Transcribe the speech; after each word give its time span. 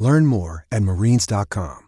Learn 0.00 0.24
more 0.24 0.66
at 0.72 0.82
marines.com. 0.82 1.86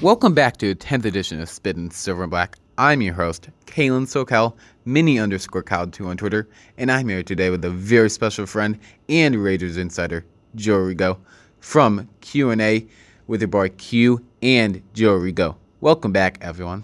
Welcome 0.00 0.34
back 0.34 0.56
to 0.58 0.68
the 0.68 0.74
10th 0.76 1.04
edition 1.04 1.40
of 1.40 1.48
Spittin' 1.50 1.90
Silver 1.90 2.22
and 2.22 2.30
Black. 2.30 2.56
I'm 2.78 3.02
your 3.02 3.14
host, 3.14 3.50
Kalen 3.66 4.06
SoCal, 4.06 4.54
mini 4.84 5.18
underscore 5.18 5.64
Cal2 5.64 6.06
on 6.06 6.16
Twitter, 6.16 6.48
and 6.78 6.92
I'm 6.92 7.08
here 7.08 7.24
today 7.24 7.50
with 7.50 7.64
a 7.64 7.70
very 7.70 8.08
special 8.08 8.46
friend 8.46 8.78
and 9.08 9.42
Raiders 9.42 9.76
insider, 9.76 10.24
Joe 10.54 10.78
Rigo, 10.78 11.18
from 11.58 12.08
Q&A 12.20 12.86
with 13.30 13.40
your 13.40 13.48
boy 13.48 13.68
Q 13.68 14.26
and 14.42 14.82
Joe 14.92 15.16
Rigo. 15.16 15.54
Welcome 15.80 16.10
back, 16.10 16.38
everyone. 16.40 16.82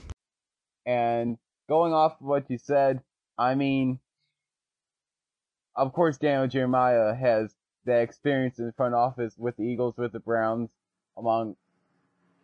And 0.86 1.38
going 1.68 1.92
off 1.92 2.20
of 2.20 2.26
what 2.28 2.48
you 2.48 2.56
said, 2.56 3.00
I 3.36 3.56
mean, 3.56 3.98
of 5.74 5.92
course, 5.92 6.18
Daniel 6.18 6.46
Jeremiah 6.46 7.16
has 7.16 7.52
the 7.84 7.96
experience 7.96 8.60
in 8.60 8.66
the 8.66 8.72
front 8.74 8.94
office 8.94 9.34
with 9.36 9.56
the 9.56 9.64
Eagles, 9.64 9.96
with 9.98 10.12
the 10.12 10.20
Browns, 10.20 10.70
among 11.18 11.56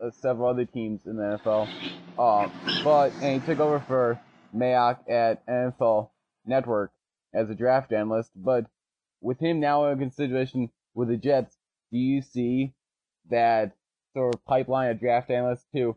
uh, 0.01 0.11
several 0.11 0.51
other 0.51 0.65
teams 0.65 1.07
in 1.07 1.17
the 1.17 1.39
NFL. 1.39 1.69
Um, 2.19 2.51
but 2.83 3.13
and 3.23 3.41
he 3.41 3.47
took 3.47 3.61
over 3.61 3.79
for 3.87 4.21
Mayock 4.53 5.09
at 5.09 5.47
NFL 5.47 6.11
Network 6.45 6.91
as 7.33 7.49
a 7.51 7.55
draft 7.55 7.93
analyst. 7.93 8.33
But 8.35 8.67
with 9.21 9.39
him 9.39 9.61
now 9.61 9.89
in 9.91 10.01
consideration 10.01 10.71
with 10.93 11.07
the 11.07 11.17
Jets, 11.17 11.57
do 11.93 11.99
you 11.99 12.21
see 12.21 12.73
that 13.31 13.77
sort 14.15 14.35
of 14.35 14.45
pipeline 14.45 14.91
of 14.91 15.01
draft 15.01 15.31
analysts 15.31 15.67
to 15.75 15.97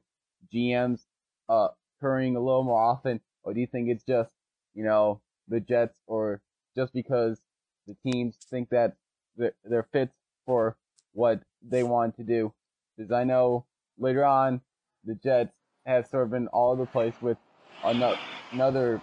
GMs 0.53 1.01
uh, 1.49 1.69
occurring 1.99 2.35
a 2.35 2.39
little 2.39 2.63
more 2.63 2.81
often, 2.81 3.21
or 3.43 3.53
do 3.53 3.59
you 3.59 3.67
think 3.67 3.89
it's 3.89 4.03
just 4.03 4.31
you 4.73 4.83
know 4.83 5.21
the 5.47 5.59
Jets, 5.59 5.99
or 6.07 6.41
just 6.75 6.93
because 6.93 7.41
the 7.87 7.95
teams 8.11 8.37
think 8.49 8.69
that 8.69 8.95
they're, 9.37 9.55
they're 9.63 9.87
fit 9.91 10.11
for 10.45 10.77
what 11.13 11.41
they 11.61 11.83
want 11.83 12.15
to 12.17 12.23
do? 12.23 12.53
Because 12.97 13.11
I 13.11 13.23
know 13.23 13.65
later 13.97 14.25
on, 14.25 14.61
the 15.03 15.15
Jets 15.15 15.55
have 15.85 16.07
sort 16.07 16.23
of 16.23 16.31
been 16.31 16.47
all 16.47 16.71
over 16.71 16.83
the 16.83 16.87
place 16.87 17.15
with 17.21 17.37
another, 17.83 19.01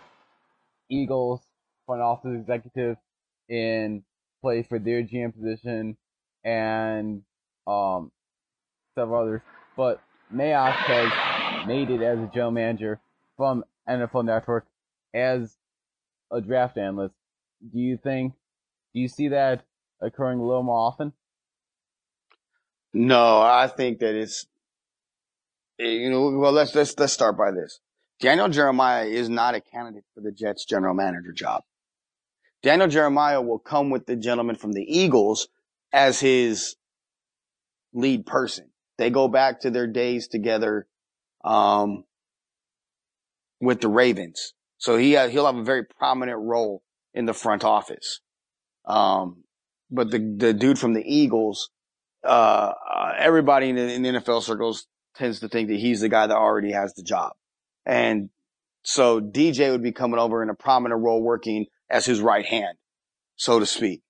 Eagles 0.90 1.42
front 1.86 2.02
office 2.02 2.34
executive 2.34 2.96
in 3.48 4.05
play 4.40 4.62
for 4.62 4.78
their 4.78 5.02
GM 5.02 5.33
position 5.34 5.96
and 6.44 7.22
um, 7.66 8.10
several 8.94 9.22
others. 9.22 9.40
But 9.76 10.00
Mayock 10.32 10.72
has 10.72 11.66
made 11.66 11.90
it 11.90 12.02
as 12.02 12.18
a 12.18 12.30
general 12.32 12.50
manager 12.50 13.00
from 13.36 13.64
NFL 13.88 14.24
Network 14.24 14.66
as 15.14 15.56
a 16.30 16.40
draft 16.40 16.78
analyst. 16.78 17.14
Do 17.72 17.78
you 17.78 17.96
think, 17.96 18.34
do 18.94 19.00
you 19.00 19.08
see 19.08 19.28
that 19.28 19.64
occurring 20.00 20.40
a 20.40 20.46
little 20.46 20.62
more 20.62 20.78
often? 20.78 21.12
No, 22.92 23.40
I 23.40 23.68
think 23.68 24.00
that 24.00 24.14
it's 24.14 24.46
eh, 25.78 25.84
you 25.84 26.11
know, 26.11 26.38
well, 26.38 26.52
let's, 26.52 26.74
let's, 26.74 26.98
let's 26.98 27.12
start 27.12 27.36
by 27.38 27.50
this. 27.50 27.80
Daniel 28.20 28.48
Jeremiah 28.48 29.05
is 29.05 29.28
not 29.28 29.55
a 29.55 29.61
candidate 29.61 30.05
for 30.14 30.20
the 30.20 30.30
Jets 30.30 30.64
general 30.64 30.94
manager 30.94 31.33
job. 31.33 31.62
Daniel 32.62 32.88
Jeremiah 32.88 33.42
will 33.42 33.58
come 33.58 33.90
with 33.90 34.06
the 34.06 34.14
gentleman 34.14 34.56
from 34.56 34.72
the 34.72 34.84
Eagles 34.84 35.48
as 35.92 36.20
his 36.20 36.77
lead 37.92 38.24
person. 38.24 38.71
They 39.02 39.11
go 39.11 39.27
back 39.27 39.63
to 39.63 39.70
their 39.70 39.89
days 39.89 40.29
together, 40.29 40.86
um, 41.42 42.05
with 43.61 43.80
the 43.80 43.89
Ravens. 43.89 44.55
So 44.79 44.96
he, 44.96 45.17
uh, 45.17 45.29
he'll 45.29 45.46
have 45.46 45.57
a 45.57 45.64
very 45.64 45.85
prominent 45.85 46.39
role 46.39 46.85
in 47.12 47.24
the 47.24 47.35
front 47.35 47.64
office. 47.64 48.20
Um, 48.85 49.42
but 49.91 50.12
the, 50.12 50.18
the 50.18 50.55
dude 50.55 50.79
from 50.79 50.95
the 50.95 51.02
Eagles, 51.05 51.70
uh, 52.24 52.74
uh 52.95 53.14
everybody 53.18 53.70
in, 53.70 53.77
in 53.77 54.02
NFL 54.02 54.45
circles 54.45 54.86
tends 55.17 55.41
to 55.41 55.48
think 55.48 55.68
that 55.68 55.80
he's 55.80 56.01
the 56.01 56.08
guy 56.08 56.29
that 56.29 56.36
already 56.36 56.70
has 56.70 56.95
the 56.95 57.02
job. 57.02 57.33
And 57.85 58.30
so 58.85 59.20
DJ 59.20 59.73
would 59.73 59.83
be 59.83 59.91
coming 59.91 60.20
over 60.20 60.45
in 60.45 60.48
a 60.48 60.55
prominent 60.55 61.02
role 61.02 61.20
working 61.20 61.67
as 61.91 62.07
his 62.07 62.20
right 62.20 62.46
hand, 62.46 62.79
so 63.35 63.58
to 63.58 63.67
speak. 63.67 64.02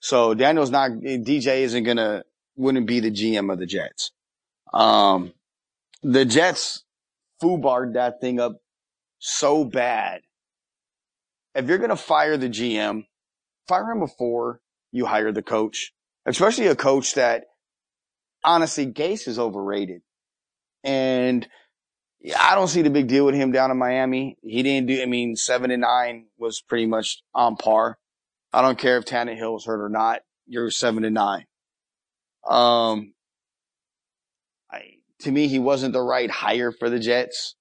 So 0.00 0.34
Daniel's 0.34 0.72
not, 0.72 0.90
DJ 0.90 1.60
isn't 1.60 1.84
gonna, 1.84 2.24
wouldn't 2.56 2.88
be 2.88 2.98
the 2.98 3.12
GM 3.12 3.52
of 3.52 3.60
the 3.60 3.66
Jets. 3.66 4.10
Um, 4.72 5.32
the 6.02 6.24
Jets 6.24 6.84
foobarred 7.42 7.94
that 7.94 8.20
thing 8.20 8.40
up 8.40 8.56
so 9.18 9.64
bad. 9.64 10.22
If 11.54 11.66
you're 11.66 11.78
gonna 11.78 11.96
fire 11.96 12.36
the 12.36 12.48
GM, 12.48 13.06
fire 13.68 13.90
him 13.90 14.00
before 14.00 14.60
you 14.90 15.06
hire 15.06 15.32
the 15.32 15.42
coach, 15.42 15.92
especially 16.26 16.66
a 16.66 16.76
coach 16.76 17.14
that 17.14 17.44
honestly 18.44 18.86
Gase 18.86 19.28
is 19.28 19.38
overrated. 19.38 20.02
And 20.84 21.46
I 22.38 22.54
don't 22.54 22.68
see 22.68 22.82
the 22.82 22.90
big 22.90 23.08
deal 23.08 23.24
with 23.24 23.34
him 23.34 23.52
down 23.52 23.70
in 23.70 23.78
Miami. 23.78 24.36
He 24.42 24.62
didn't 24.62 24.86
do, 24.86 25.02
I 25.02 25.06
mean, 25.06 25.36
seven 25.36 25.70
and 25.70 25.82
nine 25.82 26.26
was 26.38 26.60
pretty 26.60 26.86
much 26.86 27.22
on 27.34 27.56
par. 27.56 27.98
I 28.52 28.62
don't 28.62 28.78
care 28.78 28.98
if 28.98 29.04
Tannehill 29.04 29.54
was 29.54 29.64
hurt 29.64 29.82
or 29.82 29.88
not. 29.88 30.20
You're 30.46 30.70
seven 30.70 31.04
and 31.04 31.14
nine. 31.14 31.46
Um, 32.48 33.14
to 35.22 35.32
me, 35.32 35.48
he 35.48 35.58
wasn't 35.58 35.92
the 35.92 36.02
right 36.02 36.30
hire 36.30 36.72
for 36.72 36.90
the 36.90 36.98
Jets. 36.98 37.54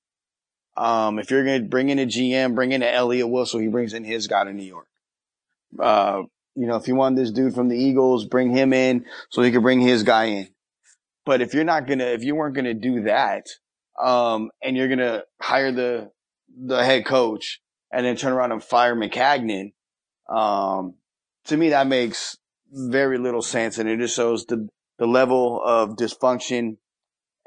Um, 0.77 1.19
if 1.19 1.29
you're 1.31 1.43
going 1.43 1.63
to 1.63 1.67
bring 1.67 1.89
in 1.89 1.99
a 1.99 2.05
GM, 2.05 2.55
bring 2.55 2.71
in 2.71 2.81
an 2.81 2.93
Elliott 2.93 3.29
Wilson, 3.29 3.61
he 3.61 3.67
brings 3.67 3.93
in 3.93 4.03
his 4.03 4.27
guy 4.27 4.43
to 4.43 4.53
New 4.53 4.63
York. 4.63 4.87
Uh, 5.79 6.23
you 6.55 6.67
know, 6.67 6.75
if 6.75 6.87
you 6.87 6.95
want 6.95 7.15
this 7.15 7.31
dude 7.31 7.53
from 7.53 7.69
the 7.69 7.77
Eagles, 7.77 8.25
bring 8.25 8.51
him 8.51 8.73
in 8.73 9.05
so 9.29 9.41
he 9.41 9.51
can 9.51 9.61
bring 9.61 9.79
his 9.79 10.03
guy 10.03 10.25
in. 10.25 10.47
But 11.25 11.41
if 11.41 11.53
you're 11.53 11.63
not 11.63 11.87
gonna, 11.87 12.05
if 12.05 12.23
you 12.23 12.35
weren't 12.35 12.55
gonna 12.55 12.73
do 12.73 13.03
that, 13.03 13.45
um, 14.01 14.49
and 14.61 14.75
you're 14.75 14.89
gonna 14.89 15.23
hire 15.39 15.71
the 15.71 16.11
the 16.57 16.83
head 16.83 17.05
coach 17.05 17.61
and 17.91 18.05
then 18.05 18.15
turn 18.15 18.33
around 18.33 18.51
and 18.51 18.63
fire 18.63 18.95
Maccagnan, 18.95 19.71
um, 20.29 20.95
to 21.45 21.55
me 21.55 21.69
that 21.69 21.87
makes 21.87 22.37
very 22.71 23.17
little 23.17 23.41
sense, 23.41 23.77
and 23.77 23.87
it 23.87 23.97
just 23.99 24.15
shows 24.15 24.45
the 24.45 24.67
the 24.97 25.07
level 25.07 25.61
of 25.63 25.95
dysfunction 25.95 26.77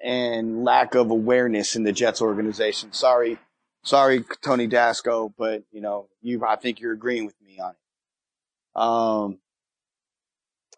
and 0.04 0.65
lack 0.65 0.94
of 0.94 1.10
awareness 1.10 1.75
in 1.75 1.82
the 1.82 1.92
Jets 1.92 2.20
organization. 2.20 2.92
Sorry, 2.92 3.38
sorry, 3.82 4.22
Tony 4.42 4.69
Dasco, 4.69 5.32
but 5.37 5.65
you 5.72 5.81
know, 5.81 6.09
you 6.20 6.44
I 6.47 6.56
think 6.56 6.78
you're 6.78 6.92
agreeing 6.92 7.25
with 7.25 7.41
me 7.41 7.59
on 7.59 7.70
it. 7.70 8.81
Um, 8.81 9.38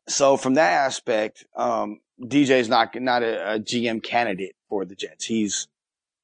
so 0.09 0.37
from 0.37 0.55
that 0.55 0.73
aspect, 0.73 1.45
um, 1.57 2.01
DJ 2.21 2.61
is 2.61 2.69
not 2.69 2.95
not 2.95 3.25
a, 3.25 3.55
a, 3.55 3.59
GM 3.59 4.03
candidate 4.03 4.55
for 4.69 4.85
the 4.85 4.95
Jets. 4.95 5.25
He's 5.25 5.67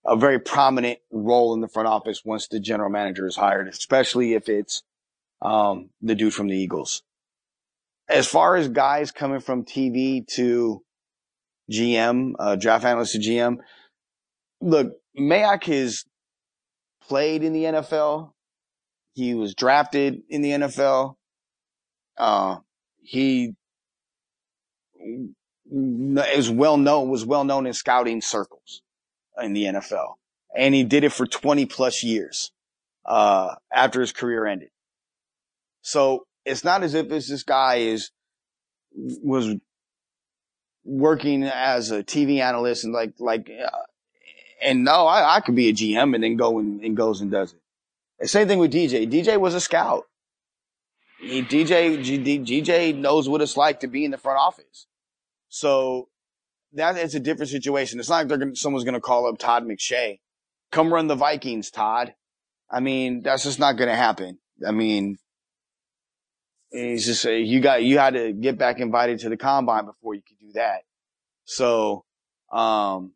a 0.07 0.15
very 0.17 0.39
prominent 0.39 1.01
role 1.11 1.55
in 1.55 1.61
the 1.61 1.69
front 1.69 1.89
office 1.89 2.25
once 2.25 2.47
the 2.47 2.61
general 2.61 2.91
manager 2.91 3.27
is 3.27 3.37
hired, 3.37 3.67
especially 3.67 4.35
if 4.35 4.49
it's 4.49 4.85
um, 5.41 5.91
the 6.01 6.15
dude 6.15 6.35
from 6.35 6.47
the 6.47 6.57
Eagles. 6.57 7.03
As 8.09 8.29
far 8.29 8.55
as 8.55 8.69
guys 8.69 9.11
coming 9.11 9.41
from 9.41 9.65
TV 9.65 10.27
to 10.35 10.85
GM, 11.71 12.33
uh, 12.39 12.57
draft 12.57 12.85
analyst 12.85 13.13
to 13.13 13.19
GM, 13.19 13.59
look, 14.61 14.97
Mayock 15.19 15.65
has 15.65 16.05
played 17.07 17.43
in 17.43 17.53
the 17.53 17.65
NFL. 17.65 18.33
He 19.15 19.35
was 19.35 19.55
drafted 19.55 20.23
in 20.29 20.43
the 20.43 20.51
NFL. 20.51 21.17
Uh, 22.17 22.59
he 23.03 23.55
is 25.71 26.51
well 26.51 26.77
known, 26.77 27.11
was 27.11 27.25
well 27.25 27.45
known 27.45 27.67
in 27.67 27.73
scouting 27.73 28.21
circles 28.21 28.83
in 29.41 29.53
the 29.53 29.65
NFL. 29.65 30.15
And 30.57 30.75
he 30.75 30.85
did 30.85 31.05
it 31.05 31.13
for 31.13 31.27
20 31.27 31.67
plus 31.67 32.03
years, 32.03 32.53
uh, 33.07 33.55
after 33.73 34.01
his 34.01 34.13
career 34.13 34.47
ended. 34.47 34.69
So 35.83 36.27
it's 36.45 36.65
not 36.65 36.83
as 36.83 36.95
if 36.95 37.09
this 37.09 37.43
guy 37.43 37.77
is, 37.77 38.11
was 38.95 39.57
working 40.85 41.45
as 41.45 41.91
a 41.91 42.03
TV 42.03 42.41
analyst 42.41 42.85
and 42.85 42.93
like, 42.93 43.15
like, 43.19 43.49
uh, 43.51 43.77
and 44.63 44.85
no, 44.85 45.07
I, 45.07 45.37
I 45.37 45.41
could 45.41 45.57
be 45.57 45.69
a 45.69 45.73
GM 45.73 46.15
and 46.15 46.23
then 46.23 46.37
go 46.37 46.59
and, 46.59 46.83
and 46.83 46.97
goes 46.97 47.21
and 47.21 47.31
does 47.31 47.55
it. 47.55 48.29
Same 48.29 48.47
thing 48.47 48.59
with 48.59 48.73
DJ. 48.73 49.11
DJ 49.11 49.39
was 49.39 49.55
a 49.55 49.61
scout. 49.61 50.05
He, 51.21 51.43
DJ, 51.43 51.99
DJ 52.45 52.95
knows 52.95 53.29
what 53.29 53.43
it's 53.43 53.57
like 53.57 53.81
to 53.81 53.89
be 53.89 54.05
in 54.05 54.11
the 54.11 54.19
front 54.19 54.39
office. 54.39 54.87
So 55.49 56.09
that 56.73 56.97
is 56.97 57.15
a 57.15 57.21
different 57.21 57.51
situation. 57.51 58.01
It's 58.01 58.09
not 58.09 58.17
like 58.17 58.29
they're 58.29 58.39
gonna, 58.39 58.57
someone's 58.57 58.85
going 58.85 58.95
to 58.95 59.01
call 59.01 59.27
up 59.29 59.39
Todd 59.39 59.65
McShay. 59.65 60.21
Come 60.71 60.93
run 60.93 61.07
the 61.07 61.15
Vikings, 61.15 61.71
Todd. 61.71 62.15
I 62.71 62.81
mean, 62.81 63.23
that's 63.23 63.45
just 63.45 63.59
not 63.59 63.77
going 63.77 63.91
to 63.91 63.97
happen. 63.97 64.39
I 64.67 64.71
mean, 64.71 65.19
he's 66.73 67.07
just 67.07 67.23
say 67.23 67.41
you 67.41 67.61
got 67.61 67.83
you 67.83 67.99
had 67.99 68.15
to 68.15 68.33
get 68.33 68.59
back 68.59 68.81
invited 68.81 69.21
to 69.21 69.29
the 69.29 69.37
combine 69.37 69.87
before 69.87 70.15
you 70.15 70.23
could 70.27 70.39
do 70.39 70.53
that. 70.55 70.83
So, 71.45 72.05
um, 72.53 73.13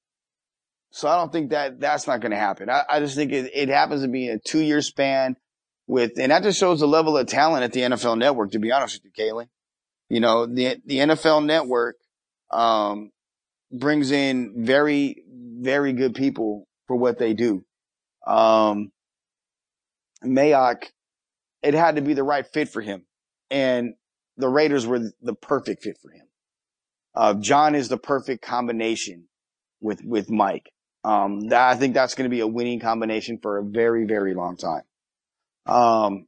so 0.91 1.09
I 1.09 1.17
don't 1.17 1.33
think 1.33 1.51
that 1.51 1.81
that's 1.81 2.07
not 2.07 2.21
going 2.21 2.33
to 2.33 2.39
happen. 2.39 2.71
I, 2.71 2.83
I, 2.89 3.01
just 3.01 3.17
think 3.17 3.33
it, 3.33 3.51
it 3.55 3.69
happens 3.69 4.03
to 4.03 4.09
be 4.09 4.29
a 4.29 4.39
two 4.39 4.61
year 4.61 4.81
span 4.81 5.37
with, 5.87 6.19
and 6.19 6.33
that 6.33 6.43
just 6.43 6.59
shows 6.59 6.81
the 6.81 6.89
level 6.89 7.17
of 7.17 7.27
talent 7.27 7.65
at 7.65 7.73
the 7.73 7.81
NFL 7.81 8.19
network, 8.19 8.53
to 8.53 8.59
be 8.59 8.73
honest 8.73 9.01
with 9.03 9.13
you, 9.17 9.25
Kaylee. 9.25 9.49
You 10.09 10.21
know, 10.21 10.47
the, 10.47 10.81
the 10.85 10.99
NFL 10.99 11.45
network, 11.45 11.97
um, 12.51 13.11
brings 13.73 14.11
in 14.11 14.65
very, 14.65 15.23
very 15.61 15.93
good 15.93 16.15
people 16.15 16.67
for 16.87 16.97
what 16.97 17.19
they 17.19 17.35
do. 17.35 17.65
Um, 18.27 18.93
Mayock, 20.25 20.85
it 21.63 21.75
had 21.75 21.97
to 21.97 22.03
be 22.03 22.15
the 22.15 22.23
right 22.23 22.47
fit 22.47 22.69
for 22.69 22.81
him. 22.81 23.05
And 23.51 23.95
the 24.37 24.49
Raiders 24.49 24.87
were 24.87 25.11
the 25.23 25.35
perfect 25.35 25.83
fit 25.83 25.99
for 26.03 26.11
him. 26.11 26.27
Uh, 27.15 27.35
John 27.35 27.75
is 27.75 27.89
the 27.89 27.97
perfect 27.97 28.43
combination 28.43 29.29
with, 29.81 30.03
with 30.05 30.31
Mike. 30.31 30.71
Um, 31.05 31.49
that, 31.49 31.69
I 31.69 31.77
think 31.77 31.95
that's 31.95 32.15
going 32.15 32.29
to 32.29 32.35
be 32.35 32.41
a 32.41 32.47
winning 32.47 32.81
combination 32.81 33.39
for 33.41 33.59
a 33.59 33.65
very, 33.65 34.05
very 34.05 34.35
long 34.35 34.57
time. 34.57 34.83
Um, 35.65 36.27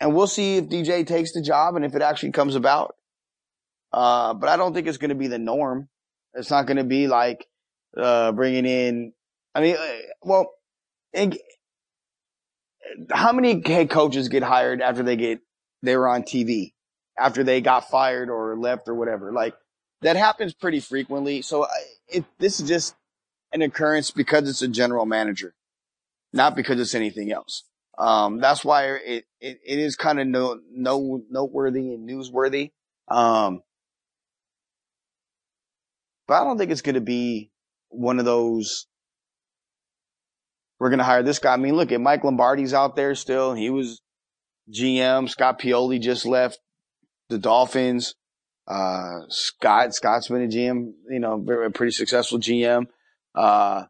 and 0.00 0.14
we'll 0.14 0.26
see 0.26 0.56
if 0.56 0.68
DJ 0.68 1.06
takes 1.06 1.32
the 1.32 1.42
job 1.42 1.76
and 1.76 1.84
if 1.84 1.94
it 1.94 2.02
actually 2.02 2.32
comes 2.32 2.54
about. 2.54 2.94
Uh, 3.92 4.34
but 4.34 4.48
I 4.48 4.56
don't 4.56 4.72
think 4.72 4.86
it's 4.86 4.98
going 4.98 5.10
to 5.10 5.14
be 5.14 5.28
the 5.28 5.38
norm. 5.38 5.88
It's 6.34 6.50
not 6.50 6.66
going 6.66 6.78
to 6.78 6.84
be 6.84 7.08
like, 7.08 7.46
uh, 7.96 8.32
bringing 8.32 8.64
in, 8.64 9.12
I 9.54 9.60
mean, 9.60 9.76
uh, 9.76 9.96
well, 10.22 10.50
it, 11.12 11.38
how 13.10 13.32
many 13.32 13.62
head 13.64 13.90
coaches 13.90 14.28
get 14.28 14.42
hired 14.42 14.80
after 14.80 15.02
they 15.02 15.16
get, 15.16 15.40
they 15.82 15.96
were 15.96 16.08
on 16.08 16.22
TV, 16.22 16.72
after 17.18 17.44
they 17.44 17.60
got 17.60 17.90
fired 17.90 18.30
or 18.30 18.56
left 18.56 18.88
or 18.88 18.94
whatever? 18.94 19.32
Like 19.32 19.54
that 20.02 20.16
happens 20.16 20.52
pretty 20.52 20.80
frequently. 20.80 21.42
So 21.42 21.66
it, 22.08 22.24
this 22.38 22.60
is 22.60 22.68
just 22.68 22.94
an 23.52 23.62
occurrence 23.62 24.10
because 24.10 24.48
it's 24.48 24.62
a 24.62 24.68
general 24.68 25.06
manager, 25.06 25.54
not 26.32 26.56
because 26.56 26.80
it's 26.80 26.94
anything 26.94 27.32
else. 27.32 27.64
Um, 27.98 28.40
that's 28.40 28.64
why 28.64 28.86
it, 28.86 29.24
it, 29.40 29.60
it 29.64 29.78
is 29.78 29.96
kind 29.96 30.18
of 30.18 30.26
no, 30.26 30.60
no, 30.72 31.22
noteworthy 31.30 31.92
and 31.94 32.08
newsworthy. 32.08 32.70
Um, 33.08 33.62
but 36.26 36.40
I 36.40 36.44
don't 36.44 36.58
think 36.58 36.70
it's 36.70 36.82
going 36.82 36.94
to 36.94 37.00
be 37.00 37.50
one 37.90 38.18
of 38.18 38.24
those. 38.24 38.86
We're 40.78 40.88
going 40.88 40.98
to 40.98 41.04
hire 41.04 41.22
this 41.22 41.38
guy. 41.38 41.52
I 41.52 41.56
mean, 41.58 41.76
look 41.76 41.92
at 41.92 42.00
Mike 42.00 42.24
Lombardi's 42.24 42.74
out 42.74 42.96
there 42.96 43.14
still. 43.14 43.54
He 43.54 43.70
was 43.70 44.00
GM. 44.70 45.28
Scott 45.28 45.60
Pioli 45.60 46.00
just 46.00 46.26
left 46.26 46.58
the 47.28 47.38
Dolphins. 47.38 48.14
Uh, 48.66 49.20
Scott, 49.28 49.94
Scott's 49.94 50.28
been 50.28 50.44
a 50.44 50.48
GM, 50.48 50.92
you 51.10 51.18
know, 51.18 51.42
very, 51.44 51.70
pretty 51.72 51.92
successful 51.92 52.38
GM. 52.38 52.86
Uh, 53.34 53.84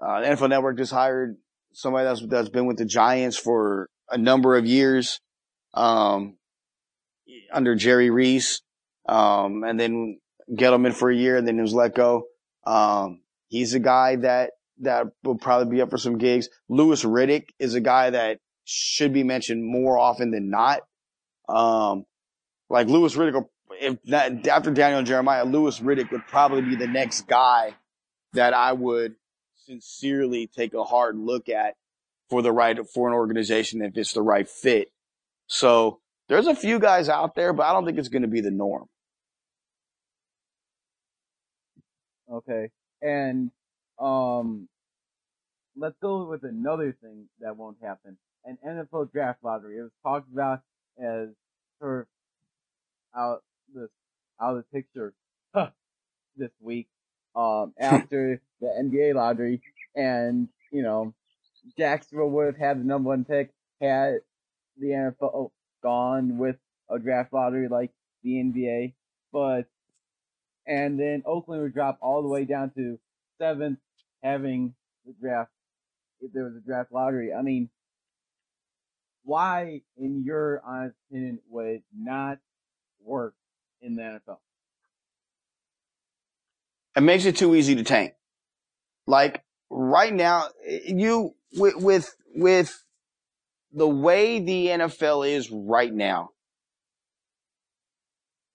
uh, 0.00 0.20
NFL 0.20 0.50
Network 0.50 0.76
just 0.76 0.92
hired 0.92 1.36
somebody 1.72 2.04
that's, 2.04 2.24
that's 2.26 2.48
been 2.48 2.66
with 2.66 2.78
the 2.78 2.84
Giants 2.84 3.36
for 3.36 3.88
a 4.10 4.18
number 4.18 4.56
of 4.56 4.66
years, 4.66 5.20
um, 5.74 6.36
under 7.52 7.74
Jerry 7.74 8.10
Reese. 8.10 8.62
Um, 9.08 9.64
and 9.64 9.80
then 9.80 10.20
Gettleman 10.50 10.94
for 10.94 11.10
a 11.10 11.16
year 11.16 11.36
and 11.36 11.46
then 11.46 11.56
he 11.56 11.60
was 11.60 11.74
let 11.74 11.94
go. 11.94 12.24
Um, 12.64 13.22
he's 13.48 13.74
a 13.74 13.80
guy 13.80 14.16
that, 14.16 14.52
that 14.80 15.06
will 15.24 15.38
probably 15.38 15.74
be 15.74 15.82
up 15.82 15.90
for 15.90 15.98
some 15.98 16.18
gigs. 16.18 16.48
Louis 16.68 17.02
Riddick 17.04 17.46
is 17.58 17.74
a 17.74 17.80
guy 17.80 18.10
that 18.10 18.38
should 18.64 19.12
be 19.12 19.22
mentioned 19.22 19.64
more 19.64 19.98
often 19.98 20.30
than 20.30 20.50
not. 20.50 20.80
Um, 21.48 22.04
like 22.70 22.88
Louis 22.88 23.14
Riddick, 23.14 23.44
if 23.80 24.02
that, 24.04 24.46
after 24.46 24.70
Daniel 24.70 25.02
Jeremiah, 25.02 25.44
Louis 25.44 25.78
Riddick 25.80 26.10
would 26.10 26.26
probably 26.26 26.62
be 26.62 26.76
the 26.76 26.86
next 26.86 27.26
guy 27.26 27.74
that 28.32 28.54
I 28.54 28.72
would 28.72 29.14
sincerely 29.56 30.46
take 30.46 30.74
a 30.74 30.84
hard 30.84 31.18
look 31.18 31.48
at 31.48 31.74
for 32.30 32.42
the 32.42 32.52
right, 32.52 32.78
for 32.88 33.08
an 33.08 33.14
organization 33.14 33.82
if 33.82 33.96
it's 33.96 34.12
the 34.12 34.22
right 34.22 34.48
fit. 34.48 34.90
So 35.46 36.00
there's 36.28 36.46
a 36.46 36.54
few 36.54 36.78
guys 36.78 37.08
out 37.08 37.34
there, 37.34 37.52
but 37.52 37.64
I 37.64 37.72
don't 37.72 37.84
think 37.84 37.98
it's 37.98 38.08
going 38.08 38.22
to 38.22 38.28
be 38.28 38.40
the 38.40 38.50
norm. 38.50 38.86
Okay. 42.32 42.70
And, 43.02 43.50
um, 43.98 44.68
let's 45.76 45.96
go 46.00 46.26
with 46.26 46.44
another 46.44 46.96
thing 47.02 47.28
that 47.40 47.56
won't 47.56 47.76
happen. 47.82 48.16
An 48.44 48.58
NFL 48.66 49.12
draft 49.12 49.42
lottery. 49.42 49.78
It 49.78 49.82
was 49.82 49.92
talked 50.02 50.32
about 50.32 50.60
as 50.98 51.28
sort 51.80 52.00
of 53.14 53.20
out 53.20 53.42
this 53.74 53.88
out 54.40 54.56
of 54.56 54.64
the 54.64 54.76
picture 54.76 55.14
huh, 55.54 55.70
this 56.36 56.50
week 56.60 56.88
um, 57.36 57.72
after 57.78 58.40
the 58.60 58.66
NBA 58.66 59.14
lottery, 59.14 59.60
and 59.94 60.48
you 60.70 60.82
know, 60.82 61.14
Jacksonville 61.78 62.30
would 62.30 62.46
have 62.46 62.56
had 62.56 62.80
the 62.80 62.84
number 62.84 63.08
one 63.08 63.24
pick 63.24 63.50
had 63.80 64.20
the 64.78 64.88
NFL 64.88 65.50
gone 65.82 66.38
with 66.38 66.56
a 66.90 66.98
draft 66.98 67.32
lottery 67.32 67.68
like 67.68 67.90
the 68.22 68.30
NBA, 68.30 68.94
but 69.32 69.66
and 70.66 70.98
then 70.98 71.22
Oakland 71.26 71.62
would 71.62 71.74
drop 71.74 71.98
all 72.00 72.22
the 72.22 72.28
way 72.28 72.44
down 72.44 72.70
to 72.76 72.98
seventh, 73.38 73.78
having 74.22 74.74
the 75.04 75.12
draft 75.20 75.50
if 76.20 76.32
there 76.32 76.44
was 76.44 76.54
a 76.56 76.60
draft 76.60 76.92
lottery. 76.92 77.32
I 77.34 77.42
mean, 77.42 77.68
why, 79.24 79.82
in 79.96 80.24
your 80.24 80.62
honest 80.66 80.96
opinion, 81.08 81.38
would 81.48 81.66
it 81.66 81.82
not 81.96 82.38
work 83.04 83.34
in 83.80 83.96
the 83.96 84.02
NFL? 84.02 84.38
It 86.96 87.02
makes 87.02 87.24
it 87.24 87.36
too 87.36 87.54
easy 87.54 87.74
to 87.76 87.84
tank. 87.84 88.14
Like 89.06 89.42
right 89.70 90.12
now, 90.12 90.48
you 90.66 91.34
with 91.54 91.76
with 91.76 92.14
with 92.34 92.84
the 93.72 93.88
way 93.88 94.40
the 94.40 94.66
NFL 94.68 95.28
is 95.28 95.50
right 95.50 95.92
now, 95.92 96.30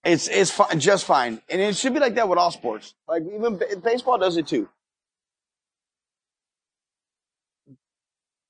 it's 0.04 0.28
it's 0.28 0.58
just 0.78 1.06
fine, 1.06 1.42
and 1.50 1.60
it 1.60 1.76
should 1.76 1.94
be 1.94 2.00
like 2.00 2.16
that 2.16 2.30
with 2.30 2.38
all 2.38 2.52
sports. 2.52 2.94
Like 3.08 3.24
even 3.34 3.60
baseball 3.84 4.18
does 4.18 4.38
it 4.38 4.48
too. 4.48 4.70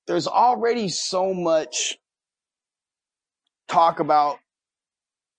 There's 0.05 0.27
already 0.27 0.88
so 0.89 1.33
much 1.33 1.97
talk 3.67 4.00
about 4.00 4.39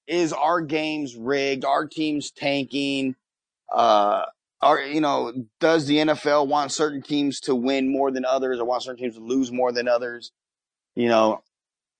is 0.07 0.33
our 0.33 0.61
games 0.61 1.17
rigged, 1.17 1.65
our 1.65 1.87
teams 1.87 2.31
tanking, 2.31 3.15
uh, 3.73 4.23
are, 4.61 4.81
you 4.81 5.01
know, 5.01 5.33
does 5.61 5.87
the 5.87 5.99
NFL 5.99 6.49
want 6.49 6.73
certain 6.73 7.03
teams 7.03 7.41
to 7.41 7.55
win 7.55 7.93
more 7.93 8.11
than 8.11 8.25
others 8.25 8.59
or 8.59 8.65
want 8.65 8.83
certain 8.83 9.03
teams 9.03 9.15
to 9.15 9.23
lose 9.23 9.53
more 9.53 9.71
than 9.71 9.87
others? 9.87 10.33
You 10.97 11.09
know, 11.09 11.43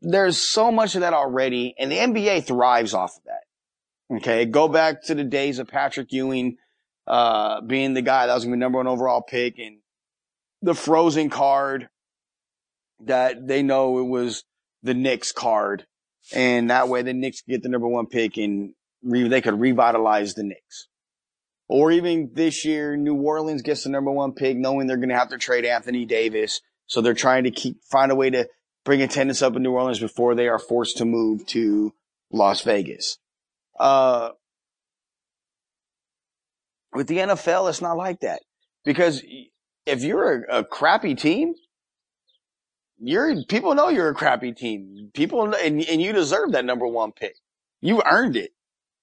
there's 0.01 0.39
so 0.39 0.73
much 0.73 0.95
of 0.95 1.03
that 1.03 1.13
already 1.13 1.75
and 1.79 1.91
the 1.91 1.97
NBA 1.97 2.45
thrives 2.45 2.95
off 2.95 3.17
of 3.17 3.23
that. 3.25 4.17
Okay. 4.17 4.45
Go 4.47 4.69
back 4.69 5.03
to 5.05 5.15
the 5.15 5.25
days 5.25 5.59
of 5.59 5.69
Patrick 5.69 6.13
Ewing, 6.13 6.57
uh, 7.07 7.61
being 7.61 7.95
the 7.95 8.03
guy 8.03 8.27
that 8.27 8.35
was 8.35 8.45
going 8.45 8.53
to 8.53 8.57
be 8.57 8.61
number 8.61 8.79
one 8.79 8.87
overall 8.87 9.23
pick 9.23 9.59
and 9.59 9.79
the 10.63 10.75
frozen 10.75 11.31
card 11.31 11.89
that 13.05 13.47
they 13.47 13.63
know 13.63 13.99
it 13.99 14.09
was 14.09 14.45
the 14.83 14.95
Knicks 14.95 15.31
card. 15.31 15.87
And 16.35 16.71
that 16.71 16.89
way 16.89 17.03
the 17.03 17.15
Knicks 17.15 17.43
get 17.43 17.63
the 17.63 17.69
number 17.69 17.89
one 17.89 18.07
pick 18.07 18.37
and 18.37 18.75
re- 19.03 19.29
they 19.29 19.41
could 19.41 19.59
revitalize 19.59 20.35
the 20.35 20.43
Knicks. 20.43 20.89
Or 21.69 21.91
even 21.91 22.31
this 22.33 22.65
year, 22.65 22.97
New 22.97 23.17
Orleans 23.17 23.63
gets 23.63 23.85
the 23.85 23.91
number 23.91 24.11
one 24.11 24.33
pick, 24.33 24.57
knowing 24.57 24.87
they're 24.87 24.97
going 24.97 25.11
to 25.11 25.19
have 25.19 25.31
to 25.31 25.39
trade 25.39 25.65
Anthony 25.65 26.07
Davis. 26.07 26.61
So 26.87 27.01
they're 27.01 27.15
trying 27.15 27.45
to 27.45 27.51
keep, 27.51 27.83
find 27.85 28.11
a 28.11 28.15
way 28.15 28.31
to 28.31 28.49
bring 28.85 29.03
attendance 29.03 29.43
up 29.43 29.55
in 29.55 29.63
New 29.63 29.73
Orleans 29.73 30.01
before 30.01 30.35
they 30.35 30.49
are 30.49 30.59
forced 30.59 30.97
to 30.99 31.05
move 31.05 31.47
to 31.49 31.93
Las 32.33 32.63
Vegas. 32.63 33.19
Uh, 33.79 34.31
with 36.95 37.07
the 37.07 37.19
NFL, 37.19 37.69
it's 37.69 37.83
not 37.83 37.99
like 37.99 38.21
that 38.21 38.41
because 38.85 39.23
if 39.85 40.03
you're 40.03 40.45
a, 40.45 40.61
a 40.61 40.65
crappy 40.65 41.15
team, 41.15 41.55
you're, 42.99 43.45
people 43.45 43.75
know 43.75 43.89
you're 43.89 44.11
a 44.11 44.15
crappy 44.15 44.53
team. 44.53 45.11
People, 45.15 45.55
and, 45.55 45.83
and 45.83 46.03
you 46.03 46.13
deserve 46.13 46.53
that 46.53 46.65
number 46.65 46.87
one 46.87 47.13
pick. 47.13 47.37
You 47.81 48.03
earned 48.05 48.37
it. 48.37 48.53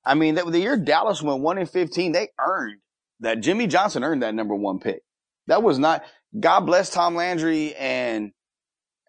I 0.06 0.14
mean, 0.14 0.36
that 0.36 0.46
the 0.52 0.60
year 0.60 0.78
Dallas 0.78 1.22
went 1.22 1.42
one 1.42 1.58
in 1.58 1.66
fifteen, 1.66 2.12
they 2.12 2.30
earned 2.40 2.80
that. 3.22 3.40
Jimmy 3.40 3.68
Johnson 3.68 4.04
earned 4.04 4.22
that 4.22 4.36
number 4.36 4.54
one 4.54 4.80
pick. 4.80 5.02
That 5.48 5.64
was 5.64 5.80
not. 5.80 6.04
God 6.40 6.62
bless 6.62 6.92
Tom 6.92 7.16
Landry 7.16 7.74
and 7.74 8.32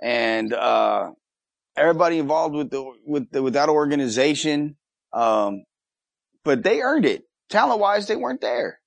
and 0.00 0.55
uh, 0.55 1.11
everybody 1.76 2.19
involved 2.19 2.55
with 2.55 2.71
the 2.71 2.93
with 3.05 3.31
the, 3.31 3.43
with 3.43 3.55
that 3.55 3.69
organization. 3.69 4.76
Um, 5.12 5.64
but 6.45 6.62
they 6.62 6.81
earned 6.81 7.05
it 7.05 7.25
talent 7.50 7.81
wise. 7.81 8.07
They 8.07 8.16
weren't 8.16 8.40
there. 8.40 8.81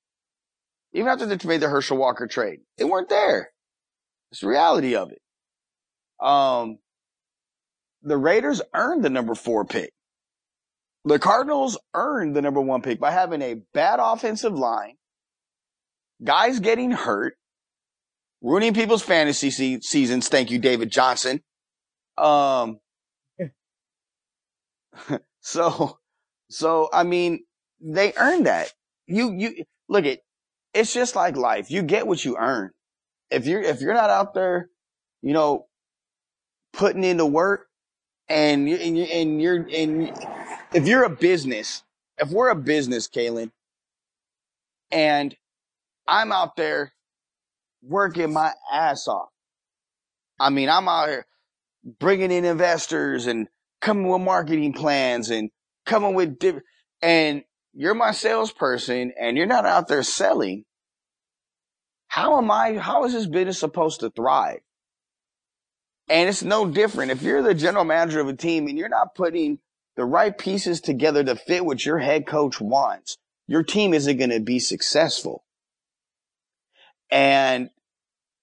Even 0.94 1.10
after 1.10 1.27
they 1.27 1.38
made 1.48 1.62
the 1.62 1.70
Herschel 1.70 1.98
Walker 1.98 2.25
trade, 2.25 2.62
they 2.77 2.86
weren't 2.86 3.10
there. 3.10 3.51
It's 4.32 4.41
the 4.41 4.48
reality 4.48 4.96
of 4.96 5.12
it. 5.12 5.22
Um, 6.21 6.79
the 8.01 8.17
Raiders 8.17 8.61
earned 8.73 9.03
the 9.03 9.09
number 9.09 9.35
four 9.35 9.65
pick. 9.65 9.91
The 11.05 11.19
Cardinals 11.19 11.77
earned 11.93 12.35
the 12.35 12.41
number 12.41 12.61
one 12.61 12.81
pick 12.81 12.99
by 12.99 13.11
having 13.11 13.41
a 13.41 13.61
bad 13.73 13.99
offensive 14.01 14.53
line, 14.53 14.95
guys 16.23 16.59
getting 16.59 16.91
hurt, 16.91 17.35
ruining 18.41 18.73
people's 18.73 19.01
fantasy 19.01 19.49
se- 19.49 19.81
seasons. 19.81 20.27
Thank 20.27 20.51
you, 20.51 20.59
David 20.59 20.91
Johnson. 20.91 21.41
Um, 22.17 22.79
so, 25.39 25.99
so, 26.49 26.89
I 26.91 27.03
mean, 27.03 27.45
they 27.79 28.13
earned 28.17 28.45
that. 28.45 28.73
You, 29.07 29.31
you, 29.31 29.63
look 29.88 30.05
at, 30.05 30.19
it's 30.73 30.93
just 30.93 31.15
like 31.15 31.38
life. 31.38 31.71
You 31.71 31.81
get 31.81 32.07
what 32.07 32.23
you 32.23 32.35
earn. 32.38 32.71
If 33.31 33.47
you're, 33.47 33.61
if 33.61 33.81
you're 33.81 33.93
not 33.93 34.09
out 34.09 34.33
there, 34.33 34.69
you 35.21 35.33
know, 35.33 35.68
putting 36.73 37.03
in 37.03 37.17
the 37.17 37.25
work 37.25 37.67
and 38.27 38.69
you, 38.69 38.75
and, 38.75 38.97
you, 38.97 39.03
and 39.05 39.41
you're, 39.41 39.67
and 39.73 40.13
if 40.73 40.88
you're 40.88 41.03
a 41.03 41.09
business, 41.09 41.83
if 42.17 42.29
we're 42.29 42.49
a 42.49 42.55
business, 42.55 43.07
Kalen, 43.07 43.51
and 44.91 45.35
I'm 46.07 46.31
out 46.31 46.55
there 46.55 46.93
working 47.81 48.33
my 48.33 48.53
ass 48.71 49.07
off. 49.07 49.29
I 50.39 50.49
mean, 50.49 50.69
I'm 50.69 50.88
out 50.88 51.09
here 51.09 51.25
bringing 51.99 52.31
in 52.31 52.45
investors 52.45 53.27
and 53.27 53.47
coming 53.81 54.07
with 54.07 54.21
marketing 54.21 54.73
plans 54.73 55.29
and 55.29 55.49
coming 55.85 56.13
with 56.13 56.39
different, 56.39 56.65
and 57.01 57.43
you're 57.73 57.95
my 57.95 58.11
salesperson 58.11 59.13
and 59.19 59.38
you're 59.38 59.45
not 59.45 59.65
out 59.65 59.88
there 59.88 60.03
selling. 60.03 60.65
How 62.07 62.38
am 62.38 62.49
I, 62.49 62.77
how 62.77 63.05
is 63.05 63.13
this 63.13 63.27
business 63.27 63.59
supposed 63.59 63.99
to 64.01 64.09
thrive? 64.09 64.59
And 66.09 66.27
it's 66.27 66.43
no 66.43 66.67
different. 66.67 67.11
If 67.11 67.21
you're 67.21 67.43
the 67.43 67.53
general 67.53 67.85
manager 67.85 68.19
of 68.19 68.27
a 68.27 68.33
team 68.33 68.67
and 68.67 68.77
you're 68.77 68.89
not 68.89 69.13
putting 69.13 69.59
the 69.95 70.05
right 70.05 70.35
pieces 70.35 70.81
together 70.81 71.23
to 71.23 71.35
fit 71.35 71.63
what 71.65 71.85
your 71.85 71.99
head 71.99 72.25
coach 72.25 72.59
wants, 72.59 73.17
your 73.47 73.63
team 73.63 73.93
isn't 73.93 74.17
going 74.17 74.31
to 74.31 74.39
be 74.39 74.59
successful. 74.59 75.43
And 77.11 77.69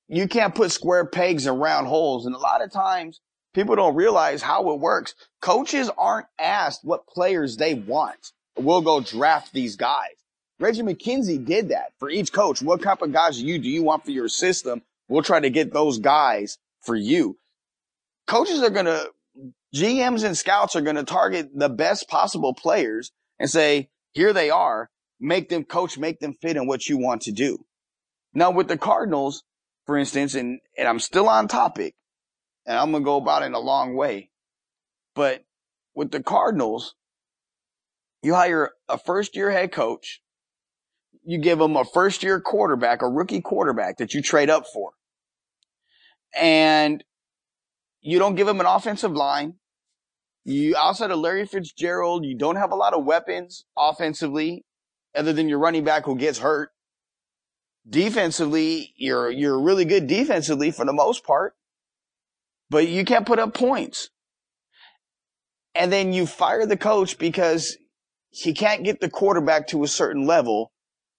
you 0.08 0.28
can't 0.28 0.54
put 0.54 0.70
square 0.70 1.04
pegs 1.04 1.46
in 1.46 1.54
round 1.58 1.88
holes. 1.88 2.26
And 2.26 2.34
a 2.34 2.38
lot 2.38 2.62
of 2.62 2.70
times 2.70 3.20
people 3.52 3.74
don't 3.74 3.96
realize 3.96 4.42
how 4.42 4.70
it 4.70 4.78
works. 4.78 5.14
Coaches 5.40 5.90
aren't 5.98 6.26
asked 6.38 6.84
what 6.84 7.08
players 7.08 7.56
they 7.56 7.74
want. 7.74 8.32
We'll 8.56 8.80
go 8.80 9.00
draft 9.00 9.52
these 9.52 9.76
guys. 9.76 10.14
Reggie 10.58 10.82
McKenzie 10.82 11.44
did 11.44 11.70
that 11.70 11.92
for 11.98 12.08
each 12.08 12.32
coach. 12.32 12.62
What 12.62 12.80
type 12.80 13.02
of 13.02 13.12
guys 13.12 13.38
do 13.38 13.44
you 13.46 13.58
do 13.58 13.68
you 13.68 13.82
want 13.82 14.04
for 14.04 14.12
your 14.12 14.28
system? 14.28 14.82
We'll 15.08 15.22
try 15.22 15.40
to 15.40 15.50
get 15.50 15.72
those 15.72 15.98
guys 15.98 16.58
for 16.80 16.94
you. 16.94 17.36
Coaches 18.26 18.62
are 18.62 18.70
going 18.70 18.86
to 18.86 19.10
GMs 19.74 20.24
and 20.24 20.36
scouts 20.36 20.74
are 20.76 20.80
going 20.80 20.96
to 20.96 21.04
target 21.04 21.50
the 21.54 21.68
best 21.68 22.08
possible 22.08 22.54
players 22.54 23.12
and 23.38 23.50
say, 23.50 23.90
here 24.12 24.32
they 24.32 24.50
are. 24.50 24.90
Make 25.20 25.48
them 25.48 25.64
coach, 25.64 25.98
make 25.98 26.20
them 26.20 26.34
fit 26.34 26.56
in 26.56 26.66
what 26.66 26.88
you 26.88 26.98
want 26.98 27.22
to 27.22 27.32
do. 27.32 27.64
Now 28.34 28.50
with 28.50 28.68
the 28.68 28.76
Cardinals, 28.76 29.42
for 29.86 29.96
instance, 29.96 30.34
and, 30.34 30.60
and 30.76 30.88
I'm 30.88 30.98
still 30.98 31.28
on 31.28 31.48
topic 31.48 31.94
and 32.66 32.76
I'm 32.76 32.90
going 32.90 33.02
to 33.02 33.06
go 33.06 33.16
about 33.16 33.42
it 33.42 33.46
in 33.46 33.54
a 33.54 33.58
long 33.58 33.94
way, 33.94 34.30
but 35.14 35.44
with 35.94 36.10
the 36.10 36.22
Cardinals, 36.22 36.94
you 38.22 38.34
hire 38.34 38.72
a 38.88 38.98
first 38.98 39.36
year 39.36 39.50
head 39.50 39.72
coach. 39.72 40.20
You 41.24 41.38
give 41.38 41.58
them 41.58 41.76
a 41.76 41.84
first 41.84 42.22
year 42.22 42.40
quarterback, 42.40 43.02
a 43.02 43.08
rookie 43.08 43.40
quarterback 43.40 43.98
that 43.98 44.14
you 44.14 44.22
trade 44.22 44.50
up 44.50 44.66
for. 44.72 44.92
And 46.36 47.02
you 48.06 48.20
don't 48.20 48.36
give 48.36 48.46
them 48.46 48.60
an 48.60 48.66
offensive 48.66 49.10
line. 49.10 49.54
You 50.44 50.76
outside 50.76 51.10
of 51.10 51.18
Larry 51.18 51.44
Fitzgerald, 51.44 52.24
you 52.24 52.36
don't 52.38 52.54
have 52.54 52.70
a 52.70 52.76
lot 52.76 52.94
of 52.94 53.04
weapons 53.04 53.64
offensively, 53.76 54.64
other 55.12 55.32
than 55.32 55.48
your 55.48 55.58
running 55.58 55.82
back 55.82 56.04
who 56.04 56.16
gets 56.16 56.38
hurt. 56.38 56.70
Defensively, 57.88 58.94
you're 58.96 59.28
you're 59.28 59.60
really 59.60 59.84
good 59.84 60.06
defensively 60.06 60.70
for 60.70 60.84
the 60.84 60.92
most 60.92 61.24
part, 61.24 61.54
but 62.70 62.86
you 62.86 63.04
can't 63.04 63.26
put 63.26 63.40
up 63.40 63.54
points. 63.54 64.10
And 65.74 65.92
then 65.92 66.12
you 66.12 66.26
fire 66.26 66.64
the 66.64 66.76
coach 66.76 67.18
because 67.18 67.76
he 68.30 68.54
can't 68.54 68.84
get 68.84 69.00
the 69.00 69.10
quarterback 69.10 69.66
to 69.68 69.82
a 69.82 69.88
certain 69.88 70.26
level, 70.26 70.70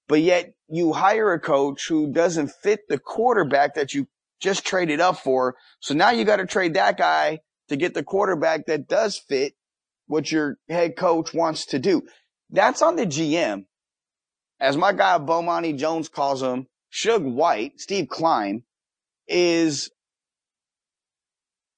but 0.07 0.21
yet 0.21 0.53
you 0.69 0.93
hire 0.93 1.33
a 1.33 1.39
coach 1.39 1.89
who 1.89 2.13
doesn't 2.13 2.51
fit 2.63 2.87
the 2.87 2.97
quarterback 2.97 3.75
that 3.75 3.93
you 3.93 4.07
just 4.39 4.65
traded 4.65 4.99
up 4.99 5.17
for. 5.19 5.55
So 5.79 5.93
now 5.93 6.11
you 6.11 6.25
got 6.25 6.37
to 6.37 6.45
trade 6.45 6.75
that 6.75 6.97
guy 6.97 7.39
to 7.69 7.75
get 7.75 7.93
the 7.93 8.03
quarterback 8.03 8.65
that 8.67 8.87
does 8.87 9.17
fit 9.17 9.53
what 10.07 10.31
your 10.31 10.57
head 10.69 10.95
coach 10.95 11.33
wants 11.33 11.65
to 11.67 11.79
do. 11.79 12.03
That's 12.49 12.81
on 12.81 12.95
the 12.95 13.05
GM. 13.05 13.65
As 14.59 14.77
my 14.77 14.93
guy 14.93 15.19
Bomani 15.19 15.77
Jones 15.77 16.09
calls 16.09 16.41
him, 16.41 16.67
Shug 16.89 17.23
White, 17.23 17.79
Steve 17.79 18.07
Keim, 18.09 18.63
is 19.27 19.91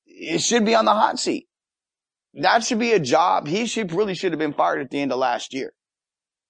it 0.05 0.41
should 0.41 0.65
be 0.65 0.75
on 0.75 0.85
the 0.85 0.93
hot 0.93 1.19
seat. 1.19 1.47
That 2.35 2.63
should 2.63 2.79
be 2.79 2.91
a 2.91 2.99
job. 2.99 3.47
He 3.47 3.65
should 3.65 3.91
really 3.91 4.13
should 4.13 4.31
have 4.31 4.39
been 4.39 4.53
fired 4.53 4.81
at 4.81 4.91
the 4.91 5.01
end 5.01 5.11
of 5.11 5.17
last 5.17 5.53
year. 5.53 5.73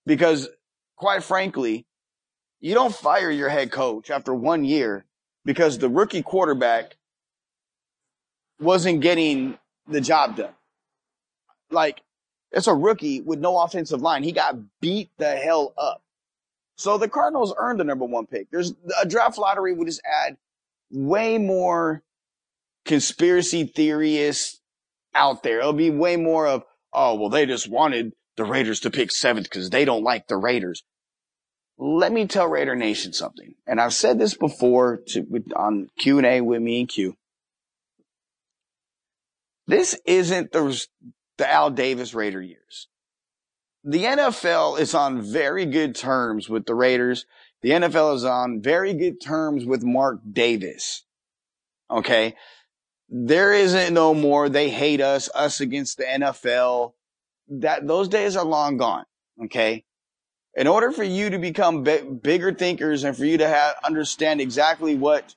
Because 0.06 0.50
quite 0.98 1.24
frankly, 1.24 1.86
you 2.60 2.74
don't 2.74 2.94
fire 2.94 3.32
your 3.32 3.50
head 3.50 3.72
coach 3.72 4.10
after 4.10 4.34
one 4.34 4.66
year 4.66 5.06
because 5.46 5.78
the 5.78 5.90
rookie 5.90 6.22
quarterback 6.22 6.96
wasn't 8.60 9.02
getting 9.02 9.58
the 9.88 10.02
job 10.02 10.36
done. 10.36 10.54
Like, 11.72 12.02
it's 12.52 12.68
a 12.68 12.74
rookie 12.74 13.22
with 13.22 13.40
no 13.40 13.60
offensive 13.60 14.02
line. 14.02 14.24
He 14.24 14.32
got 14.32 14.58
beat 14.82 15.10
the 15.18 15.36
hell 15.36 15.74
up. 15.78 16.02
So 16.78 16.98
the 16.98 17.10
Cardinals 17.10 17.54
earned 17.58 17.80
the 17.80 17.84
number 17.84 18.06
one 18.06 18.26
pick. 18.26 18.50
There's 18.52 18.74
a 19.02 19.08
draft 19.08 19.38
lottery 19.38 19.74
would 19.74 19.88
just 19.88 20.02
add 20.06 20.38
way 20.92 21.38
more 21.38 22.04
conspiracy 22.86 23.66
theorists 23.66 24.62
out 25.14 25.44
there. 25.44 25.60
It'll 25.60 25.74
be 25.74 25.92
way 25.92 26.16
more 26.16 26.48
of, 26.48 26.64
oh, 26.94 27.16
well, 27.16 27.30
they 27.30 27.46
just 27.46 27.70
wanted 27.70 28.14
the 28.38 28.46
Raiders 28.46 28.80
to 28.82 28.90
pick 28.90 29.12
seventh 29.12 29.50
because 29.50 29.70
they 29.70 29.86
don't 29.86 30.04
like 30.04 30.28
the 30.28 30.38
Raiders. 30.38 30.84
Let 31.82 32.12
me 32.12 32.28
tell 32.28 32.48
Raider 32.48 32.76
Nation 32.76 33.14
something. 33.14 33.56
And 33.66 33.80
I've 33.80 33.94
said 33.94 34.20
this 34.20 34.34
before 34.34 35.00
to, 35.08 35.26
on 35.56 35.88
Q 35.98 36.18
and 36.18 36.28
A 36.28 36.42
with 36.42 36.62
me 36.62 36.82
and 36.82 36.90
Q. 36.90 37.16
This 39.66 39.98
isn't 40.06 40.52
the, 40.52 40.86
the 41.38 41.50
Al 41.50 41.70
Davis 41.70 42.14
Raider 42.14 42.42
years. 42.42 42.90
The 43.86 44.04
NFL 44.04 44.78
is 44.82 44.94
on 44.94 45.22
very 45.22 45.66
good 45.66 45.96
terms 45.96 46.50
with 46.50 46.66
the 46.66 46.76
Raiders. 46.76 47.26
The 47.62 47.70
NFL 47.70 48.16
is 48.16 48.26
on 48.26 48.62
very 48.62 48.94
good 48.94 49.22
terms 49.22 49.66
with 49.66 49.82
Mark 49.82 50.20
Davis. 50.30 51.06
Okay. 51.90 52.36
There 53.08 53.54
isn't 53.54 53.94
no 53.94 54.14
more. 54.14 54.50
They 54.50 54.70
hate 54.70 55.00
us, 55.00 55.30
us 55.34 55.62
against 55.62 55.98
the 55.98 56.04
NFL. 56.04 56.92
That 57.48 57.88
those 57.88 58.10
days 58.10 58.36
are 58.36 58.44
long 58.44 58.76
gone. 58.76 59.06
Okay. 59.46 59.86
In 60.56 60.68
order 60.68 60.92
for 60.92 61.04
you 61.04 61.30
to 61.30 61.38
become 61.38 61.84
bigger 61.84 62.54
thinkers 62.54 63.04
and 63.04 63.16
for 63.16 63.26
you 63.26 63.38
to 63.38 63.48
have, 63.48 63.76
understand 63.84 64.42
exactly 64.42 64.96
what 64.96 65.36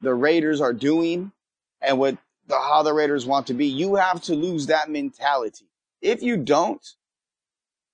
the 0.00 0.14
Raiders 0.14 0.60
are 0.60 0.72
doing 0.72 1.32
and 1.80 1.98
what 1.98 2.16
the 2.46 2.56
how 2.56 2.82
the 2.82 2.92
Raiders 2.92 3.26
want 3.26 3.46
to 3.48 3.54
be, 3.54 3.66
you 3.66 3.96
have 3.96 4.22
to 4.22 4.34
lose 4.34 4.66
that 4.66 4.90
mentality. 4.90 5.66
If 6.00 6.22
you 6.22 6.36
don't, 6.36 6.84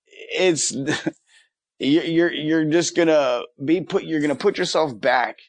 it's 0.07 0.73
you're 1.79 2.33
you're 2.33 2.65
just 2.65 2.95
gonna 2.95 3.43
be 3.63 3.81
put 3.81 4.05
you're 4.05 4.21
gonna 4.21 4.35
put 4.35 4.59
yourself 4.59 4.99
back, 4.99 5.41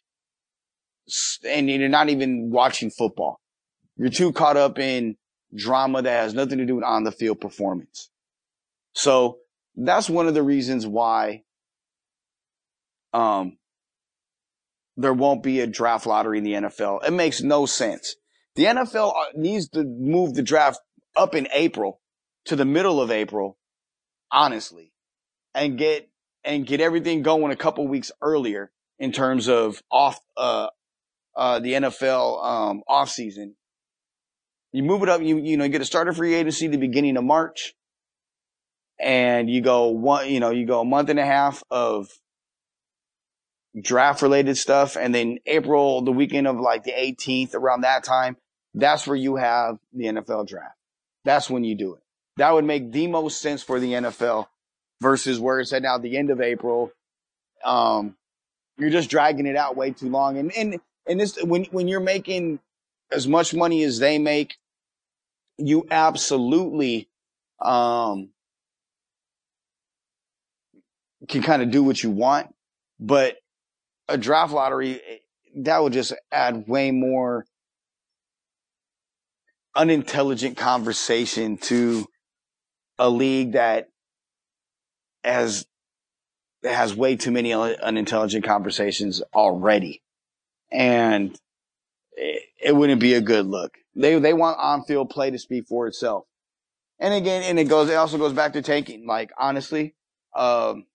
and 1.47 1.69
you're 1.69 1.89
not 1.89 2.09
even 2.09 2.49
watching 2.49 2.89
football. 2.89 3.39
You're 3.97 4.09
too 4.09 4.31
caught 4.31 4.57
up 4.57 4.79
in 4.79 5.17
drama 5.55 6.01
that 6.01 6.23
has 6.23 6.33
nothing 6.33 6.57
to 6.57 6.65
do 6.65 6.75
with 6.75 6.83
on 6.83 7.03
the 7.03 7.11
field 7.11 7.39
performance. 7.39 8.09
So 8.93 9.37
that's 9.75 10.09
one 10.09 10.27
of 10.27 10.33
the 10.33 10.43
reasons 10.43 10.85
why 10.85 11.43
um 13.13 13.57
there 14.97 15.13
won't 15.13 15.43
be 15.43 15.59
a 15.59 15.67
draft 15.67 16.05
lottery 16.05 16.37
in 16.37 16.43
the 16.43 16.53
NFL. 16.53 17.05
It 17.05 17.11
makes 17.11 17.41
no 17.41 17.65
sense. 17.65 18.15
The 18.55 18.65
NFL 18.65 19.15
uh, 19.15 19.25
needs 19.35 19.69
to 19.69 19.83
move 19.83 20.35
the 20.35 20.43
draft 20.43 20.79
up 21.15 21.33
in 21.33 21.47
April 21.53 21.99
to 22.45 22.55
the 22.55 22.65
middle 22.65 23.01
of 23.01 23.09
April, 23.09 23.57
honestly, 24.31 24.93
and 25.55 25.77
get, 25.77 26.09
and 26.43 26.65
get 26.65 26.81
everything 26.81 27.23
going 27.23 27.51
a 27.51 27.55
couple 27.55 27.87
weeks 27.87 28.11
earlier 28.21 28.71
in 28.99 29.11
terms 29.11 29.47
of 29.49 29.81
off, 29.91 30.19
uh, 30.37 30.67
uh, 31.35 31.59
the 31.59 31.73
NFL, 31.73 32.45
um, 32.45 32.83
off 32.87 33.09
season. 33.09 33.55
You 34.71 34.83
move 34.83 35.03
it 35.03 35.09
up, 35.09 35.21
you, 35.21 35.37
you 35.37 35.57
know, 35.57 35.63
you 35.63 35.71
get 35.71 35.81
a 35.81 35.85
starter 35.85 36.13
free 36.13 36.35
agency 36.35 36.67
the 36.67 36.77
beginning 36.77 37.17
of 37.17 37.23
March 37.23 37.73
and 39.03 39.49
you 39.49 39.61
go 39.61 39.87
one, 39.87 40.29
you 40.29 40.39
know, 40.39 40.51
you 40.51 40.65
go 40.65 40.79
a 40.79 40.85
month 40.85 41.09
and 41.09 41.19
a 41.19 41.25
half 41.25 41.61
of 41.69 42.07
draft 43.79 44.21
related 44.21 44.57
stuff. 44.57 44.95
And 44.95 45.13
then 45.13 45.39
April, 45.45 46.01
the 46.01 46.11
weekend 46.11 46.47
of 46.47 46.57
like 46.59 46.83
the 46.83 46.93
18th, 46.93 47.53
around 47.53 47.81
that 47.81 48.05
time, 48.05 48.37
that's 48.73 49.05
where 49.05 49.17
you 49.17 49.35
have 49.35 49.77
the 49.91 50.05
NFL 50.05 50.47
draft. 50.47 50.75
That's 51.25 51.49
when 51.49 51.65
you 51.65 51.75
do 51.75 51.95
it. 51.95 52.01
That 52.37 52.53
would 52.53 52.65
make 52.65 52.91
the 52.91 53.07
most 53.07 53.41
sense 53.41 53.61
for 53.61 53.79
the 53.79 53.91
NFL 53.91 54.47
versus 55.01 55.39
where 55.39 55.59
it's 55.59 55.73
at 55.73 55.83
now, 55.83 55.97
the 55.97 56.17
end 56.17 56.29
of 56.29 56.39
April. 56.39 56.91
Um, 57.63 58.15
you're 58.77 58.89
just 58.89 59.09
dragging 59.09 59.45
it 59.45 59.57
out 59.57 59.75
way 59.75 59.91
too 59.91 60.09
long. 60.09 60.37
And, 60.37 60.51
and, 60.55 60.79
and 61.07 61.19
this, 61.19 61.37
when, 61.43 61.65
when 61.65 61.89
you're 61.89 61.99
making 61.99 62.59
as 63.11 63.27
much 63.27 63.53
money 63.53 63.83
as 63.83 63.99
they 63.99 64.17
make, 64.17 64.55
you 65.57 65.85
absolutely, 65.91 67.09
um, 67.61 68.32
can 71.27 71.41
kind 71.41 71.61
of 71.61 71.71
do 71.71 71.83
what 71.83 72.01
you 72.03 72.09
want, 72.09 72.53
but 72.99 73.37
a 74.07 74.17
draft 74.17 74.53
lottery, 74.53 75.01
that 75.55 75.81
would 75.81 75.93
just 75.93 76.13
add 76.31 76.67
way 76.67 76.91
more 76.91 77.45
unintelligent 79.75 80.57
conversation 80.57 81.57
to 81.57 82.05
a 82.99 83.09
league 83.09 83.53
that 83.53 83.89
has 85.23 85.65
has 86.63 86.95
way 86.95 87.15
too 87.15 87.31
many 87.31 87.53
unintelligent 87.53 88.45
conversations 88.45 89.21
already, 89.33 90.01
and 90.71 91.37
it, 92.13 92.43
it 92.61 92.75
wouldn't 92.75 93.01
be 93.01 93.13
a 93.13 93.21
good 93.21 93.45
look. 93.45 93.73
They 93.95 94.17
they 94.19 94.33
want 94.33 94.59
on 94.59 94.83
field 94.83 95.09
play 95.09 95.31
to 95.31 95.39
speak 95.39 95.67
for 95.67 95.87
itself, 95.87 96.25
and 96.99 97.13
again, 97.13 97.43
and 97.43 97.59
it 97.59 97.65
goes. 97.65 97.89
It 97.89 97.95
also 97.95 98.17
goes 98.17 98.33
back 98.33 98.53
to 98.53 98.61
tanking. 98.61 99.05
Like 99.05 99.31
honestly, 99.37 99.95
um, 100.35 100.85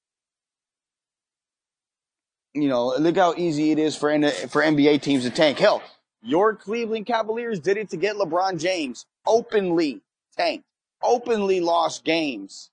you 2.54 2.68
know, 2.68 2.94
look 2.98 3.16
how 3.16 3.34
easy 3.34 3.70
it 3.70 3.78
is 3.78 3.96
for 3.96 4.10
for 4.48 4.62
NBA 4.62 5.02
teams 5.02 5.24
to 5.24 5.30
tank. 5.30 5.58
Hell, 5.58 5.82
your 6.22 6.54
Cleveland 6.54 7.06
Cavaliers 7.06 7.60
did 7.60 7.76
it 7.76 7.90
to 7.90 7.96
get 7.96 8.16
LeBron 8.16 8.60
James 8.60 9.06
openly 9.26 10.00
tanked, 10.36 10.64
openly 11.02 11.60
lost 11.60 12.04
games, 12.04 12.70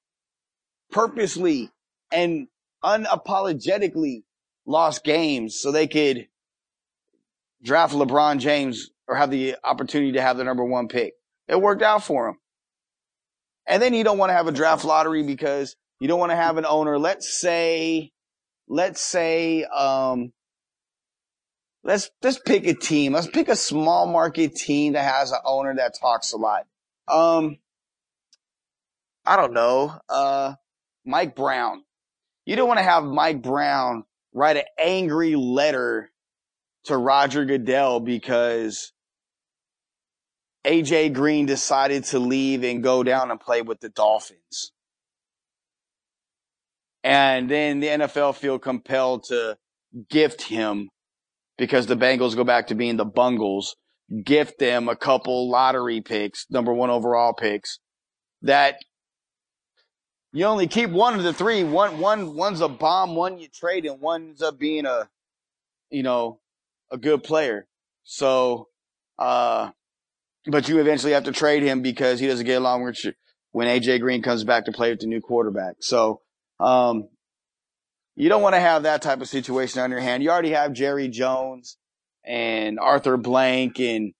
purposely 0.91 1.71
and 2.11 2.47
unapologetically 2.83 4.23
lost 4.65 5.03
games 5.03 5.59
so 5.59 5.71
they 5.71 5.87
could 5.87 6.27
draft 7.63 7.93
LeBron 7.93 8.39
James 8.39 8.91
or 9.07 9.15
have 9.15 9.31
the 9.31 9.55
opportunity 9.63 10.13
to 10.13 10.21
have 10.21 10.37
the 10.37 10.43
number 10.43 10.63
one 10.63 10.87
pick. 10.87 11.13
It 11.47 11.61
worked 11.61 11.81
out 11.81 12.03
for 12.03 12.27
them. 12.27 12.39
And 13.67 13.81
then 13.81 13.93
you 13.93 14.03
don't 14.03 14.17
want 14.17 14.29
to 14.29 14.35
have 14.35 14.47
a 14.47 14.51
draft 14.51 14.85
lottery 14.85 15.23
because 15.23 15.75
you 15.99 16.07
don't 16.07 16.19
want 16.19 16.31
to 16.31 16.35
have 16.35 16.57
an 16.57 16.65
owner. 16.65 16.99
Let's 16.99 17.39
say 17.39 18.11
let's 18.67 19.01
say, 19.01 19.63
um, 19.63 20.31
let's 21.83 22.09
let's 22.21 22.39
pick 22.39 22.65
a 22.67 22.73
team. 22.73 23.13
Let's 23.13 23.27
pick 23.27 23.49
a 23.49 23.55
small 23.55 24.07
market 24.07 24.55
team 24.55 24.93
that 24.93 25.03
has 25.03 25.31
an 25.31 25.39
owner 25.45 25.75
that 25.75 25.93
talks 25.99 26.33
a 26.33 26.37
lot. 26.37 26.65
Um, 27.07 27.57
I 29.25 29.35
don't 29.35 29.53
know. 29.53 29.97
Uh, 30.09 30.55
Mike 31.05 31.35
Brown. 31.35 31.83
You 32.45 32.55
don't 32.55 32.67
want 32.67 32.79
to 32.79 32.83
have 32.83 33.03
Mike 33.03 33.41
Brown 33.41 34.03
write 34.33 34.57
an 34.57 34.63
angry 34.79 35.35
letter 35.35 36.11
to 36.85 36.97
Roger 36.97 37.45
Goodell 37.45 37.99
because 37.99 38.91
AJ 40.65 41.13
Green 41.13 41.45
decided 41.45 42.05
to 42.05 42.19
leave 42.19 42.63
and 42.63 42.83
go 42.83 43.03
down 43.03 43.31
and 43.31 43.39
play 43.39 43.61
with 43.61 43.79
the 43.79 43.89
Dolphins. 43.89 44.71
And 47.05 47.51
then 47.51 47.81
the 47.81 47.87
NFL 47.87 48.35
feel 48.35 48.57
compelled 48.57 49.25
to 49.25 49.57
gift 50.09 50.41
him 50.41 50.89
because 51.55 51.85
the 51.85 51.95
Bengals 51.95 52.35
go 52.35 52.43
back 52.43 52.67
to 52.67 52.75
being 52.75 52.97
the 52.97 53.05
Bungles, 53.05 53.75
gift 54.23 54.57
them 54.57 54.89
a 54.89 54.95
couple 54.95 55.47
lottery 55.51 56.01
picks, 56.01 56.47
number 56.49 56.73
one 56.73 56.89
overall 56.89 57.31
picks 57.31 57.77
that 58.41 58.79
you 60.33 60.45
only 60.45 60.65
keep 60.65 60.89
one 60.89 61.13
of 61.13 61.21
the 61.21 61.31
three. 61.31 61.63
One, 61.63 61.99
one, 61.99 62.35
one's 62.35 62.59
a 62.59 62.67
bomb, 62.67 63.15
one 63.15 63.37
you 63.37 63.49
trade, 63.49 63.85
and 63.85 64.01
one 64.01 64.29
ends 64.29 64.41
up 64.41 64.57
being 64.57 64.87
a, 64.87 65.07
you 65.91 66.01
know, 66.01 66.39
a 66.91 66.97
good 66.97 67.23
player. 67.23 67.67
So, 68.03 68.69
uh, 69.19 69.69
but 70.47 70.67
you 70.67 70.79
eventually 70.79 71.13
have 71.13 71.25
to 71.25 71.31
trade 71.31 71.61
him 71.61 71.83
because 71.83 72.19
he 72.19 72.25
doesn't 72.25 72.47
get 72.47 72.57
along 72.57 72.83
with 72.83 73.05
you 73.05 73.13
when 73.51 73.67
AJ 73.67 74.01
Green 74.01 74.23
comes 74.23 74.43
back 74.43 74.65
to 74.65 74.71
play 74.71 74.89
with 74.89 75.01
the 75.01 75.07
new 75.07 75.21
quarterback. 75.21 75.75
So, 75.81 76.21
um, 76.59 77.09
you 78.15 78.29
don't 78.29 78.41
want 78.41 78.55
to 78.55 78.61
have 78.61 78.83
that 78.83 79.01
type 79.01 79.21
of 79.21 79.27
situation 79.27 79.81
on 79.81 79.91
your 79.91 79.99
hand. 79.99 80.23
You 80.23 80.29
already 80.29 80.51
have 80.51 80.73
Jerry 80.73 81.09
Jones 81.09 81.77
and 82.25 82.79
Arthur 82.79 83.17
Blank 83.17 83.79
and 83.79 84.13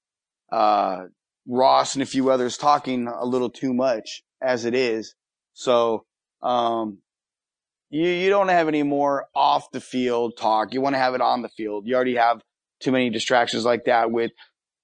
uh, 0.52 1.06
Ross 1.48 1.96
and 1.96 2.04
a 2.04 2.06
few 2.06 2.30
others 2.30 2.58
talking 2.58 3.08
a 3.08 3.26
little 3.26 3.50
too 3.50 3.74
much 3.74 4.24
as 4.42 4.66
it 4.66 4.76
is. 4.76 5.16
So 5.54 6.06
um, 6.42 7.00
you 7.90 8.08
you 8.08 8.30
don't 8.30 8.50
have 8.50 8.68
any 8.68 8.84
more 8.84 9.28
off 9.34 9.72
the 9.72 9.80
field 9.80 10.38
talk. 10.38 10.74
You 10.74 10.82
want 10.82 10.96
to 10.96 11.00
have 11.00 11.16
it 11.16 11.22
on 11.22 11.42
the 11.42 11.50
field. 11.50 11.88
You 11.88 11.96
already 11.96 12.16
have 12.16 12.42
too 12.82 12.92
many 12.92 13.10
distractions 13.10 13.64
like 13.64 13.86
that 13.86 14.12
with 14.12 14.32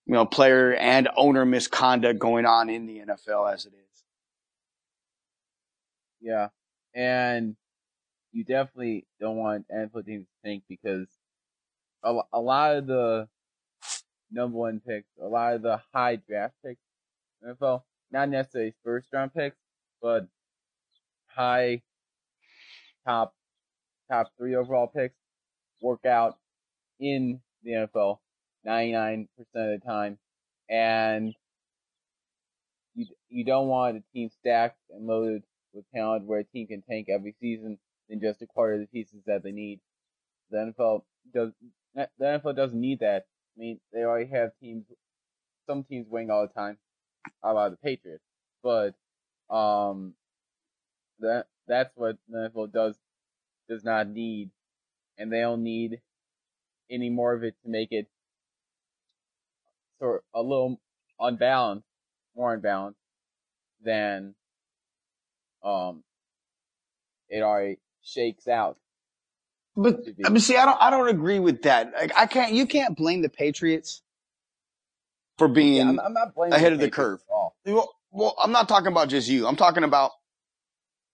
you 0.05 0.13
know 0.13 0.25
player 0.25 0.73
and 0.73 1.09
owner 1.17 1.45
misconduct 1.45 2.19
going 2.19 2.45
on 2.45 2.69
in 2.69 2.85
the 2.85 2.99
NFL 2.99 3.53
as 3.53 3.65
it 3.65 3.73
is. 3.73 4.03
Yeah, 6.21 6.47
and 6.93 7.55
you 8.31 8.43
definitely 8.43 9.05
don't 9.19 9.37
want 9.37 9.65
NFL 9.69 10.05
teams 10.05 10.25
to 10.25 10.49
think 10.49 10.63
because 10.69 11.07
a, 12.03 12.19
a 12.33 12.39
lot 12.39 12.75
of 12.75 12.87
the 12.87 13.27
number 14.31 14.57
one 14.57 14.81
picks, 14.85 15.07
a 15.21 15.27
lot 15.27 15.55
of 15.55 15.61
the 15.61 15.81
high 15.93 16.15
draft 16.15 16.55
picks, 16.65 16.81
NFL, 17.45 17.83
not 18.11 18.29
necessarily 18.29 18.73
first 18.83 19.07
round 19.13 19.33
picks, 19.33 19.57
but 20.01 20.27
high 21.27 21.81
top 23.05 23.33
top 24.09 24.31
three 24.37 24.55
overall 24.55 24.87
picks 24.87 25.15
work 25.81 26.05
out 26.05 26.37
in 26.99 27.41
the 27.63 27.71
NFL 27.71 28.19
99% 28.65 29.27
of 29.37 29.53
the 29.53 29.81
time. 29.85 30.17
And 30.69 31.33
you, 32.93 33.05
you 33.29 33.45
don't 33.45 33.67
want 33.67 33.97
a 33.97 34.03
team 34.13 34.29
stacked 34.29 34.77
and 34.89 35.07
loaded 35.07 35.43
with 35.73 35.85
talent 35.93 36.25
where 36.25 36.39
a 36.39 36.43
team 36.43 36.67
can 36.67 36.81
tank 36.81 37.07
every 37.09 37.35
season 37.39 37.77
and 38.09 38.21
just 38.21 38.41
acquire 38.41 38.77
the 38.77 38.87
pieces 38.87 39.21
that 39.25 39.43
they 39.43 39.51
need. 39.51 39.79
The 40.49 40.73
NFL 40.79 41.03
does 41.33 41.51
the 41.95 42.07
NFL 42.21 42.55
doesn't 42.55 42.79
need 42.79 42.99
that. 42.99 43.25
I 43.55 43.59
mean, 43.59 43.79
they 43.93 44.01
already 44.01 44.29
have 44.31 44.51
teams. 44.61 44.85
Some 45.67 45.83
teams 45.83 46.07
win 46.09 46.29
all 46.29 46.47
the 46.47 46.53
time. 46.53 46.77
About 47.43 47.71
the 47.71 47.77
Patriots? 47.77 48.23
But 48.63 48.95
um, 49.53 50.13
that 51.19 51.47
that's 51.67 51.91
what 51.95 52.17
the 52.27 52.49
NFL 52.49 52.71
does 52.71 52.97
does 53.69 53.83
not 53.83 54.07
need, 54.07 54.49
and 55.17 55.31
they 55.31 55.41
don't 55.41 55.63
need 55.63 56.01
any 56.89 57.09
more 57.09 57.33
of 57.33 57.43
it 57.43 57.55
to 57.63 57.69
make 57.69 57.91
it 57.91 58.07
sort 59.99 60.23
of 60.33 60.39
a 60.39 60.41
little 60.41 60.79
unbalanced, 61.19 61.87
more 62.35 62.53
unbalanced 62.53 62.99
than 63.83 64.35
um 65.63 66.03
it 67.29 67.41
already 67.41 67.79
shakes 68.03 68.47
out. 68.47 68.77
But 69.75 70.01
I 70.25 70.29
mean, 70.29 70.39
see, 70.39 70.57
I 70.57 70.65
don't, 70.65 70.77
I 70.81 70.89
don't 70.89 71.07
agree 71.07 71.39
with 71.39 71.61
that. 71.61 71.93
Like, 71.93 72.11
I 72.15 72.25
can't, 72.25 72.53
you 72.53 72.65
can't 72.65 72.95
blame 72.97 73.21
the 73.21 73.29
Patriots 73.29 74.01
for 75.37 75.47
being 75.47 75.77
yeah, 75.77 75.89
I'm, 75.89 75.99
I'm 75.99 76.13
not 76.13 76.33
ahead 76.51 76.71
the 76.71 76.75
of 76.75 76.79
the 76.81 76.91
curve. 76.91 77.21
Well, 77.65 77.95
well, 78.11 78.35
I'm 78.43 78.51
not 78.51 78.67
talking 78.67 78.87
about 78.87 79.07
just 79.07 79.29
you. 79.29 79.47
I'm 79.47 79.55
talking 79.55 79.83
about 79.85 80.11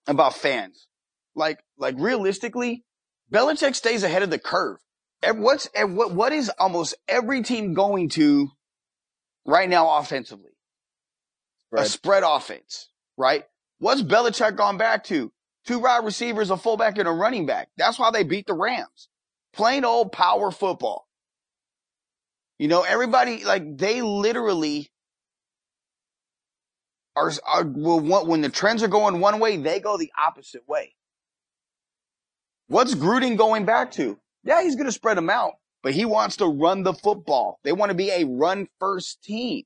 about 0.08 0.34
fans. 0.34 0.88
Like, 1.36 1.62
like 1.78 1.94
realistically, 1.98 2.84
Belichick 3.32 3.76
stays 3.76 4.02
ahead 4.02 4.22
of 4.22 4.30
the 4.30 4.38
curve. 4.38 4.78
What's 5.22 5.68
what 5.74 6.12
what 6.12 6.32
is 6.32 6.50
almost 6.58 6.94
every 7.06 7.42
team 7.42 7.74
going 7.74 8.08
to 8.10 8.50
right 9.46 9.68
now 9.68 9.98
offensively? 9.98 10.50
Spread. 11.66 11.84
A 11.84 11.88
spread 11.88 12.22
offense, 12.26 12.88
right? 13.16 13.44
What's 13.78 14.02
Belichick 14.02 14.56
gone 14.56 14.76
back 14.76 15.04
to? 15.04 15.32
two 15.68 15.78
wide 15.78 16.04
receivers, 16.04 16.50
a 16.50 16.56
fullback, 16.56 16.96
and 16.96 17.06
a 17.06 17.12
running 17.12 17.44
back. 17.44 17.68
That's 17.76 17.98
why 17.98 18.10
they 18.10 18.24
beat 18.24 18.46
the 18.46 18.54
Rams. 18.54 19.08
Plain 19.52 19.84
old 19.84 20.12
power 20.12 20.50
football. 20.50 21.06
You 22.58 22.68
know, 22.68 22.82
everybody, 22.82 23.44
like, 23.44 23.76
they 23.76 24.00
literally 24.00 24.90
are, 27.14 27.30
are 27.46 27.64
will 27.64 28.00
want, 28.00 28.26
when 28.26 28.40
the 28.40 28.48
trends 28.48 28.82
are 28.82 28.88
going 28.88 29.20
one 29.20 29.38
way, 29.40 29.58
they 29.58 29.78
go 29.78 29.98
the 29.98 30.10
opposite 30.18 30.66
way. 30.66 30.94
What's 32.68 32.94
Gruden 32.94 33.36
going 33.36 33.66
back 33.66 33.92
to? 33.92 34.18
Yeah, 34.44 34.62
he's 34.62 34.74
going 34.74 34.86
to 34.86 34.92
spread 34.92 35.18
them 35.18 35.30
out, 35.30 35.52
but 35.82 35.92
he 35.92 36.06
wants 36.06 36.38
to 36.38 36.46
run 36.46 36.82
the 36.82 36.94
football. 36.94 37.60
They 37.62 37.72
want 37.72 37.90
to 37.90 37.94
be 37.94 38.10
a 38.10 38.24
run 38.24 38.68
first 38.80 39.22
team. 39.22 39.64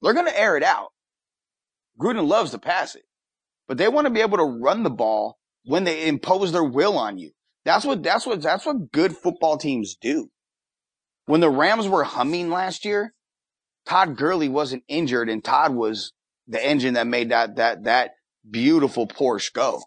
They're 0.00 0.14
going 0.14 0.26
to 0.26 0.40
air 0.40 0.56
it 0.56 0.62
out. 0.62 0.92
Gruden 1.98 2.28
loves 2.28 2.52
to 2.52 2.58
pass 2.58 2.94
it, 2.94 3.04
but 3.66 3.78
they 3.78 3.88
want 3.88 4.06
to 4.06 4.12
be 4.12 4.20
able 4.20 4.38
to 4.38 4.44
run 4.44 4.82
the 4.82 4.90
ball 4.90 5.38
when 5.64 5.84
they 5.84 6.06
impose 6.06 6.52
their 6.52 6.64
will 6.64 6.96
on 6.96 7.18
you. 7.18 7.32
That's 7.64 7.84
what, 7.84 8.02
that's 8.02 8.26
what, 8.26 8.40
that's 8.40 8.64
what 8.64 8.92
good 8.92 9.16
football 9.16 9.58
teams 9.58 9.96
do. 10.00 10.30
When 11.26 11.40
the 11.40 11.50
Rams 11.50 11.86
were 11.86 12.04
humming 12.04 12.50
last 12.50 12.84
year, 12.84 13.14
Todd 13.84 14.16
Gurley 14.16 14.48
wasn't 14.48 14.84
injured 14.88 15.28
and 15.28 15.44
Todd 15.44 15.74
was 15.74 16.12
the 16.46 16.64
engine 16.64 16.94
that 16.94 17.06
made 17.06 17.30
that, 17.30 17.56
that, 17.56 17.84
that 17.84 18.12
beautiful 18.48 19.06
Porsche 19.06 19.52
go. 19.52 19.82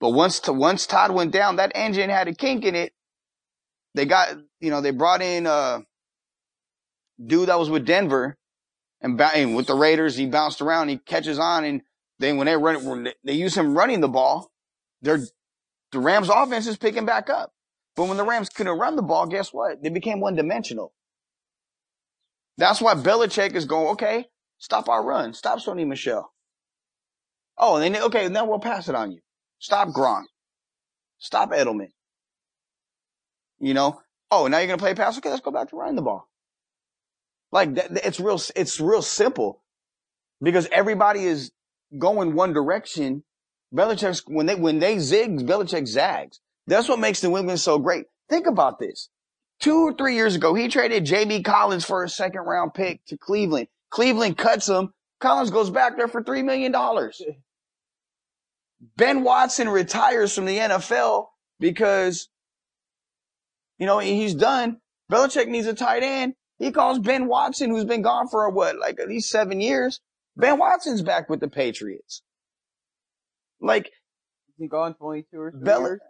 But 0.00 0.10
once, 0.10 0.40
to, 0.40 0.52
once 0.52 0.86
Todd 0.86 1.12
went 1.12 1.32
down, 1.32 1.56
that 1.56 1.72
engine 1.74 2.10
had 2.10 2.28
a 2.28 2.34
kink 2.34 2.64
in 2.64 2.74
it. 2.74 2.92
They 3.94 4.06
got, 4.06 4.36
you 4.60 4.70
know, 4.70 4.80
they 4.80 4.90
brought 4.90 5.22
in, 5.22 5.46
a 5.46 5.82
dude 7.24 7.48
that 7.48 7.58
was 7.58 7.70
with 7.70 7.86
Denver 7.86 8.36
and, 9.04 9.20
and 9.20 9.54
with 9.54 9.66
the 9.66 9.74
Raiders, 9.74 10.16
he 10.16 10.24
bounced 10.24 10.62
around, 10.62 10.88
he 10.88 10.96
catches 10.96 11.38
on 11.38 11.64
and 11.64 11.82
then 12.18 12.38
when 12.38 12.46
they 12.46 12.56
run, 12.56 12.84
when 12.84 13.08
they 13.22 13.34
use 13.34 13.54
him 13.54 13.76
running 13.76 14.00
the 14.00 14.08
ball, 14.08 14.50
they're, 15.02 15.20
the 15.92 15.98
Rams 15.98 16.30
offense 16.30 16.66
is 16.66 16.78
picking 16.78 17.04
back 17.04 17.28
up. 17.28 17.52
But 17.96 18.08
when 18.08 18.16
the 18.16 18.24
Rams 18.24 18.48
couldn't 18.48 18.78
run 18.78 18.96
the 18.96 19.02
ball, 19.02 19.26
guess 19.26 19.52
what? 19.52 19.82
They 19.82 19.90
became 19.90 20.20
one 20.20 20.36
dimensional. 20.36 20.94
That's 22.56 22.80
why 22.80 22.94
Belichick 22.94 23.54
is 23.54 23.66
going, 23.66 23.88
okay, 23.88 24.26
stop 24.58 24.88
our 24.88 25.04
run. 25.04 25.34
Stop 25.34 25.58
Sony 25.58 25.86
Michel. 25.86 26.32
Oh, 27.58 27.76
and 27.76 27.94
then, 27.94 28.02
okay, 28.04 28.28
now 28.28 28.46
we'll 28.46 28.58
pass 28.58 28.88
it 28.88 28.94
on 28.94 29.12
you. 29.12 29.20
Stop 29.58 29.88
Gronk. 29.88 30.24
Stop 31.18 31.50
Edelman. 31.50 31.90
You 33.58 33.74
know? 33.74 34.00
Oh, 34.30 34.46
now 34.46 34.58
you're 34.58 34.66
going 34.68 34.78
to 34.78 34.82
play 34.82 34.94
pass? 34.94 35.18
Okay, 35.18 35.28
let's 35.28 35.42
go 35.42 35.50
back 35.50 35.68
to 35.70 35.76
running 35.76 35.96
the 35.96 36.02
ball. 36.02 36.26
Like, 37.54 37.76
that, 37.76 37.92
it's 38.04 38.18
real, 38.18 38.40
it's 38.56 38.80
real 38.80 39.00
simple 39.00 39.62
because 40.42 40.68
everybody 40.72 41.24
is 41.24 41.52
going 41.96 42.34
one 42.34 42.52
direction. 42.52 43.22
Belichick's, 43.72 44.24
when 44.26 44.46
they, 44.46 44.56
when 44.56 44.80
they 44.80 44.98
zig, 44.98 45.38
Belichick 45.46 45.86
zags. 45.86 46.40
That's 46.66 46.88
what 46.88 46.98
makes 46.98 47.22
New 47.22 47.36
England 47.38 47.60
so 47.60 47.78
great. 47.78 48.06
Think 48.28 48.48
about 48.48 48.80
this. 48.80 49.08
Two 49.60 49.86
or 49.86 49.92
three 49.94 50.16
years 50.16 50.34
ago, 50.34 50.54
he 50.54 50.66
traded 50.66 51.04
Jamie 51.04 51.42
Collins 51.42 51.84
for 51.84 52.02
a 52.02 52.08
second 52.08 52.40
round 52.40 52.74
pick 52.74 53.04
to 53.06 53.16
Cleveland. 53.16 53.68
Cleveland 53.88 54.36
cuts 54.36 54.68
him. 54.68 54.92
Collins 55.20 55.50
goes 55.50 55.70
back 55.70 55.96
there 55.96 56.08
for 56.08 56.24
$3 56.24 56.44
million. 56.44 56.74
Ben 58.96 59.22
Watson 59.22 59.68
retires 59.68 60.34
from 60.34 60.46
the 60.46 60.58
NFL 60.58 61.26
because, 61.60 62.28
you 63.78 63.86
know, 63.86 64.00
he's 64.00 64.34
done. 64.34 64.78
Belichick 65.10 65.46
needs 65.46 65.68
a 65.68 65.74
tight 65.74 66.02
end. 66.02 66.34
He 66.58 66.70
calls 66.70 66.98
Ben 66.98 67.26
Watson, 67.26 67.70
who's 67.70 67.84
been 67.84 68.02
gone 68.02 68.28
for 68.28 68.48
what, 68.50 68.78
like 68.78 69.00
at 69.00 69.08
least 69.08 69.30
seven 69.30 69.60
years. 69.60 70.00
Ben 70.36 70.58
Watson's 70.58 71.02
back 71.02 71.28
with 71.28 71.40
the 71.40 71.48
Patriots. 71.48 72.22
Like, 73.60 73.86
Is 73.86 74.54
he 74.58 74.68
gone 74.68 74.94
22 74.94 75.40
or 75.40 75.50
Bel- 75.50 75.80
years? 75.82 76.00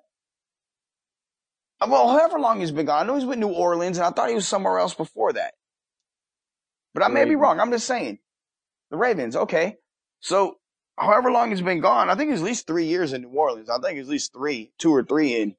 well, 1.86 2.08
however 2.08 2.38
long 2.38 2.60
he's 2.60 2.70
been 2.70 2.86
gone. 2.86 3.02
I 3.02 3.06
know 3.06 3.14
he's 3.16 3.26
with 3.26 3.38
New 3.38 3.52
Orleans, 3.52 3.98
and 3.98 4.06
I 4.06 4.10
thought 4.10 4.28
he 4.28 4.34
was 4.34 4.48
somewhere 4.48 4.78
else 4.78 4.94
before 4.94 5.32
that. 5.34 5.54
But 6.94 7.02
I 7.02 7.08
may 7.08 7.24
be 7.24 7.34
wrong. 7.34 7.58
I'm 7.60 7.70
just 7.72 7.86
saying. 7.86 8.18
The 8.90 8.96
Ravens, 8.96 9.34
okay. 9.34 9.76
So, 10.20 10.58
however 10.96 11.30
long 11.30 11.50
he's 11.50 11.60
been 11.60 11.80
gone, 11.80 12.08
I 12.08 12.14
think 12.14 12.30
it's 12.30 12.40
at 12.40 12.44
least 12.46 12.66
three 12.66 12.86
years 12.86 13.12
in 13.12 13.22
New 13.22 13.28
Orleans. 13.30 13.68
I 13.68 13.78
think 13.78 13.98
it's 13.98 14.08
at 14.08 14.12
least 14.12 14.32
three, 14.32 14.72
two 14.78 14.94
or 14.94 15.02
three 15.02 15.40
in 15.40 15.56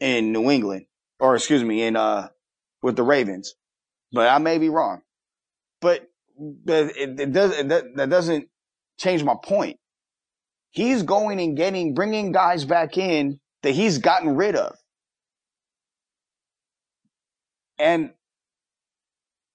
in 0.00 0.32
New 0.32 0.50
England, 0.50 0.86
or 1.18 1.34
excuse 1.36 1.64
me, 1.64 1.82
in 1.82 1.96
uh 1.96 2.28
with 2.82 2.96
the 2.96 3.02
Ravens. 3.02 3.54
But 4.14 4.28
I 4.28 4.38
may 4.38 4.58
be 4.58 4.68
wrong. 4.68 5.02
But 5.80 6.08
it, 6.38 7.20
it 7.20 7.32
does 7.32 7.58
it, 7.58 7.68
that, 7.68 7.96
that 7.96 8.08
doesn't 8.08 8.48
change 8.96 9.24
my 9.24 9.34
point. 9.42 9.78
He's 10.70 11.02
going 11.02 11.40
and 11.40 11.56
getting 11.56 11.94
bringing 11.94 12.30
guys 12.30 12.64
back 12.64 12.96
in 12.96 13.40
that 13.62 13.72
he's 13.72 13.98
gotten 13.98 14.36
rid 14.36 14.54
of. 14.54 14.76
And 17.76 18.12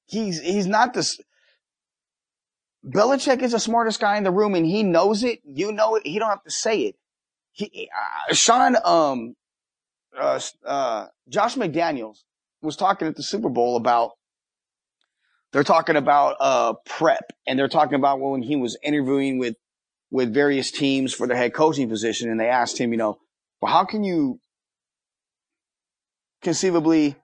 he's, 0.07 0.41
he's 0.41 0.67
not 0.67 0.93
this, 0.93 1.19
Belichick 2.85 3.41
is 3.41 3.53
the 3.53 3.59
smartest 3.59 4.01
guy 4.01 4.17
in 4.17 4.25
the 4.25 4.31
room 4.31 4.55
and 4.55 4.65
he 4.65 4.83
knows 4.83 5.23
it. 5.23 5.39
You 5.45 5.71
know 5.71 5.95
it. 5.95 6.05
He 6.05 6.19
don't 6.19 6.29
have 6.29 6.43
to 6.43 6.51
say 6.51 6.81
it. 6.81 6.95
He, 7.53 7.89
uh, 8.29 8.33
Sean, 8.33 8.75
um, 8.83 9.35
uh, 10.17 10.39
uh, 10.65 11.07
Josh 11.29 11.55
McDaniels 11.55 12.19
was 12.61 12.75
talking 12.75 13.07
at 13.07 13.15
the 13.15 13.23
Super 13.23 13.49
Bowl 13.49 13.77
about, 13.77 14.11
they're 15.51 15.63
talking 15.63 15.95
about, 15.95 16.35
uh, 16.39 16.73
prep 16.85 17.31
and 17.47 17.57
they're 17.57 17.67
talking 17.67 17.95
about 17.95 18.19
when 18.19 18.41
he 18.41 18.55
was 18.55 18.77
interviewing 18.83 19.38
with, 19.38 19.55
with 20.12 20.33
various 20.33 20.71
teams 20.71 21.13
for 21.13 21.27
their 21.27 21.38
head 21.38 21.53
coaching 21.53 21.89
position. 21.89 22.29
And 22.29 22.39
they 22.39 22.49
asked 22.49 22.77
him, 22.77 22.91
you 22.91 22.97
know, 22.97 23.17
well, 23.62 23.71
how 23.71 23.85
can 23.85 24.03
you 24.03 24.39
conceivably 26.41 27.15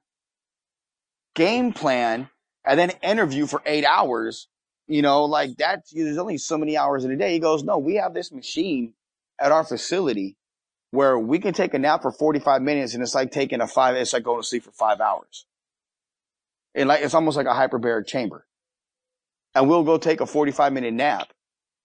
game 1.35 1.73
plan 1.73 2.29
and 2.65 2.79
then 2.79 2.91
interview 3.03 3.45
for 3.45 3.61
eight 3.65 3.85
hours, 3.85 4.47
you 4.87 5.01
know, 5.01 5.25
like 5.25 5.57
that, 5.57 5.83
there's 5.91 6.17
only 6.17 6.37
so 6.37 6.57
many 6.57 6.77
hours 6.77 7.05
in 7.05 7.11
a 7.11 7.17
day. 7.17 7.33
He 7.33 7.39
goes, 7.39 7.63
no, 7.63 7.77
we 7.77 7.95
have 7.95 8.13
this 8.13 8.31
machine 8.31 8.93
at 9.39 9.51
our 9.51 9.63
facility 9.63 10.37
where 10.91 11.19
we 11.19 11.39
can 11.39 11.53
take 11.53 11.73
a 11.73 11.79
nap 11.79 12.01
for 12.01 12.11
45 12.11 12.61
minutes 12.61 12.93
and 12.93 13.03
it's 13.03 13.15
like 13.15 13.31
taking 13.31 13.61
a 13.61 13.67
five, 13.67 13.95
it's 13.95 14.13
like 14.13 14.23
going 14.23 14.41
to 14.41 14.47
sleep 14.47 14.63
for 14.63 14.71
five 14.71 15.01
hours. 15.01 15.45
And 16.75 16.89
like, 16.89 17.01
it's 17.01 17.13
almost 17.13 17.37
like 17.37 17.47
a 17.47 17.49
hyperbaric 17.49 18.05
chamber. 18.05 18.45
And 19.55 19.69
we'll 19.69 19.83
go 19.83 19.97
take 19.97 20.19
a 20.19 20.25
45 20.25 20.73
minute 20.73 20.93
nap 20.93 21.29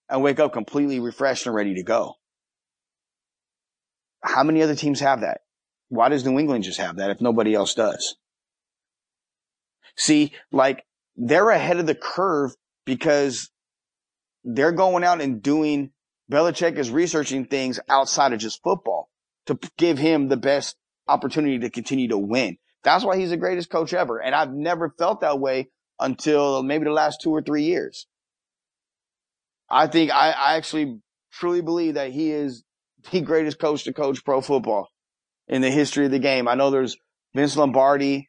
and 0.08 0.22
wake 0.22 0.40
up 0.40 0.52
completely 0.52 0.98
refreshed 0.98 1.46
and 1.46 1.54
ready 1.54 1.74
to 1.74 1.84
go. 1.84 2.14
How 4.22 4.42
many 4.42 4.60
other 4.62 4.74
teams 4.74 5.00
have 5.00 5.20
that? 5.20 5.42
Why 5.88 6.08
does 6.08 6.24
New 6.24 6.38
England 6.38 6.64
just 6.64 6.80
have 6.80 6.96
that 6.96 7.10
if 7.10 7.20
nobody 7.20 7.54
else 7.54 7.74
does? 7.74 8.16
See, 9.96 10.32
like 10.50 10.84
they're 11.16 11.50
ahead 11.50 11.78
of 11.78 11.86
the 11.86 11.94
curve 11.94 12.54
because 12.84 13.50
they're 14.44 14.72
going 14.72 15.04
out 15.04 15.20
and 15.20 15.42
doing, 15.42 15.90
Belichick 16.30 16.76
is 16.76 16.90
researching 16.90 17.44
things 17.44 17.78
outside 17.88 18.32
of 18.32 18.40
just 18.40 18.62
football 18.62 19.10
to 19.46 19.58
give 19.78 19.98
him 19.98 20.28
the 20.28 20.36
best 20.36 20.76
opportunity 21.06 21.58
to 21.60 21.70
continue 21.70 22.08
to 22.08 22.18
win. 22.18 22.56
That's 22.82 23.04
why 23.04 23.16
he's 23.16 23.30
the 23.30 23.36
greatest 23.36 23.70
coach 23.70 23.92
ever. 23.92 24.20
And 24.20 24.34
I've 24.34 24.52
never 24.52 24.90
felt 24.98 25.20
that 25.20 25.38
way 25.38 25.68
until 25.98 26.62
maybe 26.62 26.84
the 26.84 26.92
last 26.92 27.20
two 27.22 27.30
or 27.30 27.42
three 27.42 27.64
years. 27.64 28.06
I 29.68 29.86
think 29.86 30.10
I, 30.10 30.30
I 30.30 30.56
actually 30.56 31.00
truly 31.32 31.60
believe 31.60 31.94
that 31.94 32.10
he 32.10 32.30
is 32.30 32.64
the 33.10 33.20
greatest 33.20 33.58
coach 33.58 33.84
to 33.84 33.92
coach 33.92 34.24
pro 34.24 34.40
football 34.40 34.88
in 35.46 35.62
the 35.62 35.70
history 35.70 36.06
of 36.06 36.10
the 36.10 36.18
game. 36.18 36.48
I 36.48 36.54
know 36.54 36.70
there's 36.70 36.96
Vince 37.34 37.56
Lombardi, 37.56 38.28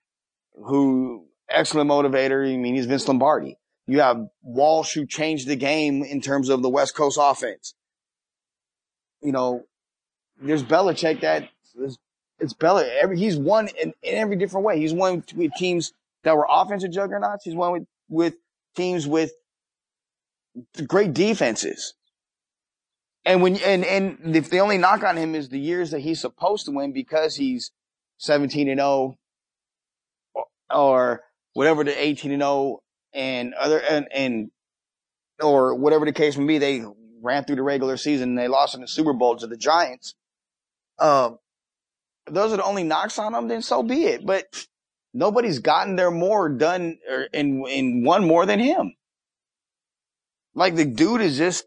who 0.53 1.25
excellent 1.49 1.89
motivator. 1.89 2.47
I 2.51 2.57
mean, 2.57 2.75
he's 2.75 2.85
Vince 2.85 3.07
Lombardi. 3.07 3.57
You 3.87 4.01
have 4.01 4.27
Walsh, 4.41 4.93
who 4.93 5.05
changed 5.05 5.47
the 5.47 5.55
game 5.55 6.03
in 6.03 6.21
terms 6.21 6.49
of 6.49 6.61
the 6.61 6.69
West 6.69 6.95
Coast 6.95 7.17
offense. 7.19 7.73
You 9.21 9.31
know, 9.31 9.63
there's 10.41 10.63
Belichick 10.63 11.21
that 11.21 11.49
is, 11.75 11.97
it's 12.41 12.53
Belichick. 12.53 12.89
Every, 13.01 13.17
he's 13.17 13.37
won 13.37 13.69
in, 13.81 13.93
in 14.01 14.15
every 14.15 14.35
different 14.35 14.65
way. 14.65 14.79
He's 14.79 14.93
won 14.93 15.23
with 15.35 15.53
teams 15.57 15.93
that 16.23 16.35
were 16.35 16.47
offensive 16.49 16.91
juggernauts. 16.91 17.45
He's 17.45 17.55
won 17.55 17.71
with, 17.71 17.85
with 18.09 18.33
teams 18.75 19.07
with 19.07 19.31
great 20.87 21.13
defenses. 21.13 21.93
And 23.23 23.41
when, 23.41 23.57
and, 23.57 23.85
and 23.85 24.35
if 24.35 24.49
the 24.49 24.59
only 24.59 24.79
knock 24.79 25.03
on 25.03 25.15
him 25.15 25.35
is 25.35 25.49
the 25.49 25.59
years 25.59 25.91
that 25.91 25.99
he's 25.99 26.19
supposed 26.19 26.65
to 26.65 26.71
win 26.71 26.91
because 26.91 27.35
he's 27.35 27.71
17 28.17 28.67
and 28.67 28.79
0 28.79 29.17
or 30.73 31.21
whatever 31.53 31.83
the 31.83 32.03
18 32.03 32.31
and 32.31 32.41
0 32.41 32.79
and 33.13 33.53
other, 33.53 33.79
and, 33.79 34.07
and, 34.11 34.51
or 35.41 35.75
whatever 35.75 36.05
the 36.05 36.13
case 36.13 36.35
may 36.37 36.45
be, 36.45 36.57
they 36.57 36.83
ran 37.21 37.43
through 37.43 37.57
the 37.57 37.61
regular 37.61 37.97
season 37.97 38.29
and 38.29 38.37
they 38.37 38.47
lost 38.47 38.73
in 38.73 38.81
the 38.81 38.87
Super 38.87 39.13
Bowl 39.13 39.35
to 39.37 39.47
the 39.47 39.57
Giants. 39.57 40.15
Um, 40.97 41.37
those 42.27 42.53
are 42.53 42.57
the 42.57 42.63
only 42.63 42.83
knocks 42.83 43.17
on 43.19 43.33
them, 43.33 43.47
then 43.47 43.61
so 43.61 43.83
be 43.83 44.05
it. 44.05 44.25
But 44.25 44.67
nobody's 45.13 45.59
gotten 45.59 45.95
there 45.95 46.11
more 46.11 46.49
done 46.49 46.99
or 47.09 47.23
in, 47.33 47.65
in 47.67 48.03
one 48.03 48.25
more 48.25 48.45
than 48.45 48.59
him. 48.59 48.95
Like 50.53 50.75
the 50.75 50.85
dude 50.85 51.21
is 51.21 51.37
just, 51.37 51.65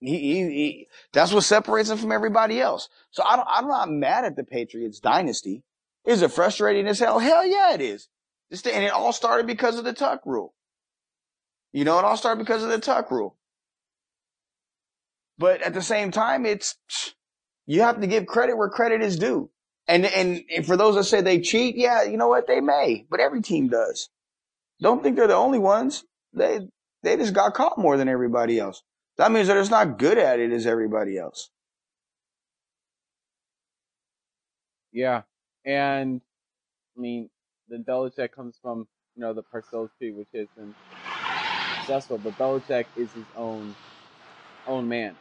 he, 0.00 0.18
he, 0.18 0.34
he, 0.50 0.88
that's 1.12 1.32
what 1.32 1.44
separates 1.44 1.90
him 1.90 1.98
from 1.98 2.12
everybody 2.12 2.60
else. 2.60 2.88
So 3.10 3.22
I 3.22 3.36
don't, 3.36 3.48
I'm 3.48 3.68
not 3.68 3.90
mad 3.90 4.24
at 4.24 4.36
the 4.36 4.44
Patriots 4.44 5.00
dynasty. 5.00 5.62
Is 6.04 6.22
it 6.22 6.32
frustrating 6.32 6.86
as 6.88 6.98
hell? 6.98 7.20
Hell 7.20 7.46
yeah, 7.46 7.74
it 7.74 7.80
is. 7.80 8.08
Just, 8.50 8.66
and 8.66 8.84
it 8.84 8.92
all 8.92 9.12
started 9.12 9.46
because 9.46 9.78
of 9.78 9.84
the 9.84 9.92
tuck 9.92 10.22
rule. 10.26 10.54
You 11.72 11.84
know, 11.84 11.98
it 11.98 12.04
all 12.04 12.16
started 12.16 12.44
because 12.44 12.62
of 12.64 12.70
the 12.70 12.78
tuck 12.78 13.10
rule. 13.10 13.36
But 15.38 15.62
at 15.62 15.74
the 15.74 15.82
same 15.82 16.10
time, 16.10 16.44
it's, 16.44 16.76
You 17.66 17.82
have 17.82 18.00
to 18.00 18.06
give 18.06 18.26
credit 18.26 18.56
where 18.56 18.68
credit 18.68 19.02
is 19.02 19.16
due. 19.18 19.50
And, 19.88 20.06
and 20.06 20.66
for 20.66 20.76
those 20.76 20.94
that 20.94 21.04
say 21.04 21.20
they 21.20 21.40
cheat, 21.40 21.76
yeah, 21.76 22.04
you 22.04 22.16
know 22.16 22.28
what? 22.28 22.46
They 22.46 22.60
may, 22.60 23.06
but 23.10 23.20
every 23.20 23.42
team 23.42 23.68
does. 23.68 24.08
Don't 24.80 25.02
think 25.02 25.16
they're 25.16 25.26
the 25.26 25.34
only 25.34 25.58
ones. 25.58 26.04
They, 26.32 26.60
they 27.02 27.16
just 27.16 27.34
got 27.34 27.54
caught 27.54 27.78
more 27.78 27.96
than 27.96 28.08
everybody 28.08 28.58
else. 28.58 28.82
That 29.18 29.32
means 29.32 29.48
they're 29.48 29.58
just 29.58 29.70
not 29.70 29.98
good 29.98 30.18
at 30.18 30.40
it 30.40 30.52
as 30.52 30.66
everybody 30.66 31.18
else. 31.18 31.50
Yeah. 34.92 35.22
And 35.64 36.20
I 36.96 37.00
mean, 37.00 37.30
the 37.68 37.78
Belichick 37.78 38.32
comes 38.32 38.56
from, 38.60 38.86
you 39.16 39.22
know, 39.22 39.32
the 39.32 39.42
Parcells 39.42 39.90
tree, 39.98 40.12
which 40.12 40.28
has 40.34 40.48
been 40.56 40.74
successful, 41.78 42.18
but 42.18 42.36
Belichick 42.38 42.86
is 42.96 43.12
his 43.12 43.24
own 43.36 43.74
own 44.66 44.88
man. 44.88 45.16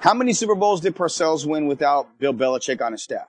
How 0.00 0.14
many 0.14 0.32
Super 0.32 0.54
Bowls 0.54 0.80
did 0.80 0.94
Parcells 0.94 1.44
win 1.44 1.66
without 1.66 2.18
Bill 2.18 2.32
Belichick 2.32 2.80
on 2.80 2.92
his 2.92 3.02
staff? 3.02 3.26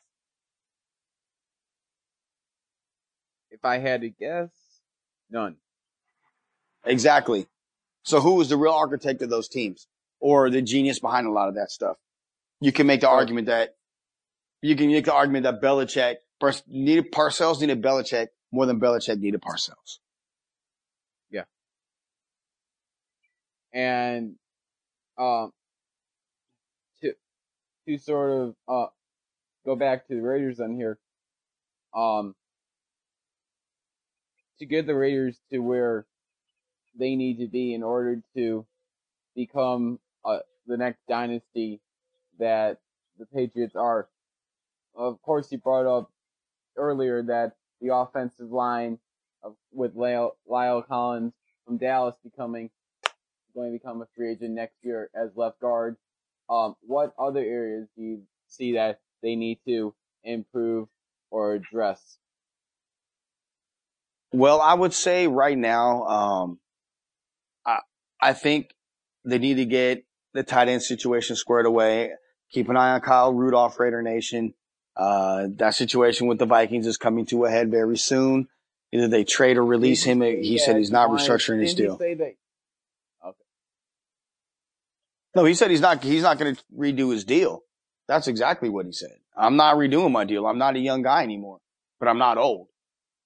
If 3.49 3.65
I 3.65 3.79
had 3.79 4.01
to 4.01 4.09
guess, 4.09 4.49
none. 5.31 5.55
Exactly. 6.85 7.47
So 8.03 8.21
who 8.21 8.35
was 8.35 8.49
the 8.49 8.57
real 8.57 8.73
architect 8.73 9.21
of 9.21 9.29
those 9.29 9.49
teams 9.49 9.87
or 10.19 10.49
the 10.49 10.61
genius 10.61 10.99
behind 10.99 11.27
a 11.27 11.31
lot 11.31 11.49
of 11.49 11.55
that 11.55 11.71
stuff? 11.71 11.97
You 12.61 12.71
can 12.71 12.87
make 12.87 13.01
the 13.01 13.09
argument 13.09 13.47
that 13.47 13.75
you 14.61 14.75
can 14.75 14.87
make 14.87 15.05
the 15.05 15.13
argument 15.13 15.43
that 15.43 15.61
Belichick 15.61 16.17
needed 16.67 17.11
Parcells 17.11 17.61
needed 17.61 17.81
Belichick 17.81 18.27
more 18.51 18.65
than 18.65 18.79
Belichick 18.79 19.19
needed 19.19 19.41
Parcells. 19.41 19.99
Yeah. 21.31 21.43
And 23.73 24.35
um 25.17 25.51
to 27.89 27.97
sort 27.97 28.31
of 28.31 28.55
uh 28.67 28.87
go 29.65 29.75
back 29.75 30.07
to 30.07 30.15
the 30.15 30.21
Raiders 30.21 30.59
on 30.59 30.75
here. 30.75 30.99
Um 31.93 32.35
to 34.59 34.65
get 34.65 34.85
the 34.85 34.95
Raiders 34.95 35.39
to 35.51 35.59
where 35.59 36.05
they 36.97 37.15
need 37.15 37.39
to 37.39 37.47
be 37.47 37.73
in 37.73 37.81
order 37.81 38.21
to 38.35 38.65
become 39.35 39.99
uh, 40.25 40.39
the 40.67 40.77
next 40.77 40.99
dynasty 41.07 41.79
that 42.39 42.79
the 43.17 43.25
Patriots 43.25 43.75
are. 43.75 44.09
Of 44.95 45.21
course, 45.21 45.49
he 45.49 45.55
brought 45.55 45.85
up 45.85 46.11
earlier 46.75 47.23
that 47.23 47.53
the 47.79 47.95
offensive 47.95 48.51
line 48.51 48.99
of, 49.43 49.55
with 49.71 49.95
La'el, 49.95 50.31
La'el 50.49 50.85
Collins 50.85 51.33
from 51.65 51.77
Dallas 51.77 52.15
becoming 52.23 52.69
going 53.55 53.71
to 53.71 53.77
become 53.77 54.01
a 54.01 54.07
free 54.15 54.31
agent 54.31 54.51
next 54.51 54.75
year 54.83 55.09
as 55.15 55.29
left 55.35 55.59
guard. 55.59 55.95
Um, 56.49 56.75
what 56.81 57.13
other 57.19 57.41
areas 57.41 57.87
do 57.95 58.03
you 58.03 58.21
see 58.47 58.73
that 58.73 58.99
they 59.21 59.35
need 59.35 59.59
to 59.67 59.93
improve 60.23 60.87
or 61.29 61.53
address? 61.53 62.17
Well, 64.31 64.61
I 64.61 64.73
would 64.73 64.93
say 64.93 65.27
right 65.27 65.57
now, 65.57 66.03
um, 66.05 66.59
I, 67.65 67.79
I 68.21 68.33
think 68.33 68.73
they 69.25 69.39
need 69.39 69.55
to 69.55 69.65
get 69.65 70.05
the 70.33 70.43
tight 70.43 70.69
end 70.69 70.83
situation 70.83 71.35
squared 71.35 71.65
away. 71.65 72.11
Keep 72.51 72.69
an 72.69 72.77
eye 72.77 72.91
on 72.91 73.01
Kyle 73.01 73.33
Rudolph, 73.33 73.79
Raider 73.79 74.01
Nation. 74.01 74.53
Uh, 74.95 75.47
that 75.55 75.75
situation 75.75 76.27
with 76.27 76.39
the 76.39 76.45
Vikings 76.45 76.85
is 76.85 76.97
coming 76.97 77.25
to 77.27 77.45
a 77.45 77.49
head 77.49 77.71
very 77.71 77.97
soon. 77.97 78.47
Either 78.91 79.07
they 79.07 79.23
trade 79.23 79.57
or 79.57 79.65
release 79.65 80.03
him. 80.03 80.21
He 80.21 80.57
yeah, 80.57 80.65
said 80.65 80.77
he's 80.77 80.91
not 80.91 81.09
restructuring 81.09 81.61
his 81.61 81.75
deal. 81.75 81.93
Okay. 81.93 82.35
No, 85.39 85.45
he 85.45 85.53
said 85.53 85.71
he's 85.71 85.79
not. 85.79 86.03
He's 86.03 86.23
not 86.23 86.37
going 86.37 86.53
to 86.53 86.63
redo 86.77 87.13
his 87.13 87.23
deal. 87.23 87.63
That's 88.09 88.27
exactly 88.27 88.67
what 88.67 88.85
he 88.85 88.91
said. 88.91 89.15
I'm 89.37 89.55
not 89.55 89.77
redoing 89.77 90.11
my 90.11 90.25
deal. 90.25 90.45
I'm 90.45 90.57
not 90.57 90.75
a 90.75 90.79
young 90.79 91.01
guy 91.01 91.23
anymore, 91.23 91.59
but 91.97 92.09
I'm 92.09 92.17
not 92.17 92.37
old. 92.37 92.67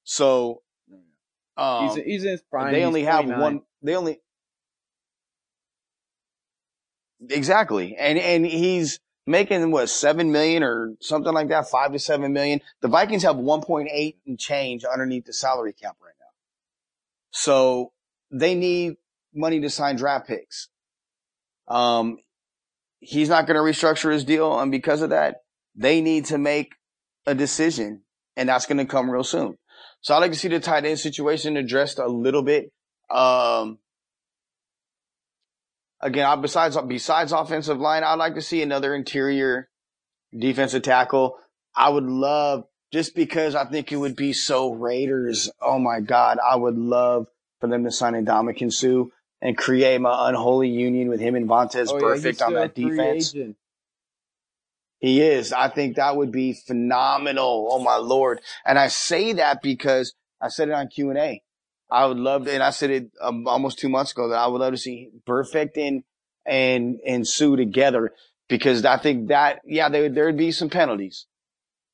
So 0.04 0.62
um, 1.58 1.88
he's, 1.88 2.06
he's 2.06 2.24
in 2.24 2.32
his 2.32 2.42
prime. 2.44 2.72
They 2.72 2.84
only 2.84 3.04
have 3.04 3.26
one. 3.26 3.64
They 3.82 3.96
only 3.96 4.20
exactly, 7.32 7.96
and 7.98 8.20
and 8.20 8.46
he's 8.46 9.00
making 9.26 9.72
what 9.72 9.90
seven 9.90 10.32
million 10.32 10.62
or 10.62 10.94
something 11.00 11.34
like 11.34 11.48
that, 11.48 11.68
five 11.68 11.94
to 11.94 12.00
seven 12.00 12.32
million. 12.32 12.62
The 12.82 12.90
Vikings 12.90 13.24
have 13.24 13.38
1.8 13.38 14.16
and 14.28 14.38
change 14.38 14.84
underneath 14.84 15.26
the 15.26 15.34
salary 15.34 15.74
cap 15.74 15.96
right 16.00 16.14
now. 16.20 16.26
So 17.32 17.92
they 18.30 18.54
need 18.54 18.98
money 19.34 19.62
to 19.62 19.70
sign 19.72 19.96
draft 19.96 20.28
picks. 20.28 20.70
Um, 21.74 22.18
he's 23.00 23.30
not 23.30 23.48
going 23.48 23.56
to 23.56 23.62
restructure 23.62 24.14
his 24.14 24.24
deal. 24.24 24.60
And 24.60 24.72
because 24.72 25.02
of 25.02 25.10
that, 25.10 25.38
they 25.76 26.02
need 26.02 26.26
to 26.26 26.38
make 26.38 26.74
a 27.26 27.34
decision 27.34 28.04
and 28.36 28.50
that's 28.50 28.66
going 28.66 28.78
to 28.78 28.86
come 28.86 29.10
real 29.10 29.24
soon. 29.24 29.58
So 30.02 30.14
I 30.14 30.20
like 30.20 30.32
to 30.32 30.38
see 30.38 30.48
the 30.48 30.60
tight 30.60 30.86
end 30.86 31.00
situation 31.00 31.58
addressed 31.58 32.00
a 32.00 32.08
little 32.08 32.44
bit. 32.44 32.72
Um, 33.10 33.80
again, 36.02 36.42
besides 36.42 36.78
besides 36.88 37.32
offensive 37.32 37.80
line, 37.80 38.04
I'd 38.04 38.16
like 38.16 38.36
to 38.36 38.42
see 38.42 38.62
another 38.62 38.94
interior 38.94 39.70
defensive 40.38 40.84
tackle. 40.84 41.38
I 41.76 41.90
would 41.90 42.06
love 42.06 42.66
just 42.92 43.16
because 43.16 43.56
I 43.56 43.66
think 43.66 43.92
it 43.92 43.98
would 43.98 44.16
be 44.16 44.34
so 44.34 44.74
Raiders. 44.74 45.50
Oh 45.62 45.80
my 45.80 46.00
God, 46.00 46.38
I 46.40 46.56
would 46.56 46.78
love 46.78 47.28
for 47.60 47.68
them 47.68 47.84
to 47.86 47.92
sign 47.92 48.14
Ndamukong 48.14 48.74
Suh 48.74 49.06
and 49.44 49.58
create 49.58 50.00
my 50.00 50.30
unholy 50.30 50.70
union 50.70 51.10
with 51.10 51.20
him 51.20 51.36
and 51.36 51.48
Vontaze 51.48 51.90
oh, 51.90 52.00
Burfict 52.00 52.40
yeah, 52.40 52.46
on 52.46 52.54
that 52.54 52.74
defense. 52.74 53.36
Agent. 53.36 53.58
He 55.00 55.22
is. 55.22 55.52
I 55.52 55.68
think 55.68 55.98
that 55.98 56.16
would 56.16 56.32
be 56.32 56.54
phenomenal. 56.54 57.68
Oh 57.70 57.84
my 57.84 57.98
lord! 57.98 58.40
And 58.66 58.80
I 58.80 58.88
say 58.88 59.34
that 59.34 59.62
because 59.62 60.14
I 60.42 60.48
said 60.48 60.70
it 60.70 60.74
on 60.74 60.88
Q 60.88 61.10
and 61.10 61.20
A. 61.20 61.44
I 61.92 62.06
would 62.06 62.18
love 62.18 62.46
to, 62.46 62.54
and 62.54 62.64
I 62.64 62.70
said 62.70 62.90
it 62.90 63.12
um, 63.22 63.46
almost 63.46 63.80
two 63.80 63.90
months 63.90 64.14
ago 64.14 64.30
that 64.30 64.40
I 64.40 64.48
would 64.48 64.62
love 64.62 64.74
to 64.74 64.78
see 64.78 65.10
Burfict 65.28 65.76
and 65.76 66.04
and 66.46 67.00
and 67.06 67.28
Suh 67.28 67.58
together 67.58 68.14
because 68.48 68.86
I 68.86 68.96
think 68.96 69.28
that 69.28 69.60
yeah 69.66 69.90
there 69.90 70.08
there 70.08 70.26
would 70.26 70.38
be 70.38 70.54
some 70.54 70.70
penalties, 70.70 71.28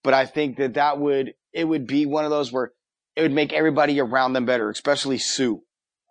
but 0.04 0.14
I 0.14 0.28
think 0.28 0.58
that 0.58 0.76
that 0.76 1.00
would 1.00 1.34
it 1.52 1.64
would 1.64 1.88
be 1.88 2.06
one 2.06 2.26
of 2.26 2.32
those 2.32 2.52
where 2.52 2.74
it 3.16 3.24
would 3.24 3.34
make 3.34 3.54
everybody 3.54 4.00
around 4.00 4.34
them 4.34 4.46
better, 4.46 4.70
especially 4.70 5.18
Suh. 5.18 5.56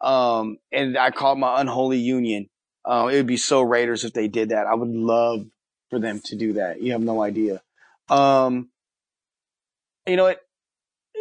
Um, 0.00 0.58
and 0.72 0.96
I 0.96 1.10
call 1.10 1.32
it 1.32 1.38
my 1.38 1.60
unholy 1.60 1.98
union. 1.98 2.48
Uh, 2.84 3.08
it 3.12 3.16
would 3.16 3.26
be 3.26 3.36
so 3.36 3.60
Raiders 3.62 4.04
if 4.04 4.12
they 4.12 4.28
did 4.28 4.50
that. 4.50 4.66
I 4.66 4.74
would 4.74 4.88
love 4.88 5.46
for 5.90 5.98
them 5.98 6.20
to 6.26 6.36
do 6.36 6.54
that. 6.54 6.80
You 6.80 6.92
have 6.92 7.00
no 7.00 7.22
idea. 7.22 7.60
Um, 8.08 8.70
you 10.06 10.16
know 10.16 10.24
what? 10.24 10.40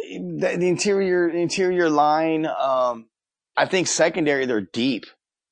the, 0.08 0.56
the 0.58 0.68
interior 0.68 1.28
interior 1.28 1.90
line. 1.90 2.46
Um, 2.46 3.06
I 3.56 3.66
think 3.66 3.86
secondary 3.86 4.46
they're 4.46 4.60
deep. 4.60 5.06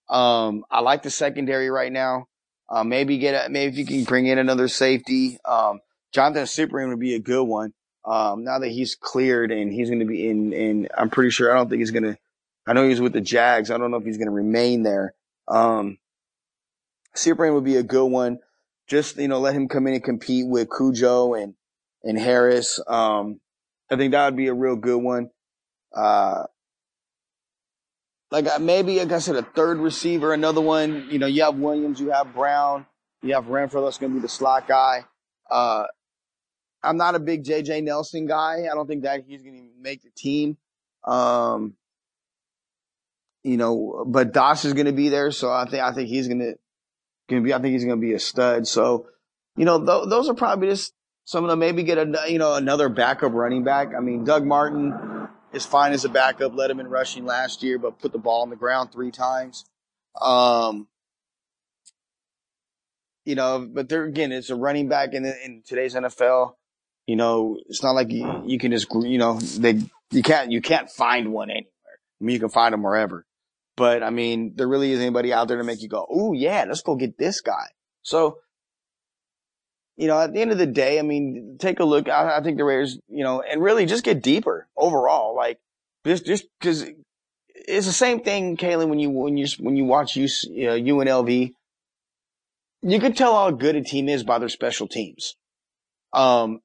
Um, 0.09 0.65
I 0.71 0.81
like 0.81 1.03
the 1.03 1.11
secondary 1.11 1.71
right 1.71 1.93
now. 1.93 2.27
Uh, 2.69 2.85
maybe 2.85 3.19
get 3.19 3.47
a, 3.47 3.49
maybe 3.49 3.73
if 3.73 3.79
you 3.79 3.87
can 3.87 4.05
bring 4.05 4.27
in 4.27 4.39
another 4.39 4.69
safety. 4.69 5.39
Um, 5.45 5.81
Jonathan 6.13 6.45
Cyprien 6.45 6.89
would 6.89 7.01
be 7.01 7.15
a 7.15 7.21
good 7.21 7.45
one. 7.45 7.73
Um, 8.05 8.45
now 8.45 8.61
that 8.61 8.69
he's 8.69 8.95
cleared 8.95 9.51
and 9.51 9.73
he's 9.73 9.89
going 9.89 10.01
to 10.01 10.07
be 10.07 10.29
in, 10.29 10.53
in, 10.53 10.89
I'm 10.97 11.11
pretty 11.11 11.31
sure, 11.31 11.51
I 11.51 11.57
don't 11.57 11.69
think 11.69 11.81
he's 11.81 11.91
going 11.91 12.05
to, 12.05 12.17
I 12.67 12.73
know 12.73 12.89
he's 12.89 13.01
with 13.01 13.13
the 13.13 13.21
Jags. 13.21 13.71
I 13.71 13.79
don't 13.79 13.91
know 13.91 13.99
if 13.99 14.05
he's 14.05 14.19
going 14.19 14.27
to 14.27 14.33
remain 14.33 14.83
there. 14.83 15.15
Um, 15.47 15.99
Cyprien 17.15 17.55
would 17.55 17.65
be 17.65 17.77
a 17.77 17.83
good 17.83 18.07
one. 18.07 18.41
Just, 18.89 19.17
you 19.17 19.29
know, 19.29 19.41
let 19.41 19.55
him 19.55 19.69
come 19.69 19.87
in 19.87 19.95
and 19.95 20.05
compete 20.05 20.47
with 20.47 20.69
Cujo 20.77 21.35
and, 21.35 21.55
and 22.03 22.19
Harris. 22.19 22.81
Um, 22.87 23.41
I 23.91 23.97
think 23.97 24.13
that 24.13 24.25
would 24.27 24.37
be 24.37 24.49
a 24.49 24.55
real 24.55 24.77
good 24.77 25.03
one. 25.03 25.31
Uh, 25.95 26.45
like 28.31 28.47
uh, 28.47 28.59
maybe, 28.59 28.99
like 28.99 29.13
I 29.13 29.19
said, 29.19 29.37
a 29.37 29.43
third 29.43 29.79
receiver, 29.79 30.33
another 30.33 30.61
one. 30.61 31.09
You 31.11 31.19
know, 31.19 31.27
you 31.27 31.43
have 31.45 31.57
Williams, 31.57 32.01
you 32.01 32.11
have 32.11 32.35
Brown, 32.35 32.87
you 33.23 33.35
have 33.35 33.47
Renfrow. 33.47 33.85
That's 33.85 33.99
going 33.99 34.13
to 34.13 34.17
be 34.17 34.23
the 34.23 34.29
slot 34.29 34.67
guy. 34.67 35.05
Uh, 35.49 35.85
I'm 36.83 36.97
not 36.97 37.15
a 37.15 37.21
big 37.21 37.45
JJ 37.45 37.85
Nelson 37.85 38.27
guy. 38.27 38.67
I 38.71 38.75
don't 38.75 38.87
think 38.87 39.05
that 39.05 39.25
he's 39.27 39.43
going 39.43 39.55
to 39.55 39.83
make 39.83 40.03
the 40.03 40.11
team. 40.11 40.57
Um, 41.05 41.75
you 43.47 43.57
know, 43.57 44.05
but 44.05 44.33
Doss 44.33 44.65
is 44.65 44.73
going 44.73 44.87
to 44.87 44.93
be 44.93 45.09
there, 45.09 45.31
so 45.31 45.53
I 45.53 45.67
think 45.67 45.81
I 45.81 45.93
think 45.93 46.09
he's 46.09 46.27
going 46.27 46.41
to 46.41 46.55
going 47.29 47.45
be. 47.45 47.55
I 47.55 47.61
think 47.61 47.75
he's 47.75 47.85
going 47.85 48.01
to 48.01 48.05
be 48.05 48.13
a 48.13 48.19
stud. 48.19 48.67
So, 48.67 49.07
you 49.57 49.65
know, 49.65 49.79
th- 49.79 50.11
those 50.11 50.29
are 50.29 50.35
probably 50.35 50.67
just 50.67 50.93
some 51.25 51.45
of 51.45 51.51
them 51.51 51.61
maybe 51.61 51.85
get 51.85 51.97
a 51.97 52.13
you 52.29 52.39
know 52.39 52.55
another 52.55 52.89
backup 52.89 53.33
running 53.33 53.63
back. 53.63 53.93
I 53.97 54.01
mean, 54.01 54.25
Doug 54.25 54.45
Martin 54.45 55.29
is 55.53 55.65
fine 55.65 55.93
as 55.93 56.05
a 56.05 56.09
backup. 56.09 56.57
Led 56.57 56.73
him 56.73 56.81
in 56.81 56.89
rushing 56.89 57.25
last 57.25 57.63
year, 57.63 57.79
but 57.79 58.01
put 58.01 58.11
the 58.11 58.19
ball 58.19 58.43
on 58.43 58.51
the 58.51 58.57
ground 58.57 58.91
three 58.91 59.13
times. 59.13 59.65
Um, 60.21 60.89
you 63.25 63.37
know, 63.37 63.65
but 63.73 63.89
there 63.89 64.03
again, 64.03 64.33
it's 64.33 64.51
a 64.51 64.57
running 64.57 64.89
back 64.89 65.15
in, 65.15 65.25
in 65.25 65.63
today's 65.65 65.95
NFL. 65.95 66.55
You 67.07 67.15
know, 67.15 67.59
it's 67.69 67.85
not 67.85 67.93
like 67.93 68.11
you, 68.11 68.43
you 68.45 68.59
can 68.59 68.73
just 68.73 68.89
you 68.93 69.19
know 69.19 69.39
they 69.39 69.83
you 70.11 70.25
can't 70.25 70.51
you 70.51 70.61
can't 70.61 70.91
find 70.91 71.33
one 71.33 71.49
anywhere. 71.49 71.71
I 72.21 72.25
mean, 72.25 72.35
you 72.35 72.41
can 72.41 72.49
find 72.49 72.73
them 72.73 72.83
wherever. 72.83 73.25
But 73.77 74.03
I 74.03 74.11
mean, 74.11 74.55
there 74.57 74.69
really 74.69 74.93
is 74.93 75.01
anybody 75.01 75.33
out 75.33 75.49
there 75.49 75.59
to 75.59 75.65
make 75.65 75.83
you 75.83 75.89
go, 75.89 76.07
"Oh 76.09 76.33
yeah, 76.33 76.65
let's 76.67 76.83
go 76.83 76.97
get 76.97 77.19
this 77.19 77.41
guy." 77.41 77.67
So 78.03 78.39
you 79.97 80.09
know, 80.09 80.21
at 80.21 80.33
the 80.33 80.41
end 80.41 80.53
of 80.53 80.59
the 80.59 80.67
day, 80.67 80.99
I 80.99 81.03
mean, 81.03 81.57
take 81.59 81.81
a 81.81 81.85
look. 81.85 82.09
I, 82.09 82.37
I 82.37 82.43
think 82.43 82.59
the 82.59 82.65
Raiders, 82.65 82.99
you 83.09 83.25
know, 83.25 83.41
and 83.41 83.63
really 83.63 83.87
just 83.87 84.05
get 84.05 84.23
deeper 84.23 84.69
overall. 84.77 85.35
Like 85.35 85.59
just, 86.05 86.27
just 86.27 86.47
cause 86.61 86.85
it's 87.55 87.87
the 87.87 87.93
same 87.93 88.21
thing, 88.21 88.57
Kalen, 88.57 88.89
when 88.89 88.99
you, 88.99 89.11
when 89.11 89.37
you, 89.37 89.47
when 89.59 89.77
you 89.77 89.85
watch 89.85 90.15
you, 90.17 90.25
uh, 90.27 90.77
UNLV, 90.77 91.55
you 92.83 93.01
can 93.01 93.15
tell 93.15 93.35
how 93.35 93.51
good 93.51 93.75
a 93.75 93.83
team 93.83 94.09
is 94.09 94.23
by 94.23 94.39
their 94.39 94.51
special 94.51 94.87
teams. 94.87 95.35
Um, 96.13 96.61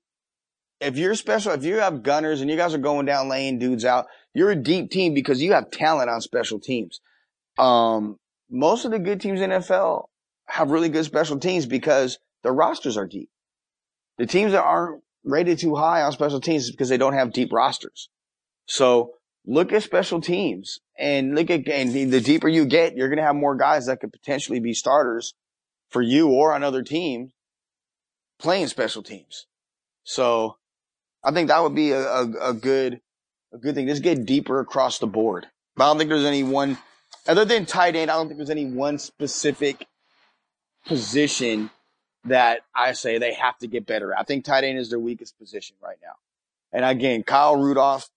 if 0.82 0.98
you're 0.98 1.16
special, 1.16 1.54
if 1.54 1.64
you 1.64 1.80
have 1.80 2.04
gunners 2.04 2.42
and 2.42 2.50
you 2.50 2.58
guys 2.58 2.74
are 2.74 2.80
going 2.80 3.06
down 3.06 3.30
laying 3.30 3.60
dudes 3.60 3.86
out, 3.86 4.08
you're 4.34 4.52
a 4.52 4.56
deep 4.56 4.92
team 4.92 5.14
because 5.14 5.42
you 5.42 5.54
have 5.54 5.72
talent 5.72 6.10
on 6.10 6.22
special 6.22 6.60
teams. 6.60 7.02
Um, 7.58 8.18
most 8.50 8.86
of 8.86 8.92
the 8.92 9.00
good 9.00 9.22
teams 9.22 9.42
in 9.42 9.50
NFL 9.50 10.06
have 10.48 10.72
really 10.72 10.90
good 10.90 11.06
special 11.06 11.40
teams 11.40 11.66
because 11.66 12.20
their 12.44 12.54
rosters 12.54 12.98
are 12.98 13.08
deep. 13.08 13.30
The 14.18 14.26
teams 14.26 14.52
that 14.52 14.64
aren't 14.64 15.04
rated 15.24 15.60
too 15.60 15.76
high 15.76 16.02
on 16.02 16.12
special 16.12 16.42
teams 16.42 16.66
is 16.66 16.72
because 16.72 16.90
they 16.90 16.98
don't 16.98 17.14
have 17.14 17.34
deep 17.34 17.52
rosters. 17.52 18.10
So 18.66 19.14
look 19.46 19.72
at 19.72 19.84
special 19.84 20.22
teams 20.22 20.80
and 20.98 21.36
look 21.36 21.50
at, 21.50 21.68
and 21.68 21.92
the 21.92 22.22
deeper 22.22 22.48
you 22.48 22.66
get, 22.66 22.96
you're 22.96 23.10
going 23.10 23.18
to 23.18 23.24
have 23.24 23.36
more 23.36 23.56
guys 23.56 23.86
that 23.86 24.00
could 24.00 24.12
potentially 24.12 24.60
be 24.60 24.74
starters 24.74 25.34
for 25.90 26.02
you 26.02 26.30
or 26.30 26.54
on 26.54 26.64
other 26.64 26.84
teams 26.84 27.32
playing 28.40 28.68
special 28.68 29.04
teams. 29.04 29.46
So 30.04 30.58
I 31.24 31.32
think 31.32 31.50
that 31.50 31.62
would 31.62 31.76
be 31.76 31.92
a, 31.92 32.02
a, 32.02 32.50
a 32.50 32.54
good, 32.54 33.02
a 33.54 33.58
good 33.58 33.76
thing. 33.76 33.88
Just 33.88 34.04
get 34.04 34.26
deeper 34.26 34.60
across 34.60 35.00
the 35.00 35.08
board. 35.08 35.48
But 35.76 35.86
I 35.86 35.88
don't 35.88 35.98
think 35.98 36.10
there's 36.10 36.26
any 36.26 36.44
one, 36.44 36.78
other 37.28 37.46
than 37.46 37.66
tight 37.66 37.96
end, 37.96 38.12
I 38.12 38.16
don't 38.16 38.28
think 38.28 38.38
there's 38.38 38.50
any 38.50 38.66
one 38.66 39.00
specific 39.00 39.88
position 40.86 41.70
that 42.26 42.62
I 42.76 42.94
say 42.94 43.18
they 43.18 43.34
have 43.34 43.58
to 43.60 43.68
get 43.68 43.86
better. 43.86 44.16
I 44.18 44.24
think 44.24 44.46
tight 44.46 44.64
end 44.64 44.78
is 44.78 44.90
their 44.90 45.00
weakest 45.00 45.38
position 45.38 45.76
right 45.82 45.98
now. 46.02 46.14
And 46.72 46.86
again, 46.86 47.24
Kyle 47.24 47.56
Rudolph, 47.56 48.10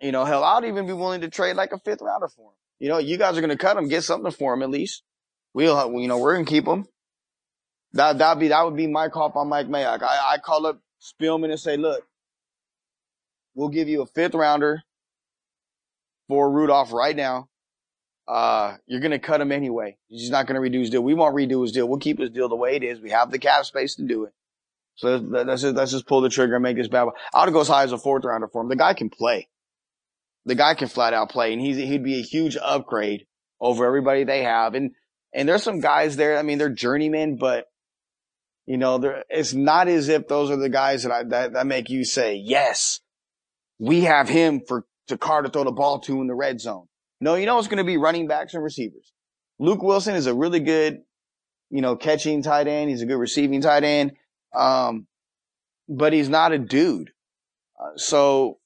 you 0.00 0.12
know, 0.12 0.24
hell, 0.24 0.44
I'd 0.44 0.64
even 0.64 0.86
be 0.86 0.92
willing 0.92 1.22
to 1.22 1.28
trade 1.28 1.56
like 1.56 1.72
a 1.72 1.78
fifth 1.78 2.02
rounder 2.02 2.28
for 2.28 2.50
him. 2.50 2.56
You 2.78 2.88
know, 2.88 2.98
you 2.98 3.16
guys 3.16 3.38
are 3.38 3.40
going 3.40 3.50
to 3.50 3.56
cut 3.56 3.76
him, 3.76 3.88
get 3.88 4.02
something 4.04 4.30
for 4.30 4.52
him 4.52 4.62
at 4.62 4.70
least. 4.70 5.02
We'll, 5.54 6.00
you 6.00 6.08
know, 6.08 6.18
we're 6.18 6.34
going 6.34 6.44
to 6.44 6.50
keep 6.50 6.66
him. 6.66 6.86
That, 7.92 8.18
that'd 8.18 8.40
be, 8.40 8.48
that 8.48 8.64
would 8.64 8.76
be 8.76 8.88
my 8.88 9.08
call 9.08 9.32
on 9.34 9.48
Mike 9.48 9.68
Mayock. 9.68 10.02
I, 10.02 10.34
I 10.34 10.38
call 10.38 10.66
up 10.66 10.80
Spielman 11.00 11.50
and 11.50 11.60
say, 11.60 11.76
look, 11.76 12.04
we'll 13.54 13.68
give 13.68 13.88
you 13.88 14.02
a 14.02 14.06
fifth 14.06 14.34
rounder 14.34 14.82
for 16.28 16.50
Rudolph 16.50 16.92
right 16.92 17.16
now. 17.16 17.48
Uh, 18.26 18.76
you're 18.86 19.00
going 19.00 19.10
to 19.10 19.18
cut 19.18 19.40
him 19.40 19.52
anyway. 19.52 19.98
He's 20.08 20.30
not 20.30 20.46
going 20.46 20.60
to 20.60 20.68
redo 20.68 20.80
his 20.80 20.90
deal. 20.90 21.02
We 21.02 21.14
won't 21.14 21.36
redo 21.36 21.62
his 21.62 21.72
deal. 21.72 21.86
We'll 21.86 21.98
keep 21.98 22.18
his 22.18 22.30
deal 22.30 22.48
the 22.48 22.56
way 22.56 22.76
it 22.76 22.82
is. 22.82 23.00
We 23.00 23.10
have 23.10 23.30
the 23.30 23.38
cap 23.38 23.66
space 23.66 23.96
to 23.96 24.02
do 24.02 24.24
it. 24.24 24.32
So 24.96 25.16
let's 25.16 25.62
just, 25.62 25.76
let's 25.76 25.90
just 25.90 26.06
pull 26.06 26.20
the 26.20 26.28
trigger 26.28 26.54
and 26.54 26.62
make 26.62 26.76
this 26.76 26.88
bad. 26.88 27.08
I 27.34 27.44
would 27.44 27.52
go 27.52 27.60
as 27.60 27.68
high 27.68 27.82
as 27.82 27.92
a 27.92 27.98
fourth 27.98 28.24
rounder 28.24 28.48
for 28.48 28.62
him. 28.62 28.68
The 28.68 28.76
guy 28.76 28.94
can 28.94 29.10
play. 29.10 29.48
The 30.46 30.54
guy 30.54 30.74
can 30.74 30.88
flat 30.88 31.14
out 31.14 31.30
play 31.30 31.52
and 31.52 31.60
he's, 31.60 31.76
he'd 31.76 32.04
be 32.04 32.18
a 32.18 32.22
huge 32.22 32.56
upgrade 32.56 33.26
over 33.60 33.84
everybody 33.84 34.24
they 34.24 34.44
have. 34.44 34.74
And, 34.74 34.92
and 35.32 35.48
there's 35.48 35.62
some 35.62 35.80
guys 35.80 36.16
there. 36.16 36.38
I 36.38 36.42
mean, 36.42 36.58
they're 36.58 36.68
journeymen, 36.68 37.36
but 37.36 37.66
you 38.66 38.78
know, 38.78 39.22
it's 39.28 39.52
not 39.52 39.88
as 39.88 40.08
if 40.08 40.28
those 40.28 40.50
are 40.50 40.56
the 40.56 40.68
guys 40.70 41.02
that 41.02 41.12
I, 41.12 41.24
that, 41.24 41.52
that 41.52 41.66
make 41.66 41.90
you 41.90 42.04
say, 42.04 42.36
yes, 42.36 43.00
we 43.84 44.02
have 44.02 44.28
him 44.28 44.62
for 44.66 44.86
to 45.08 45.16
to 45.42 45.48
throw 45.50 45.64
the 45.64 45.72
ball 45.72 46.00
to 46.00 46.20
in 46.20 46.26
the 46.26 46.34
red 46.34 46.60
zone. 46.60 46.86
No, 47.20 47.34
you 47.34 47.46
know 47.46 47.58
it's 47.58 47.68
going 47.68 47.78
to 47.78 47.84
be 47.84 47.96
running 47.96 48.26
backs 48.26 48.54
and 48.54 48.62
receivers. 48.62 49.12
Luke 49.58 49.82
Wilson 49.82 50.14
is 50.14 50.26
a 50.26 50.34
really 50.34 50.60
good, 50.60 51.02
you 51.70 51.80
know, 51.80 51.94
catching 51.94 52.42
tight 52.42 52.66
end. 52.66 52.90
He's 52.90 53.02
a 53.02 53.06
good 53.06 53.18
receiving 53.18 53.60
tight 53.60 53.84
end. 53.84 54.12
Um, 54.54 55.06
but 55.88 56.12
he's 56.12 56.28
not 56.28 56.52
a 56.52 56.58
dude. 56.58 57.10
Uh, 57.78 57.96
so, 57.96 58.58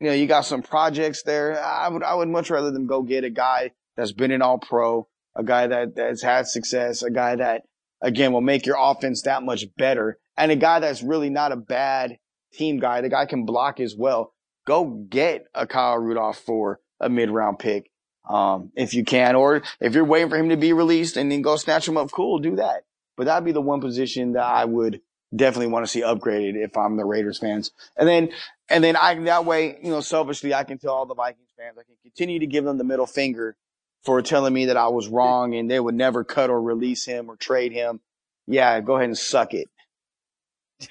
you 0.00 0.08
know, 0.08 0.14
you 0.14 0.26
got 0.26 0.42
some 0.42 0.62
projects 0.62 1.22
there. 1.22 1.62
I 1.62 1.88
would, 1.88 2.02
I 2.02 2.14
would 2.14 2.28
much 2.28 2.50
rather 2.50 2.70
them 2.70 2.86
go 2.86 3.02
get 3.02 3.24
a 3.24 3.30
guy 3.30 3.72
that's 3.96 4.12
been 4.12 4.30
an 4.30 4.42
all 4.42 4.58
pro, 4.58 5.08
a 5.34 5.42
guy 5.42 5.66
that, 5.66 5.96
that's 5.96 6.22
had 6.22 6.46
success, 6.46 7.02
a 7.02 7.10
guy 7.10 7.36
that 7.36 7.62
again 8.00 8.32
will 8.32 8.40
make 8.40 8.66
your 8.66 8.76
offense 8.78 9.22
that 9.22 9.42
much 9.42 9.64
better 9.76 10.18
and 10.36 10.52
a 10.52 10.56
guy 10.56 10.80
that's 10.80 11.02
really 11.02 11.30
not 11.30 11.52
a 11.52 11.56
bad 11.56 12.18
team 12.56 12.78
guy. 12.78 13.00
The 13.00 13.08
guy 13.08 13.26
can 13.26 13.44
block 13.44 13.80
as 13.80 13.94
well. 13.96 14.32
Go 14.66 14.84
get 14.84 15.46
a 15.54 15.66
Kyle 15.66 15.98
Rudolph 15.98 16.38
for 16.38 16.80
a 17.00 17.08
mid 17.08 17.30
round 17.30 17.58
pick. 17.58 17.90
Um, 18.28 18.72
if 18.74 18.94
you 18.94 19.04
can, 19.04 19.34
or 19.34 19.62
if 19.80 19.94
you're 19.94 20.04
waiting 20.04 20.30
for 20.30 20.38
him 20.38 20.48
to 20.48 20.56
be 20.56 20.72
released 20.72 21.18
and 21.18 21.30
then 21.30 21.42
go 21.42 21.56
snatch 21.56 21.86
him 21.86 21.98
up, 21.98 22.10
cool, 22.10 22.38
do 22.38 22.56
that. 22.56 22.84
But 23.16 23.26
that'd 23.26 23.44
be 23.44 23.52
the 23.52 23.60
one 23.60 23.82
position 23.82 24.32
that 24.32 24.44
I 24.44 24.64
would 24.64 25.02
definitely 25.34 25.68
want 25.72 25.84
to 25.84 25.90
see 25.90 26.00
upgraded 26.00 26.54
if 26.56 26.76
I'm 26.76 26.96
the 26.96 27.04
Raiders 27.04 27.38
fans. 27.38 27.70
And 27.96 28.08
then, 28.08 28.30
and 28.70 28.82
then 28.82 28.96
I, 28.96 29.14
that 29.24 29.44
way, 29.44 29.78
you 29.82 29.90
know, 29.90 30.00
selfishly, 30.00 30.54
I 30.54 30.64
can 30.64 30.78
tell 30.78 30.94
all 30.94 31.06
the 31.06 31.14
Vikings 31.14 31.48
fans, 31.58 31.76
I 31.78 31.82
can 31.82 31.96
continue 32.02 32.38
to 32.38 32.46
give 32.46 32.64
them 32.64 32.78
the 32.78 32.84
middle 32.84 33.06
finger 33.06 33.56
for 34.04 34.20
telling 34.22 34.54
me 34.54 34.66
that 34.66 34.76
I 34.76 34.88
was 34.88 35.08
wrong 35.08 35.54
and 35.54 35.70
they 35.70 35.80
would 35.80 35.94
never 35.94 36.24
cut 36.24 36.50
or 36.50 36.60
release 36.60 37.04
him 37.04 37.28
or 37.28 37.36
trade 37.36 37.72
him. 37.72 38.00
Yeah, 38.46 38.80
go 38.80 38.96
ahead 38.96 39.08
and 39.08 39.18
suck 39.18 39.52
it. 39.54 39.68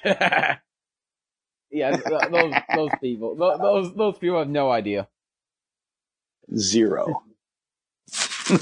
Yeah, 1.74 1.96
those 2.30 2.54
those 2.72 2.90
people, 3.00 3.34
those 3.34 3.92
those 3.96 4.16
people 4.16 4.38
have 4.38 4.48
no 4.48 4.70
idea. 4.70 5.08
Zero. 6.56 7.24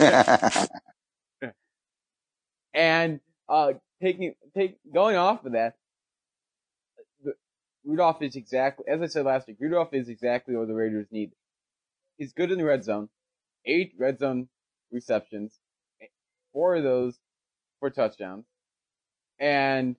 and 2.73 3.21
uh, 3.51 3.75
taking 4.01 4.35
take 4.57 4.79
going 4.91 5.17
off 5.17 5.45
of 5.45 5.53
that, 5.53 5.77
Rudolph 7.85 8.23
is 8.23 8.35
exactly 8.35 8.87
as 8.89 9.03
I 9.03 9.07
said 9.09 9.27
last 9.27 9.47
week. 9.47 9.59
Rudolph 9.61 9.93
is 9.93 10.09
exactly 10.09 10.57
what 10.57 10.69
the 10.69 10.75
Raiders 10.75 11.09
need. 11.11 11.33
He's 12.17 12.33
good 12.33 12.51
in 12.51 12.57
the 12.57 12.65
red 12.65 12.83
zone, 12.83 13.11
eight 13.67 13.93
red 13.99 14.21
zone 14.21 14.49
receptions, 14.91 15.53
four 16.55 16.77
of 16.77 16.83
those 16.83 17.19
for 17.79 17.91
touchdowns, 17.91 18.47
and 19.39 19.97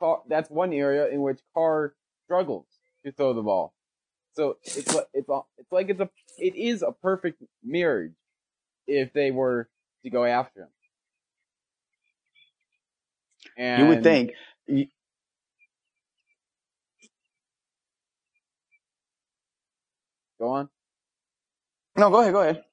Carr, 0.00 0.22
that's 0.28 0.50
one 0.50 0.72
area 0.72 1.06
in 1.06 1.22
which 1.22 1.38
Carr 1.54 1.94
struggles 2.30 2.66
to 3.04 3.10
throw 3.10 3.34
the 3.34 3.42
ball. 3.42 3.74
So 4.34 4.58
it's 4.62 4.94
like 4.94 5.06
it's 5.12 5.28
it's 5.58 5.72
like 5.72 5.88
it's 5.88 6.00
a 6.00 6.08
it 6.38 6.54
is 6.54 6.82
a 6.82 6.92
perfect 6.92 7.42
marriage 7.64 8.14
if 8.86 9.12
they 9.12 9.32
were 9.32 9.68
to 10.04 10.10
go 10.10 10.24
after 10.24 10.60
him. 10.60 10.68
And 13.56 13.82
you 13.82 13.88
would 13.88 14.04
think. 14.04 14.30
You... 14.68 14.86
Go 20.38 20.50
on. 20.50 20.68
No, 21.96 22.10
go 22.10 22.20
ahead. 22.20 22.32
Go 22.32 22.42
ahead. 22.42 22.64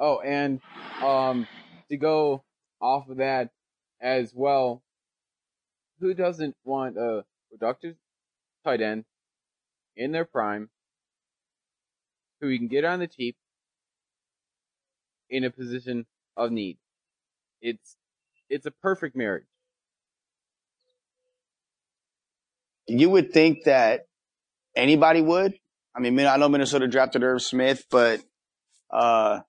Oh, 0.00 0.20
and 0.20 0.60
um, 1.04 1.46
to 1.88 1.96
go 1.96 2.42
off 2.80 3.08
of 3.08 3.18
that 3.18 3.50
as 4.00 4.32
well, 4.34 4.82
who 6.00 6.14
doesn't 6.14 6.56
want 6.64 6.98
a 6.98 7.24
productive 7.50 7.94
tight 8.64 8.80
end 8.80 9.04
in 9.96 10.12
their 10.12 10.24
prime 10.24 10.68
who 12.40 12.48
you 12.48 12.58
can 12.58 12.68
get 12.68 12.84
on 12.84 13.00
the 13.00 13.06
cheap 13.06 13.36
in 15.28 15.44
a 15.44 15.50
position 15.50 16.06
of 16.36 16.50
need. 16.50 16.78
It's 17.60 17.96
it's 18.48 18.66
a 18.66 18.70
perfect 18.70 19.14
marriage. 19.14 19.46
You 22.86 23.10
would 23.10 23.32
think 23.32 23.64
that 23.64 24.06
anybody 24.74 25.20
would. 25.20 25.54
I 25.94 26.00
mean, 26.00 26.18
I 26.20 26.36
know 26.36 26.48
Minnesota 26.48 26.88
drafted 26.88 27.22
Irv 27.22 27.42
Smith, 27.42 27.84
but 27.90 28.20
uh, 28.90 29.40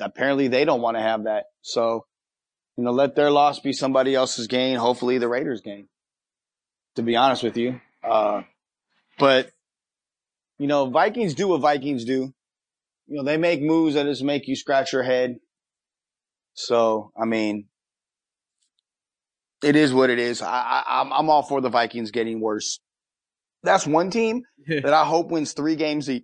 apparently 0.00 0.48
they 0.48 0.64
don't 0.64 0.80
want 0.80 0.96
to 0.96 1.02
have 1.02 1.24
that. 1.24 1.46
So, 1.60 2.06
you 2.76 2.84
know, 2.84 2.92
let 2.92 3.14
their 3.14 3.30
loss 3.30 3.60
be 3.60 3.72
somebody 3.72 4.14
else's 4.14 4.46
gain. 4.46 4.76
Hopefully 4.76 5.18
the 5.18 5.28
Raiders 5.28 5.60
gain 5.60 5.88
to 6.96 7.02
be 7.02 7.16
honest 7.16 7.42
with 7.42 7.56
you. 7.56 7.80
Uh, 8.02 8.42
but 9.18 9.50
you 10.58 10.66
know, 10.66 10.86
Vikings 10.86 11.34
do 11.34 11.48
what 11.48 11.60
Vikings 11.60 12.04
do. 12.04 12.32
You 13.08 13.16
know, 13.16 13.24
they 13.24 13.36
make 13.36 13.60
moves 13.60 13.94
that 13.94 14.06
just 14.06 14.22
make 14.22 14.46
you 14.46 14.56
scratch 14.56 14.92
your 14.92 15.02
head. 15.02 15.38
So, 16.54 17.10
I 17.20 17.24
mean, 17.24 17.66
it 19.62 19.76
is 19.76 19.92
what 19.92 20.10
it 20.10 20.18
is. 20.18 20.42
I, 20.42 20.46
I, 20.48 21.00
I'm, 21.00 21.12
I'm 21.12 21.30
all 21.30 21.42
for 21.42 21.60
the 21.60 21.68
Vikings 21.68 22.10
getting 22.10 22.40
worse. 22.40 22.78
That's 23.62 23.86
one 23.86 24.10
team 24.10 24.42
that 24.66 24.92
I 24.92 25.04
hope 25.04 25.30
wins 25.30 25.52
three 25.52 25.76
games 25.76 26.08
a, 26.08 26.22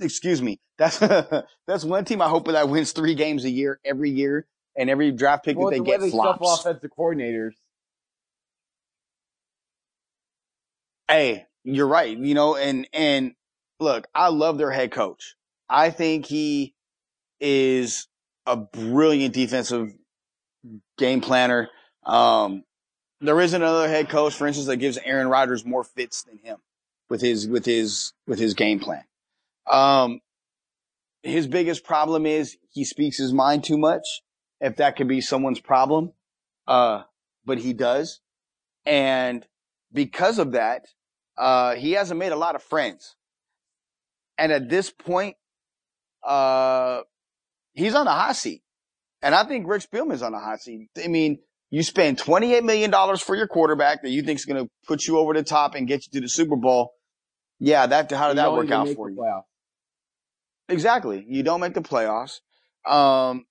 excuse 0.00 0.40
me. 0.42 0.58
That's, 0.76 0.98
that's 1.66 1.84
one 1.84 2.04
team 2.04 2.22
I 2.22 2.28
hope 2.28 2.46
that 2.46 2.68
wins 2.68 2.92
three 2.92 3.14
games 3.14 3.44
a 3.44 3.50
year 3.50 3.80
every 3.84 4.10
year 4.10 4.46
and 4.76 4.88
every 4.88 5.12
draft 5.12 5.44
pick 5.44 5.56
well, 5.56 5.70
that 5.70 5.72
they 5.72 5.78
the 5.78 5.84
get 5.84 6.10
flops. 6.10 6.66
offensive 6.66 6.90
coordinators. 6.98 7.52
Hey, 11.08 11.46
you're 11.64 11.88
right. 11.88 12.16
You 12.16 12.34
know, 12.34 12.56
and, 12.56 12.86
and 12.92 13.34
look, 13.80 14.06
I 14.14 14.28
love 14.28 14.58
their 14.58 14.70
head 14.70 14.92
coach. 14.92 15.34
I 15.68 15.90
think 15.90 16.26
he 16.26 16.74
is 17.40 18.08
a 18.46 18.56
brilliant 18.56 19.34
defensive 19.34 19.92
game 20.96 21.20
planner. 21.20 21.68
Um, 22.04 22.64
there 23.20 23.40
isn't 23.40 23.60
another 23.60 23.88
head 23.88 24.08
coach, 24.08 24.34
for 24.34 24.46
instance, 24.46 24.66
that 24.68 24.76
gives 24.76 24.98
Aaron 24.98 25.28
Rodgers 25.28 25.64
more 25.64 25.84
fits 25.84 26.22
than 26.22 26.38
him 26.38 26.58
with 27.10 27.20
his 27.20 27.48
with 27.48 27.64
his 27.64 28.12
with 28.26 28.38
his 28.38 28.54
game 28.54 28.80
plan. 28.80 29.04
Um, 29.66 30.20
his 31.22 31.46
biggest 31.46 31.84
problem 31.84 32.26
is 32.26 32.56
he 32.70 32.84
speaks 32.84 33.18
his 33.18 33.32
mind 33.32 33.64
too 33.64 33.76
much. 33.76 34.04
If 34.60 34.76
that 34.76 34.96
could 34.96 35.08
be 35.08 35.20
someone's 35.20 35.60
problem, 35.60 36.12
uh, 36.66 37.02
but 37.44 37.58
he 37.58 37.72
does, 37.72 38.20
and 38.84 39.46
because 39.92 40.38
of 40.38 40.52
that, 40.52 40.86
uh, 41.38 41.74
he 41.76 41.92
hasn't 41.92 42.18
made 42.18 42.32
a 42.32 42.36
lot 42.36 42.54
of 42.56 42.62
friends. 42.62 43.14
And 44.36 44.52
at 44.52 44.68
this 44.68 44.90
point, 44.90 45.36
uh, 46.26 47.00
he's 47.72 47.94
on 47.94 48.06
the 48.06 48.12
hot 48.12 48.36
seat. 48.36 48.62
And 49.22 49.34
I 49.34 49.44
think 49.44 49.66
Rick 49.66 49.82
Spielman's 49.82 50.22
on 50.22 50.32
the 50.32 50.38
hot 50.38 50.60
seat. 50.60 50.90
I 51.02 51.08
mean, 51.08 51.38
you 51.70 51.82
spend 51.82 52.18
$28 52.18 52.62
million 52.64 52.92
for 53.18 53.36
your 53.36 53.46
quarterback 53.46 54.02
that 54.02 54.10
you 54.10 54.22
think 54.22 54.38
is 54.38 54.44
going 54.44 54.64
to 54.64 54.70
put 54.86 55.06
you 55.06 55.18
over 55.18 55.34
the 55.34 55.42
top 55.42 55.74
and 55.74 55.86
get 55.86 56.06
you 56.06 56.12
to 56.12 56.20
the 56.20 56.28
Super 56.28 56.56
Bowl. 56.56 56.92
Yeah, 57.60 57.86
that, 57.86 58.10
how 58.12 58.28
did 58.28 58.38
that 58.38 58.52
work 58.52 58.70
out 58.70 58.88
for 58.94 59.10
you? 59.10 59.16
Exactly. 60.68 61.24
You 61.26 61.42
don't 61.42 61.60
make 61.60 61.74
the 61.74 61.80
playoffs. 61.80 62.40
Um, 62.86 63.44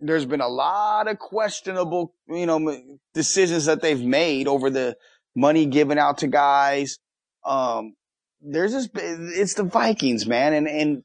there's 0.00 0.26
been 0.26 0.40
a 0.40 0.48
lot 0.48 1.08
of 1.08 1.18
questionable, 1.18 2.14
you 2.28 2.46
know, 2.46 2.98
decisions 3.12 3.66
that 3.66 3.80
they've 3.80 4.02
made 4.02 4.48
over 4.48 4.70
the 4.70 4.96
money 5.36 5.66
given 5.66 5.98
out 5.98 6.18
to 6.18 6.26
guys. 6.26 6.98
Um, 7.44 7.94
there's 8.40 8.72
this, 8.72 8.88
it's 8.94 9.54
the 9.54 9.64
Vikings, 9.64 10.26
man. 10.26 10.52
And, 10.54 10.68
and, 10.68 11.04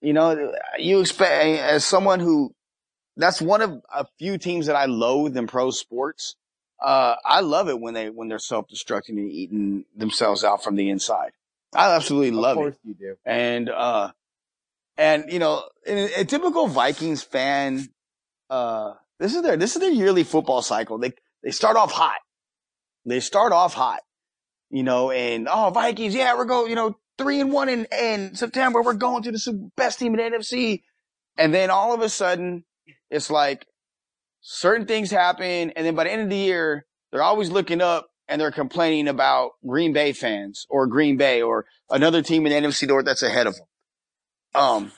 you 0.00 0.12
know, 0.12 0.52
you 0.78 1.00
expect, 1.00 1.60
as 1.60 1.84
someone 1.84 2.20
who, 2.20 2.54
that's 3.16 3.42
one 3.42 3.62
of 3.62 3.82
a 3.92 4.06
few 4.18 4.38
teams 4.38 4.66
that 4.66 4.76
I 4.76 4.84
loathe 4.84 5.36
in 5.36 5.46
pro 5.46 5.70
sports. 5.70 6.36
Uh, 6.80 7.16
I 7.24 7.40
love 7.40 7.68
it 7.68 7.80
when 7.80 7.94
they, 7.94 8.08
when 8.08 8.28
they're 8.28 8.38
self-destructing 8.38 9.10
and 9.10 9.30
eating 9.30 9.84
themselves 9.96 10.44
out 10.44 10.62
from 10.62 10.76
the 10.76 10.90
inside. 10.90 11.32
I 11.74 11.94
absolutely 11.94 12.30
love 12.30 12.56
it. 12.56 12.60
Of 12.60 12.64
course 12.64 12.74
it. 12.84 12.88
you 12.88 12.94
do. 12.94 13.16
And, 13.24 13.68
uh, 13.68 14.12
and 14.96 15.32
you 15.32 15.40
know, 15.40 15.64
a, 15.86 16.20
a 16.20 16.24
typical 16.24 16.68
Vikings 16.68 17.22
fan, 17.24 17.88
uh, 18.48 18.94
this 19.18 19.34
is 19.34 19.42
their, 19.42 19.56
this 19.56 19.74
is 19.74 19.80
their 19.80 19.90
yearly 19.90 20.22
football 20.22 20.62
cycle. 20.62 20.98
They, 20.98 21.12
they 21.42 21.50
start 21.50 21.76
off 21.76 21.90
hot. 21.90 22.18
They 23.04 23.18
start 23.18 23.52
off 23.52 23.74
hot 23.74 24.00
you 24.70 24.82
know, 24.82 25.10
and 25.10 25.48
oh, 25.50 25.70
Vikings, 25.70 26.14
yeah, 26.14 26.36
we're 26.36 26.44
going, 26.44 26.68
you 26.70 26.76
know, 26.76 26.96
three 27.16 27.40
and 27.40 27.52
one 27.52 27.68
in, 27.68 27.86
in 27.86 28.34
September. 28.34 28.82
We're 28.82 28.94
going 28.94 29.22
to 29.24 29.32
the 29.32 29.70
best 29.76 29.98
team 29.98 30.14
in 30.14 30.32
the 30.32 30.38
NFC. 30.38 30.82
And 31.36 31.54
then 31.54 31.70
all 31.70 31.94
of 31.94 32.00
a 32.00 32.08
sudden, 32.08 32.64
it's 33.10 33.30
like 33.30 33.66
certain 34.40 34.86
things 34.86 35.10
happen. 35.10 35.70
And 35.70 35.86
then 35.86 35.94
by 35.94 36.04
the 36.04 36.12
end 36.12 36.22
of 36.22 36.30
the 36.30 36.36
year, 36.36 36.86
they're 37.10 37.22
always 37.22 37.50
looking 37.50 37.80
up 37.80 38.08
and 38.28 38.40
they're 38.40 38.50
complaining 38.52 39.08
about 39.08 39.52
Green 39.66 39.92
Bay 39.92 40.12
fans 40.12 40.66
or 40.68 40.86
Green 40.86 41.16
Bay 41.16 41.40
or 41.42 41.66
another 41.90 42.22
team 42.22 42.46
in 42.46 42.52
the 42.52 42.68
NFC 42.68 42.86
North 42.86 43.06
that's 43.06 43.22
ahead 43.22 43.46
of 43.46 43.54
them. 43.56 43.66
Um, 44.54 44.92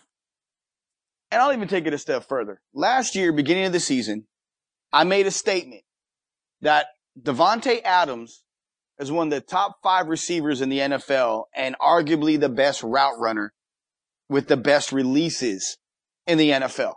and 1.31 1.41
I'll 1.41 1.53
even 1.53 1.69
take 1.69 1.87
it 1.87 1.95
a 1.95 1.99
step 1.99 2.29
further. 2.29 2.61
Last 2.75 3.15
year, 3.15 3.33
beginning 3.33 3.65
of 3.65 3.73
the 3.73 3.81
season, 3.81 4.27
I 4.93 5.05
made 5.05 5.27
a 5.27 5.31
statement 5.31 5.83
that 6.61 6.87
Davante 7.21 7.83
Adams 7.85 8.43
as 9.01 9.11
one 9.11 9.29
of 9.29 9.31
the 9.31 9.41
top 9.41 9.79
five 9.83 10.09
receivers 10.09 10.61
in 10.61 10.69
the 10.69 10.79
NFL 10.79 11.45
and 11.57 11.75
arguably 11.81 12.39
the 12.39 12.51
best 12.51 12.83
route 12.83 13.19
runner 13.19 13.53
with 14.29 14.47
the 14.47 14.59
best 14.59 14.93
releases 14.93 15.79
in 16.27 16.37
the 16.37 16.51
NFL. 16.51 16.95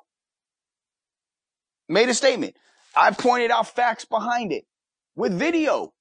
Made 1.88 2.10
a 2.10 2.14
statement. 2.14 2.56
I 2.95 3.12
pointed 3.12 3.51
out 3.51 3.70
facts 3.70 4.04
behind 4.04 4.51
it 4.51 4.66
with 5.16 5.34
video. 5.34 5.93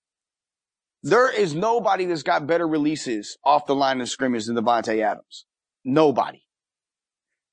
There 1.04 1.32
is 1.32 1.54
nobody 1.54 2.04
that's 2.04 2.24
got 2.24 2.46
better 2.48 2.66
releases 2.66 3.38
off 3.44 3.66
the 3.66 3.74
line 3.74 4.00
of 4.00 4.08
scrimmage 4.08 4.46
than 4.46 4.56
Davante 4.56 5.02
Adams. 5.02 5.46
Nobody. 5.84 6.42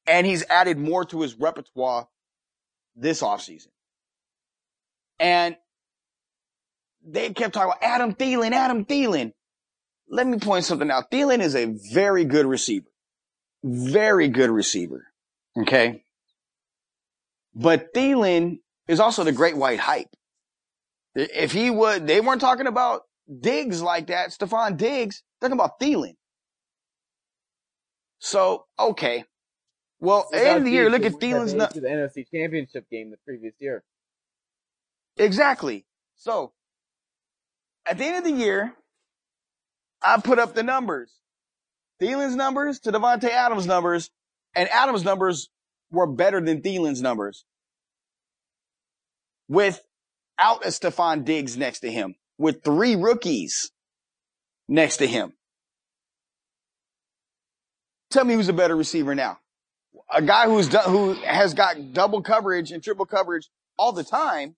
And 0.08 0.26
he's 0.26 0.44
added 0.50 0.80
more 0.80 1.06
to 1.06 1.22
his 1.22 1.36
repertoire 1.36 2.08
this 2.96 3.22
offseason. 3.22 3.68
And 5.20 5.56
they 7.12 7.34
kept 7.34 7.54
talking 7.54 7.72
about 7.72 7.84
Adam 7.84 8.14
Thielen, 8.14 8.52
Adam 8.52 8.86
Thielen. 8.86 9.32
Let 10.10 10.28
me 10.28 10.40
point 10.40 10.66
something 10.66 10.90
out. 10.90 11.12
Thielen 11.12 11.40
is 11.40 11.56
a 11.56 11.66
very 11.94 12.26
good 12.26 12.46
receiver. 12.46 12.88
Very 13.64 14.28
good 14.28 14.50
receiver. 14.50 15.08
Okay. 15.58 16.04
But 17.54 17.94
Thielen 17.94 18.60
is 18.88 19.00
also 19.00 19.24
the 19.24 19.32
great 19.32 19.58
white 19.58 19.80
hype. 19.80 20.10
If 21.16 21.52
he 21.52 21.70
would, 21.70 22.08
they 22.08 22.22
weren't 22.22 22.42
talking 22.42 22.68
about 22.68 23.02
Diggs 23.40 23.82
like 23.82 24.08
that, 24.08 24.30
Stefon 24.30 24.78
Diggs, 24.78 25.24
talking 25.42 25.54
about 25.54 25.80
Thielen. 25.80 26.16
So, 28.20 28.66
okay. 28.78 29.26
Well, 30.00 30.30
end 30.34 30.60
of 30.60 30.64
the 30.66 30.72
year, 30.72 30.90
look 30.90 31.04
at 31.04 31.14
Thielen's 31.14 31.54
not 31.54 31.72
to 31.72 31.82
the 31.82 31.88
NFC 31.88 32.26
Championship 32.32 32.90
game 32.90 33.12
the 33.12 33.18
previous 33.26 33.54
year. 33.60 33.84
Exactly. 35.18 35.86
So, 36.16 36.54
at 37.90 37.98
the 37.98 38.06
end 38.06 38.18
of 38.18 38.24
the 38.24 38.32
year, 38.32 38.74
I 40.02 40.20
put 40.22 40.40
up 40.40 40.54
the 40.54 40.64
numbers. 40.64 41.12
Thielen's 42.00 42.36
numbers 42.36 42.80
to 42.82 42.92
Davante 42.92 43.30
Adams' 43.30 43.66
numbers, 43.66 44.12
and 44.56 44.70
Adams' 44.70 45.04
numbers 45.04 45.50
were 45.92 46.08
better 46.08 46.40
than 46.40 46.62
Thielen's 46.62 47.02
numbers. 47.02 47.46
Without 49.50 49.82
a 50.64 50.68
Stefon 50.68 51.26
Diggs 51.26 51.58
next 51.58 51.80
to 51.80 51.92
him, 51.92 52.16
with 52.38 52.64
three 52.64 52.96
rookies 52.96 53.72
next 54.68 54.98
to 54.98 55.08
him. 55.08 55.34
Tell 58.12 58.24
me 58.24 58.36
who's 58.36 58.50
a 58.50 58.54
better 58.54 58.76
receiver 58.76 59.16
now. 59.16 59.40
A 60.14 60.22
guy 60.22 60.46
who's 60.46 60.68
done, 60.68 60.90
who 60.90 61.14
has 61.26 61.54
got 61.54 61.94
double 61.94 62.22
coverage 62.22 62.72
and 62.72 62.84
triple 62.84 63.06
coverage 63.06 63.50
all 63.78 63.92
the 63.92 64.04
time, 64.04 64.56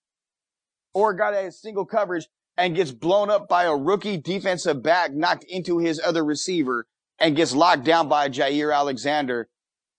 or 0.94 1.12
a 1.12 1.18
guy 1.18 1.32
that 1.32 1.44
has 1.46 1.60
single 1.60 1.86
coverage 1.86 2.28
and 2.62 2.76
gets 2.76 2.92
blown 2.92 3.32
up 3.32 3.50
by 3.50 3.64
a 3.64 3.76
rookie 3.76 4.18
defensive 4.18 4.84
back 4.84 5.12
knocked 5.12 5.44
into 5.46 5.80
his 5.80 6.00
other 6.00 6.24
receiver 6.24 6.86
and 7.18 7.36
gets 7.36 7.56
locked 7.56 7.84
down 7.84 8.08
by 8.08 8.30
Jaire 8.30 8.74
Alexander 8.74 9.50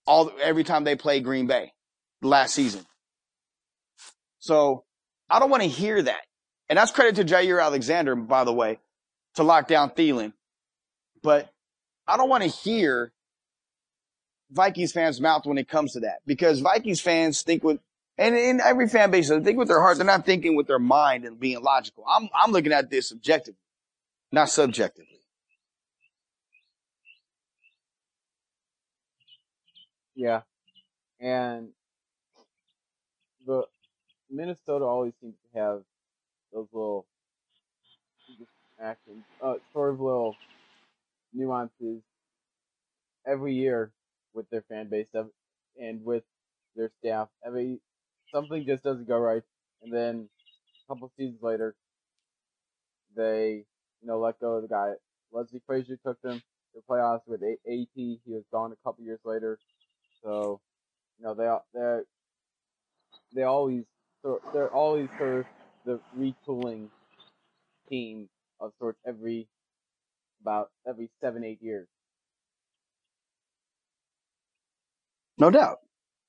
all 0.06 0.30
every 0.40 0.62
time 0.62 0.84
they 0.84 0.94
play 0.94 1.18
Green 1.18 1.48
Bay 1.48 1.72
last 2.22 2.54
season. 2.54 2.86
So 4.38 4.84
I 5.28 5.40
don't 5.40 5.50
want 5.50 5.64
to 5.64 5.68
hear 5.68 6.00
that. 6.02 6.20
And 6.68 6.78
that's 6.78 6.92
credit 6.92 7.16
to 7.16 7.24
Jaire 7.24 7.60
Alexander, 7.60 8.14
by 8.14 8.44
the 8.44 8.52
way, 8.52 8.78
to 9.34 9.42
lock 9.42 9.66
down 9.66 9.90
Thielen. 9.90 10.32
But 11.20 11.50
I 12.06 12.16
don't 12.16 12.28
want 12.28 12.44
to 12.44 12.48
hear 12.48 13.12
Vikings 14.52 14.92
fans' 14.92 15.20
mouth 15.20 15.46
when 15.46 15.58
it 15.58 15.68
comes 15.68 15.94
to 15.94 16.00
that 16.00 16.18
because 16.26 16.60
Vikings 16.60 17.00
fans 17.00 17.42
think 17.42 17.64
with 17.64 17.80
and 18.22 18.36
in 18.36 18.60
every 18.60 18.88
fan 18.88 19.10
base, 19.10 19.28
they 19.28 19.40
think 19.40 19.58
with 19.58 19.68
their 19.68 19.80
heart. 19.80 19.96
They're 19.96 20.06
not 20.06 20.24
thinking 20.24 20.54
with 20.54 20.66
their 20.68 20.78
mind 20.78 21.24
and 21.24 21.38
being 21.40 21.60
logical. 21.62 22.04
I'm, 22.08 22.28
I'm 22.34 22.52
looking 22.52 22.72
at 22.72 22.88
this 22.90 23.12
objectively, 23.12 23.58
not 24.30 24.48
subjectively. 24.48 25.08
Yeah. 30.14 30.42
And 31.20 31.70
the 33.46 33.64
Minnesota 34.30 34.84
always 34.84 35.14
seems 35.20 35.34
to 35.52 35.58
have 35.58 35.82
those 36.52 36.68
little 36.72 37.06
actions, 38.80 39.24
uh, 39.42 39.54
sort 39.72 39.94
of 39.94 40.00
little 40.00 40.36
nuances 41.32 42.02
every 43.26 43.54
year 43.54 43.90
with 44.34 44.48
their 44.50 44.62
fan 44.68 44.88
base 44.88 45.06
and 45.80 46.04
with 46.04 46.24
their 46.76 46.90
staff. 47.00 47.28
Every 47.44 47.80
something 48.32 48.66
just 48.66 48.84
doesn't 48.84 49.08
go 49.08 49.18
right, 49.18 49.42
and 49.82 49.92
then 49.94 50.28
a 50.86 50.94
couple 50.94 51.12
seasons 51.18 51.42
later, 51.42 51.76
they 53.16 53.64
you 54.02 54.08
know 54.08 54.20
let 54.20 54.40
go 54.40 54.54
of 54.54 54.62
the 54.62 54.68
guy. 54.68 54.92
Leslie 55.32 55.62
Frazier 55.66 55.98
took 56.06 56.20
them 56.22 56.38
to 56.38 56.42
the 56.76 56.82
playoffs 56.90 57.22
with 57.26 57.42
AT. 57.42 57.88
He 57.94 58.20
was 58.26 58.44
gone 58.52 58.72
a 58.72 58.76
couple 58.88 59.04
years 59.04 59.20
later, 59.24 59.60
so 60.24 60.60
you 61.18 61.24
know 61.26 61.34
they 61.34 61.78
they 61.78 62.00
they 63.34 63.42
always 63.44 63.84
they're 64.54 64.72
always 64.74 65.08
of 65.20 65.46
the 65.86 66.00
retooling 66.18 66.88
team 67.88 68.28
of 68.60 68.72
sorts 68.78 68.98
every 69.06 69.48
about 70.42 70.70
every 70.88 71.10
seven 71.22 71.44
eight 71.44 71.62
years. 71.62 71.88
No 75.38 75.50
doubt. 75.50 75.80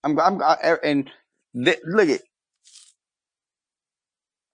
I'm, 0.04 0.20
I'm, 0.20 0.42
I, 0.42 0.78
and 0.84 1.10
they, 1.54 1.78
look 1.86 2.10
at. 2.10 2.22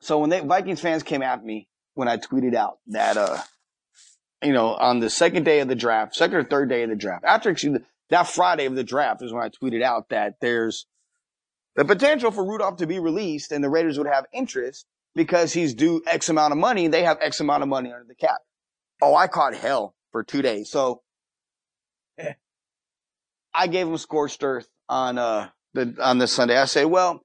So 0.02 0.20
when 0.20 0.30
they 0.30 0.40
Vikings 0.40 0.82
fans 0.82 1.04
came 1.04 1.22
at 1.22 1.44
me 1.44 1.68
when 1.94 2.08
I 2.08 2.18
tweeted 2.18 2.56
out 2.56 2.80
that, 2.88 3.18
uh, 3.18 3.38
you 4.44 4.54
know, 4.54 4.74
on 4.74 5.00
the 5.00 5.10
second 5.10 5.44
day 5.44 5.60
of 5.60 5.68
the 5.68 5.76
draft, 5.76 6.16
second 6.16 6.38
or 6.38 6.44
third 6.44 6.70
day 6.70 6.84
of 6.84 6.90
the 6.90 6.96
draft, 6.96 7.26
after 7.26 7.50
actually 7.50 7.80
that 8.10 8.28
Friday 8.28 8.66
of 8.66 8.76
the 8.76 8.84
draft 8.84 9.22
is 9.22 9.34
when 9.34 9.44
I 9.44 9.50
tweeted 9.50 9.84
out 9.84 10.10
that 10.10 10.36
there's 10.40 10.86
the 11.76 11.86
potential 11.86 12.32
for 12.32 12.44
Rudolph 12.44 12.78
to 12.78 12.88
be 12.88 13.00
released 13.00 13.52
and 13.52 13.64
the 13.64 13.70
Raiders 13.70 13.98
would 13.98 14.08
have 14.08 14.26
interest 14.34 14.86
because 15.16 15.54
he's 15.54 15.74
due 15.74 16.02
X 16.08 16.30
amount 16.30 16.54
of 16.54 16.58
money. 16.58 16.88
They 16.88 17.04
have 17.04 17.18
X 17.22 17.40
amount 17.40 17.64
of 17.64 17.70
money 17.70 17.92
under 17.92 18.06
the 18.08 18.16
cap. 18.16 18.38
Oh, 19.02 19.16
I 19.16 19.28
caught 19.28 19.54
hell 19.54 19.96
for 20.12 20.24
two 20.24 20.42
days. 20.42 20.70
So 20.70 21.02
I 23.54 23.68
gave 23.68 23.88
him 23.88 23.98
scorched 23.98 24.44
earth 24.44 24.68
on, 24.88 25.18
uh, 25.18 25.50
the, 25.74 25.96
on 26.02 26.18
this 26.18 26.32
Sunday. 26.32 26.58
I 26.58 26.66
say, 26.66 26.86
well, 26.86 27.22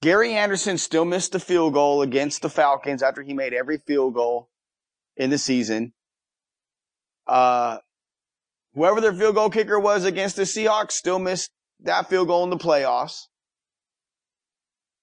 Gary 0.00 0.34
Anderson 0.34 0.78
still 0.78 1.04
missed 1.04 1.32
the 1.32 1.40
field 1.40 1.74
goal 1.74 2.02
against 2.02 2.42
the 2.42 2.50
Falcons 2.50 3.02
after 3.02 3.22
he 3.22 3.34
made 3.34 3.52
every 3.52 3.78
field 3.78 4.14
goal 4.14 4.48
in 5.16 5.30
the 5.30 5.38
season. 5.38 5.92
Uh, 7.26 7.78
whoever 8.74 9.00
their 9.00 9.12
field 9.12 9.34
goal 9.34 9.50
kicker 9.50 9.78
was 9.78 10.04
against 10.04 10.36
the 10.36 10.42
Seahawks 10.42 10.92
still 10.92 11.18
missed 11.18 11.50
that 11.80 12.08
field 12.08 12.28
goal 12.28 12.44
in 12.44 12.50
the 12.50 12.56
playoffs. 12.56 13.26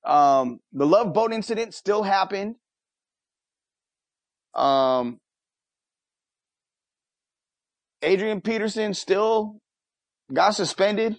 Um, 0.05 0.59
the 0.71 0.85
love 0.85 1.13
boat 1.13 1.33
incident 1.33 1.73
still 1.73 2.03
happened. 2.03 2.55
Um, 4.53 5.19
Adrian 8.01 8.39
Peterson 8.39 8.93
still 8.93 9.57
got 10.31 10.51
suspended 10.51 11.17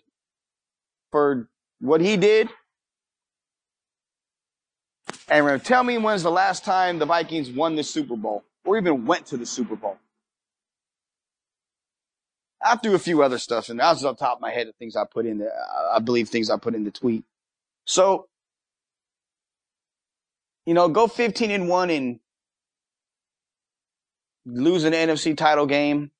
for 1.10 1.48
what 1.80 2.00
he 2.00 2.16
did. 2.16 2.48
And 5.28 5.64
tell 5.64 5.82
me 5.82 5.98
when's 5.98 6.22
the 6.22 6.30
last 6.30 6.64
time 6.64 6.98
the 6.98 7.06
Vikings 7.06 7.50
won 7.50 7.76
the 7.76 7.82
Super 7.82 8.16
Bowl 8.16 8.44
or 8.64 8.76
even 8.76 9.06
went 9.06 9.26
to 9.26 9.36
the 9.36 9.46
Super 9.46 9.76
Bowl. 9.76 9.96
I 12.62 12.76
threw 12.76 12.94
a 12.94 12.98
few 12.98 13.22
other 13.22 13.38
stuff 13.38 13.68
and 13.68 13.78
that 13.80 13.92
was 13.92 14.04
off 14.04 14.18
the 14.18 14.24
top 14.24 14.38
of 14.38 14.40
my 14.40 14.50
head, 14.50 14.66
of 14.66 14.74
things 14.76 14.96
I 14.96 15.04
put 15.04 15.26
in 15.26 15.38
the, 15.38 15.50
I 15.92 15.98
believe 16.00 16.28
things 16.28 16.50
I 16.50 16.56
put 16.56 16.74
in 16.74 16.84
the 16.84 16.90
tweet. 16.90 17.24
So, 17.84 18.26
you 20.64 20.74
know, 20.74 20.88
go 20.88 21.06
15 21.06 21.50
and 21.50 21.68
one 21.68 21.90
and 21.90 22.18
lose 24.44 24.84
an 24.84 24.92
NFC 24.92 25.36
title 25.36 25.66
game 25.66 26.10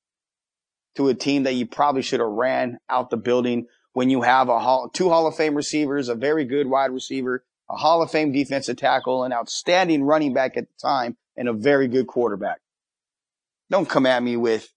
to 0.97 1.09
a 1.09 1.15
team 1.15 1.45
that 1.45 1.55
you 1.55 1.67
probably 1.67 2.03
should 2.03 2.21
have 2.21 2.29
ran 2.29 2.79
out 2.89 3.11
the 3.11 3.17
building 3.17 3.67
when 3.97 4.11
you 4.11 4.21
have 4.21 4.51
a 4.51 4.59
hall, 4.59 4.91
two 4.93 5.09
Hall 5.09 5.27
of 5.27 5.37
Fame 5.37 5.55
receivers, 5.55 6.11
a 6.11 6.15
very 6.15 6.45
good 6.45 6.67
wide 6.67 6.91
receiver, 6.91 7.43
a 7.71 7.77
Hall 7.77 8.03
of 8.03 8.11
Fame 8.11 8.31
defensive 8.31 8.77
tackle, 8.77 9.25
an 9.25 9.33
outstanding 9.33 10.05
running 10.05 10.35
back 10.35 10.59
at 10.59 10.65
the 10.65 10.87
time, 10.87 11.17
and 11.35 11.49
a 11.49 11.55
very 11.55 11.89
good 11.89 12.07
quarterback. 12.07 12.61
Don't 13.71 13.89
come 13.89 14.05
at 14.05 14.23
me 14.23 14.37
with 14.37 14.69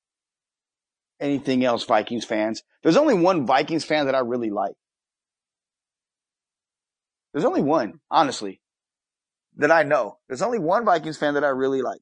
anything 1.19 1.65
else, 1.65 1.83
Vikings 1.83 2.23
fans. 2.23 2.63
There's 2.81 2.95
only 2.95 3.13
one 3.13 3.45
Vikings 3.45 3.83
fan 3.83 4.05
that 4.05 4.15
I 4.15 4.19
really 4.19 4.51
like. 4.51 4.75
There's 7.33 7.43
only 7.43 7.61
one, 7.61 7.99
honestly, 8.09 8.61
that 9.57 9.69
I 9.69 9.83
know. 9.83 10.17
There's 10.29 10.41
only 10.41 10.59
one 10.59 10.85
Vikings 10.85 11.17
fan 11.17 11.33
that 11.33 11.43
I 11.43 11.49
really 11.49 11.81
like. 11.81 11.99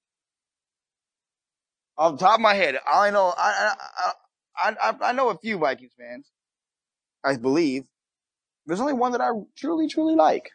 Off 1.98 2.20
the 2.20 2.26
top 2.28 2.36
of 2.36 2.42
my 2.42 2.54
head, 2.54 2.78
I 2.86 3.10
know, 3.10 3.34
I, 3.36 3.74
I, 4.56 4.76
I, 4.80 4.96
I 5.02 5.12
know 5.14 5.30
a 5.30 5.38
few 5.40 5.58
Vikings 5.58 5.94
fans. 5.98 6.30
I 7.28 7.36
believe. 7.36 7.84
There's 8.66 8.80
only 8.80 8.94
one 8.94 9.12
that 9.12 9.22
I 9.22 9.30
truly, 9.58 9.88
truly 9.88 10.16
like. 10.16 10.50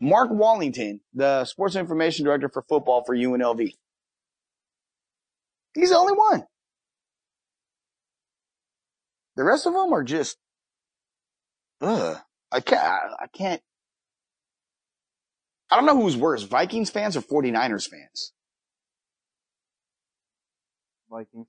Mark 0.00 0.28
Wallington, 0.30 1.00
the 1.14 1.44
sports 1.44 1.74
information 1.74 2.24
director 2.24 2.48
for 2.48 2.62
football 2.68 3.02
for 3.04 3.16
UNLV. 3.16 3.72
He's 5.74 5.90
the 5.90 5.96
only 5.96 6.14
one. 6.14 6.44
The 9.36 9.44
rest 9.44 9.66
of 9.66 9.74
them 9.74 9.92
are 9.92 10.02
just, 10.02 10.38
ugh. 11.80 12.18
I 12.52 12.60
can't, 12.60 12.82
I 13.20 13.26
can't. 13.34 13.62
I 15.70 15.76
don't 15.76 15.86
know 15.86 16.00
who's 16.00 16.16
worse, 16.16 16.42
Vikings 16.42 16.90
fans 16.90 17.16
or 17.16 17.22
49ers 17.22 17.88
fans. 17.88 18.32
Vikings. 21.10 21.46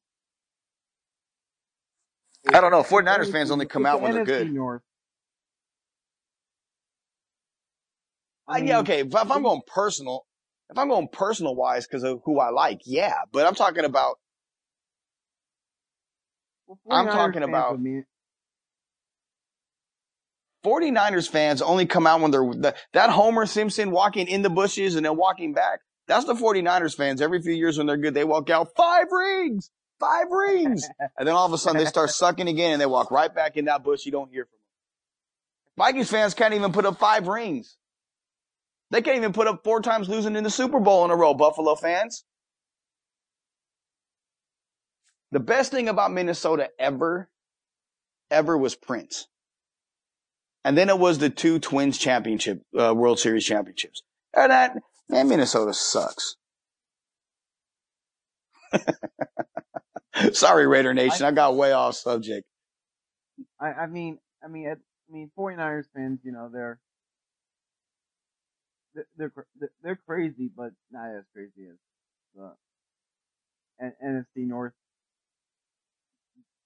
I 2.54 2.62
don't 2.62 2.72
know. 2.72 2.84
49ers 2.84 3.32
fans 3.32 3.52
only 3.52 3.66
come 3.66 3.86
out 3.86 4.02
when 4.02 4.14
they're 4.14 4.26
good. 4.26 4.52
North. 4.52 4.82
Uh, 8.48 8.58
yeah, 8.64 8.80
okay. 8.80 9.02
If, 9.02 9.08
if 9.08 9.32
I'm 9.32 9.44
going 9.44 9.62
personal, 9.68 10.26
if 10.70 10.78
I'm 10.78 10.88
going 10.90 11.10
personal 11.12 11.56
wise 11.56 11.86
because 11.86 12.04
of 12.04 12.22
who 12.26 12.40
I 12.40 12.50
like, 12.50 12.82
yeah. 12.86 13.16
But 13.32 13.46
I'm 13.46 13.56
talking 13.56 13.84
about. 13.86 14.18
Well, 16.68 16.80
I'm 16.90 17.08
talking 17.08 17.44
about- 17.44 17.72
would 17.74 17.82
mean- 17.82 18.06
49ers 20.66 21.30
fans 21.30 21.62
only 21.62 21.86
come 21.86 22.06
out 22.06 22.20
when 22.20 22.32
they're 22.32 22.42
the, 22.42 22.76
that 22.92 23.10
Homer 23.10 23.46
Simpson 23.46 23.92
walking 23.92 24.28
in 24.28 24.42
the 24.42 24.50
bushes 24.50 24.96
and 24.96 25.06
then 25.06 25.16
walking 25.16 25.54
back. 25.54 25.80
That's 26.08 26.26
the 26.26 26.34
49ers 26.34 26.96
fans. 26.96 27.22
Every 27.22 27.42
few 27.42 27.54
years 27.54 27.78
when 27.78 27.88
they're 27.88 27.96
good, 27.98 28.14
they 28.14 28.26
walk 28.26 28.50
out 28.50 28.70
five 28.76 29.06
rings, 29.12 29.70
five 30.00 30.28
rings. 30.30 30.88
and 31.18 31.28
then 31.28 31.36
all 31.36 31.46
of 31.46 31.54
a 31.54 31.58
sudden 31.58 31.80
they 31.80 31.86
start 31.86 32.10
sucking 32.10 32.48
again 32.48 32.74
and 32.74 32.82
they 32.82 32.86
walk 32.86 33.12
right 33.12 33.34
back 33.34 33.58
in 33.58 33.66
that 33.66 33.84
bush. 33.84 34.06
You 34.06 34.12
don't 34.12 34.32
hear 34.32 34.46
from 34.46 34.52
them. 34.52 35.86
Vikings 35.86 36.10
fans 36.10 36.34
can't 36.34 36.54
even 36.54 36.72
put 36.72 36.86
up 36.86 36.98
five 37.00 37.28
rings. 37.28 37.78
They 38.90 39.02
can't 39.02 39.18
even 39.18 39.34
put 39.34 39.48
up 39.48 39.64
four 39.64 39.82
times 39.82 40.08
losing 40.08 40.36
in 40.36 40.44
the 40.44 40.50
Super 40.50 40.80
Bowl 40.80 41.04
in 41.06 41.12
a 41.12 41.16
row, 41.16 41.34
Buffalo 41.34 41.76
fans. 41.76 42.24
The 45.32 45.40
best 45.42 45.72
thing 45.72 45.90
about 45.90 46.14
Minnesota 46.14 46.70
ever, 46.80 47.30
ever 48.32 48.58
was 48.58 48.76
Prince. 48.76 49.28
And 50.64 50.78
then 50.78 50.90
it 50.90 50.98
was 50.98 51.20
the 51.20 51.30
two 51.30 51.60
Twins 51.60 51.98
championship, 51.98 52.62
uh, 52.78 52.94
World 52.94 53.20
Series 53.20 53.46
championships. 53.46 54.04
And 54.34 54.52
that, 54.52 54.78
man, 55.10 55.28
Minnesota 55.28 55.74
sucks. 55.74 56.38
Sorry, 60.34 60.68
Raider 60.68 60.94
Nation. 60.94 61.26
I 61.26 61.32
got 61.32 61.56
way 61.56 61.72
off 61.72 61.96
subject. 61.96 62.46
I, 63.60 63.68
I 63.68 63.88
mean, 63.88 64.20
I 64.44 64.48
mean, 64.48 64.68
I 64.70 64.76
mean, 65.12 65.32
49ers 65.38 65.86
fans, 65.96 66.20
you 66.24 66.32
know, 66.32 66.50
they're, 66.52 66.80
they're, 69.18 69.32
they're, 69.60 69.72
they're 69.84 70.00
crazy, 70.08 70.50
but 70.56 70.72
not 70.92 71.10
as 71.16 71.24
crazy 71.34 71.68
as 71.70 71.78
the 72.36 72.52
NFC 74.04 74.48
North 74.48 74.74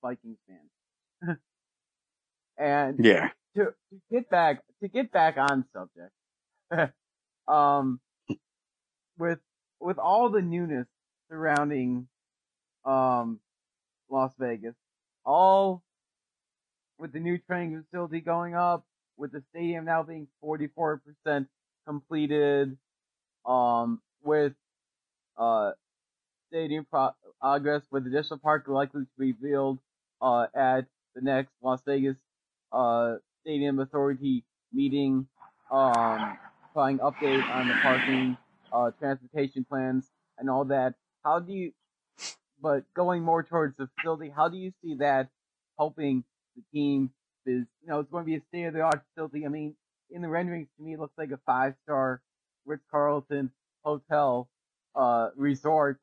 Vikings 0.01 0.37
fans. 0.47 1.37
and 2.57 3.03
Yeah. 3.03 3.29
to, 3.55 3.65
to 3.65 4.01
get 4.11 4.29
back, 4.29 4.61
to 4.81 4.87
get 4.87 5.11
back 5.11 5.37
on 5.37 5.65
subject, 5.73 6.93
um, 7.47 7.99
with, 9.17 9.39
with 9.79 9.97
all 9.97 10.29
the 10.29 10.41
newness 10.41 10.87
surrounding, 11.29 12.07
um, 12.85 13.39
Las 14.09 14.31
Vegas, 14.39 14.75
all 15.25 15.83
with 16.97 17.13
the 17.13 17.19
new 17.19 17.37
training 17.37 17.83
facility 17.83 18.21
going 18.21 18.55
up, 18.55 18.85
with 19.17 19.31
the 19.31 19.43
stadium 19.51 19.85
now 19.85 20.03
being 20.03 20.27
44% 20.43 20.99
completed, 21.87 22.77
um, 23.45 24.01
with, 24.23 24.53
uh, 25.37 25.71
stadium 26.49 26.85
progress 27.41 27.83
with 27.91 28.05
additional 28.07 28.39
park 28.39 28.67
likely 28.67 29.03
to 29.03 29.11
be 29.17 29.31
built, 29.31 29.79
uh, 30.21 30.47
at 30.55 30.85
the 31.15 31.21
next 31.21 31.51
Las 31.61 31.81
Vegas, 31.85 32.17
uh, 32.71 33.15
stadium 33.41 33.79
authority 33.79 34.43
meeting, 34.73 35.27
um, 35.71 36.37
providing 36.73 36.99
update 36.99 37.43
on 37.49 37.67
the 37.67 37.73
parking, 37.81 38.37
uh, 38.71 38.91
transportation 38.99 39.65
plans 39.65 40.09
and 40.37 40.49
all 40.49 40.65
that. 40.65 40.95
How 41.23 41.39
do 41.39 41.53
you, 41.53 41.73
but 42.61 42.83
going 42.93 43.23
more 43.23 43.43
towards 43.43 43.77
the 43.77 43.89
facility, 43.97 44.31
how 44.35 44.49
do 44.49 44.57
you 44.57 44.71
see 44.83 44.95
that 44.99 45.29
helping 45.77 46.23
the 46.55 46.63
team? 46.73 47.11
Is 47.45 47.65
you 47.81 47.87
know 47.89 47.99
it's 47.99 48.11
going 48.11 48.23
to 48.23 48.29
be 48.29 48.35
a 48.35 48.41
state 48.49 48.65
of 48.65 48.73
the 48.73 48.81
art 48.81 49.01
facility. 49.13 49.45
I 49.45 49.49
mean, 49.49 49.75
in 50.11 50.21
the 50.21 50.29
renderings 50.29 50.67
to 50.77 50.83
me, 50.83 50.93
it 50.93 50.99
looks 50.99 51.17
like 51.17 51.31
a 51.31 51.39
five 51.45 51.73
star 51.83 52.21
Ritz 52.65 52.83
Carlton 52.91 53.51
hotel 53.83 54.47
uh 54.95 55.29
resort. 55.35 55.99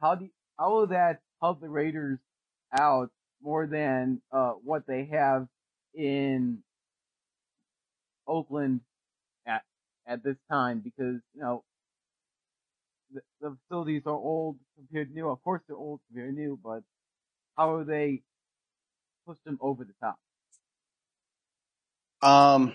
How 0.00 0.14
do 0.14 0.24
you, 0.24 0.30
how 0.58 0.72
will 0.72 0.86
that 0.88 1.20
help 1.40 1.60
the 1.60 1.68
Raiders 1.68 2.18
out 2.78 3.10
more 3.42 3.66
than 3.66 4.22
uh 4.32 4.52
what 4.52 4.86
they 4.86 5.06
have 5.12 5.48
in 5.94 6.62
Oakland 8.26 8.80
at 9.46 9.62
at 10.06 10.22
this 10.24 10.36
time? 10.50 10.80
Because 10.80 11.20
you 11.34 11.42
know 11.42 11.64
the, 13.12 13.20
the 13.40 13.56
facilities 13.62 14.02
are 14.06 14.12
old 14.14 14.56
compared 14.76 15.12
new. 15.14 15.28
Of 15.28 15.42
course, 15.42 15.62
they're 15.66 15.76
old 15.76 16.00
compared 16.08 16.34
new, 16.34 16.58
but 16.62 16.82
how 17.56 17.74
are 17.74 17.84
they 17.84 18.22
push 19.26 19.38
them 19.44 19.58
over 19.60 19.84
the 19.84 19.94
top? 20.00 20.18
Um, 22.22 22.74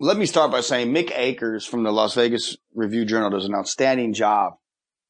let 0.00 0.16
me 0.16 0.26
start 0.26 0.52
by 0.52 0.60
saying 0.60 0.92
Mick 0.92 1.12
Akers 1.16 1.66
from 1.66 1.82
the 1.82 1.92
Las 1.92 2.14
Vegas 2.14 2.56
Review 2.74 3.04
Journal 3.04 3.30
does 3.30 3.44
an 3.44 3.54
outstanding 3.54 4.12
job 4.12 4.54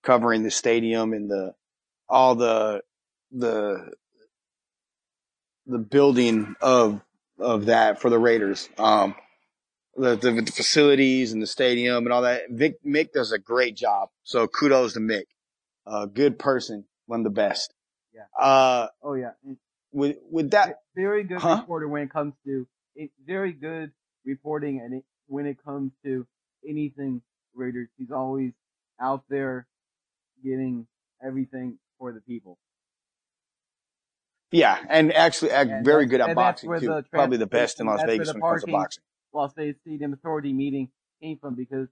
covering 0.03 0.43
the 0.43 0.51
stadium 0.51 1.13
and 1.13 1.31
the 1.31 1.53
all 2.09 2.35
the 2.35 2.83
the 3.31 3.93
the 5.67 5.79
building 5.79 6.55
of 6.63 7.03
of 7.39 7.67
that 7.67 8.01
for 8.01 8.09
the 8.09 8.19
Raiders. 8.19 8.69
Um, 8.79 9.15
the, 9.99 10.17
the, 10.17 10.43
the 10.43 10.53
facilities 10.53 11.33
and 11.33 11.43
the 11.43 11.47
stadium 11.47 12.05
and 12.05 12.13
all 12.13 12.23
that. 12.23 12.51
Vic, 12.51 12.83
Mick 12.85 13.13
does 13.13 13.33
a 13.33 13.39
great 13.39 13.77
job. 13.77 14.09
So 14.23 14.47
kudos 14.47 14.95
to 14.95 15.01
Mick. 15.01 15.25
A 15.87 15.91
uh, 15.91 16.07
good 16.07 16.39
person, 16.39 16.85
one 17.07 17.21
of 17.21 17.25
the 17.25 17.31
best. 17.31 17.73
Yeah. 18.15 18.45
Uh, 18.45 18.89
oh 19.03 19.15
yeah. 19.15 19.31
with 19.93 20.17
with 20.31 20.51
that, 20.51 20.81
very 20.95 21.25
good 21.25 21.41
huh? 21.41 21.59
reporter 21.61 21.89
when 21.89 22.03
it 22.03 22.11
comes 22.11 22.35
to 22.45 22.67
it. 22.95 23.11
Very 23.27 23.53
good 23.53 23.93
reporting 24.25 24.81
and 24.81 24.95
it, 24.95 25.05
when 25.29 25.47
it 25.47 25.57
comes 25.65 25.93
to 26.05 26.27
anything 26.69 27.23
Raiders. 27.55 27.89
He's 27.99 28.11
always 28.11 28.53
out 29.01 29.25
there 29.29 29.67
getting 30.45 30.87
everything 31.25 31.79
for 31.99 32.13
the 32.13 32.21
people. 32.21 32.59
Yeah, 34.51 34.79
and 34.89 35.13
actually, 35.13 35.51
and 35.51 35.85
very 35.85 36.07
good 36.07 36.21
at 36.21 36.35
boxing 36.35 36.71
too. 36.81 36.87
The 36.87 37.05
Probably 37.13 37.37
the 37.37 37.47
best 37.47 37.81
in 37.81 37.87
Las 37.87 38.01
Vegas 38.07 38.29
when 38.29 38.37
it 38.39 38.41
comes 38.41 38.65
to 38.65 38.73
boxing. 38.73 39.03
Las 39.39 39.53
Vegas 39.57 39.77
Stadium 39.83 40.13
Authority 40.13 40.53
meeting 40.53 40.91
came 41.23 41.39
from 41.39 41.55
because 41.55 41.87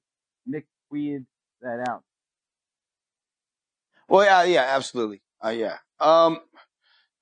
Nick 0.46 0.66
tweeted 0.92 1.24
that 1.62 1.88
out. 1.88 2.02
Well, 4.08 4.24
yeah, 4.24 4.42
yeah, 4.42 4.66
absolutely. 4.68 5.22
Uh, 5.44 5.50
yeah. 5.50 5.76
Um, 6.00 6.40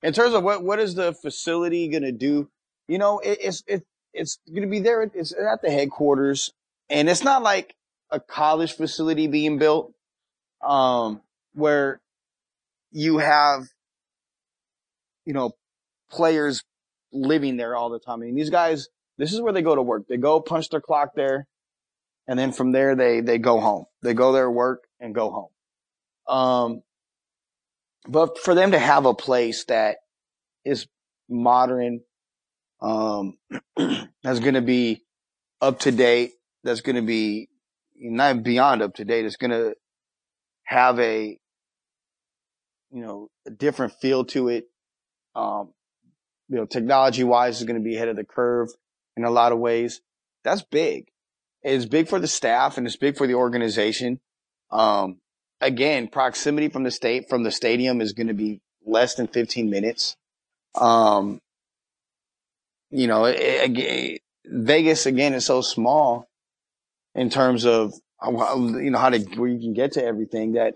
in 0.01 0.13
terms 0.13 0.33
of 0.33 0.43
what 0.43 0.63
what 0.63 0.79
is 0.79 0.95
the 0.95 1.13
facility 1.13 1.87
going 1.87 2.03
to 2.03 2.11
do? 2.11 2.49
You 2.87 2.97
know, 2.97 3.19
it, 3.19 3.37
it's 3.39 3.63
it, 3.67 3.83
it's 4.13 4.39
going 4.49 4.63
to 4.63 4.67
be 4.67 4.79
there. 4.79 5.03
It's 5.03 5.31
at 5.31 5.61
the 5.61 5.69
headquarters, 5.69 6.51
and 6.89 7.07
it's 7.07 7.23
not 7.23 7.43
like 7.43 7.75
a 8.11 8.19
college 8.19 8.73
facility 8.73 9.27
being 9.27 9.59
built, 9.59 9.93
um, 10.67 11.21
where 11.53 12.01
you 12.91 13.19
have, 13.19 13.67
you 15.25 15.33
know, 15.33 15.51
players 16.09 16.63
living 17.11 17.57
there 17.57 17.75
all 17.75 17.89
the 17.89 17.99
time. 17.99 18.21
I 18.21 18.25
mean, 18.25 18.35
these 18.35 18.49
guys, 18.49 18.89
this 19.17 19.33
is 19.33 19.41
where 19.41 19.53
they 19.53 19.61
go 19.61 19.75
to 19.75 19.81
work. 19.81 20.03
They 20.07 20.17
go 20.17 20.41
punch 20.41 20.69
their 20.69 20.81
clock 20.81 21.11
there, 21.15 21.47
and 22.27 22.37
then 22.37 22.51
from 22.51 22.71
there 22.71 22.95
they 22.95 23.21
they 23.21 23.37
go 23.37 23.59
home. 23.59 23.85
They 24.01 24.13
go 24.13 24.31
there, 24.31 24.49
work, 24.49 24.83
and 24.99 25.15
go 25.15 25.31
home. 25.31 25.49
Um, 26.27 26.81
but 28.07 28.39
for 28.39 28.53
them 28.53 28.71
to 28.71 28.79
have 28.79 29.05
a 29.05 29.13
place 29.13 29.65
that 29.65 29.97
is 30.63 30.87
modern, 31.29 32.01
um, 32.81 33.37
that's 33.77 34.39
going 34.39 34.55
to 34.55 34.61
be 34.61 35.03
up 35.61 35.79
to 35.81 35.91
date, 35.91 36.31
that's 36.63 36.81
going 36.81 36.97
to 36.97 37.01
be 37.01 37.49
not 37.97 38.43
beyond 38.43 38.81
up 38.81 38.95
to 38.95 39.05
date, 39.05 39.25
it's 39.25 39.37
going 39.37 39.51
to 39.51 39.75
have 40.65 40.99
a, 40.99 41.37
you 42.91 43.01
know, 43.01 43.29
a 43.47 43.51
different 43.51 43.93
feel 43.93 44.25
to 44.25 44.49
it. 44.49 44.65
Um, 45.35 45.73
you 46.49 46.57
know, 46.57 46.65
technology 46.65 47.23
wise 47.23 47.59
is 47.59 47.65
going 47.65 47.81
to 47.81 47.83
be 47.83 47.95
ahead 47.95 48.07
of 48.07 48.15
the 48.15 48.23
curve 48.23 48.69
in 49.17 49.23
a 49.23 49.31
lot 49.31 49.51
of 49.51 49.59
ways. 49.59 50.01
That's 50.43 50.61
big. 50.63 51.07
It's 51.63 51.85
big 51.85 52.07
for 52.07 52.19
the 52.19 52.27
staff 52.27 52.77
and 52.77 52.85
it's 52.85 52.95
big 52.95 53.17
for 53.17 53.25
the 53.25 53.33
organization. 53.33 54.19
Um, 54.71 55.17
again, 55.61 56.07
proximity 56.07 56.69
from 56.69 56.83
the 56.83 56.91
state, 56.91 57.27
from 57.29 57.43
the 57.43 57.51
stadium 57.51 58.01
is 58.01 58.13
going 58.13 58.27
to 58.27 58.33
be 58.33 58.61
less 58.85 59.15
than 59.15 59.27
15 59.27 59.69
minutes. 59.69 60.15
Um, 60.75 61.39
you 62.91 63.07
know, 63.07 63.25
it, 63.25 63.37
it, 63.39 64.21
Vegas 64.45 65.05
again 65.05 65.33
is 65.33 65.45
so 65.45 65.61
small 65.61 66.27
in 67.15 67.29
terms 67.29 67.65
of, 67.65 67.93
you 68.23 68.91
know, 68.91 68.99
how 68.99 69.09
to, 69.09 69.19
where 69.35 69.49
you 69.49 69.59
can 69.59 69.73
get 69.73 69.93
to 69.93 70.03
everything 70.03 70.53
that 70.53 70.75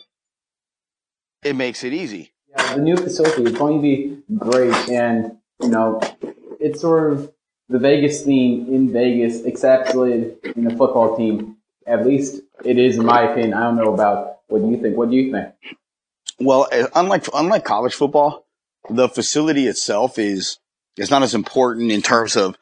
it 1.44 1.56
makes 1.56 1.84
it 1.84 1.94
easy. 1.94 2.34
Yeah, 2.50 2.76
the 2.76 2.82
new 2.82 2.98
facility 2.98 3.44
is 3.44 3.52
going 3.52 3.78
to 3.78 3.82
be 3.82 4.18
great. 4.38 4.90
And, 4.90 5.38
you 5.62 5.70
know, 5.70 6.02
it's 6.60 6.82
sort 6.82 7.14
of 7.14 7.32
the 7.70 7.80
Vegas 7.80 8.24
theme 8.24 8.68
in 8.74 8.92
Vegas 8.92 9.42
encapsulated 9.42 10.56
in 10.56 10.64
the 10.66 10.76
football 10.76 11.16
team. 11.16 11.58
At 11.86 12.06
least 12.06 12.42
it 12.66 12.78
is, 12.78 12.98
in 12.98 13.06
my 13.06 13.32
opinion. 13.32 13.54
I 13.54 13.62
don't 13.62 13.78
know 13.78 13.94
about 13.94 14.40
what 14.48 14.62
you 14.62 14.78
think. 14.78 14.98
What 14.98 15.10
do 15.10 15.16
you 15.16 15.32
think? 15.32 15.54
Well, 16.40 16.68
eh, 16.72 16.88
unlike 16.96 17.26
unlike 17.34 17.64
college 17.64 17.94
football, 17.94 18.46
the 18.90 19.08
facility 19.08 19.68
itself 19.68 20.18
is 20.18 20.60
is 20.98 21.12
not 21.12 21.24
as 21.24 21.36
important 21.36 21.92
in 21.92 22.02
terms 22.02 22.36
of 22.36 22.58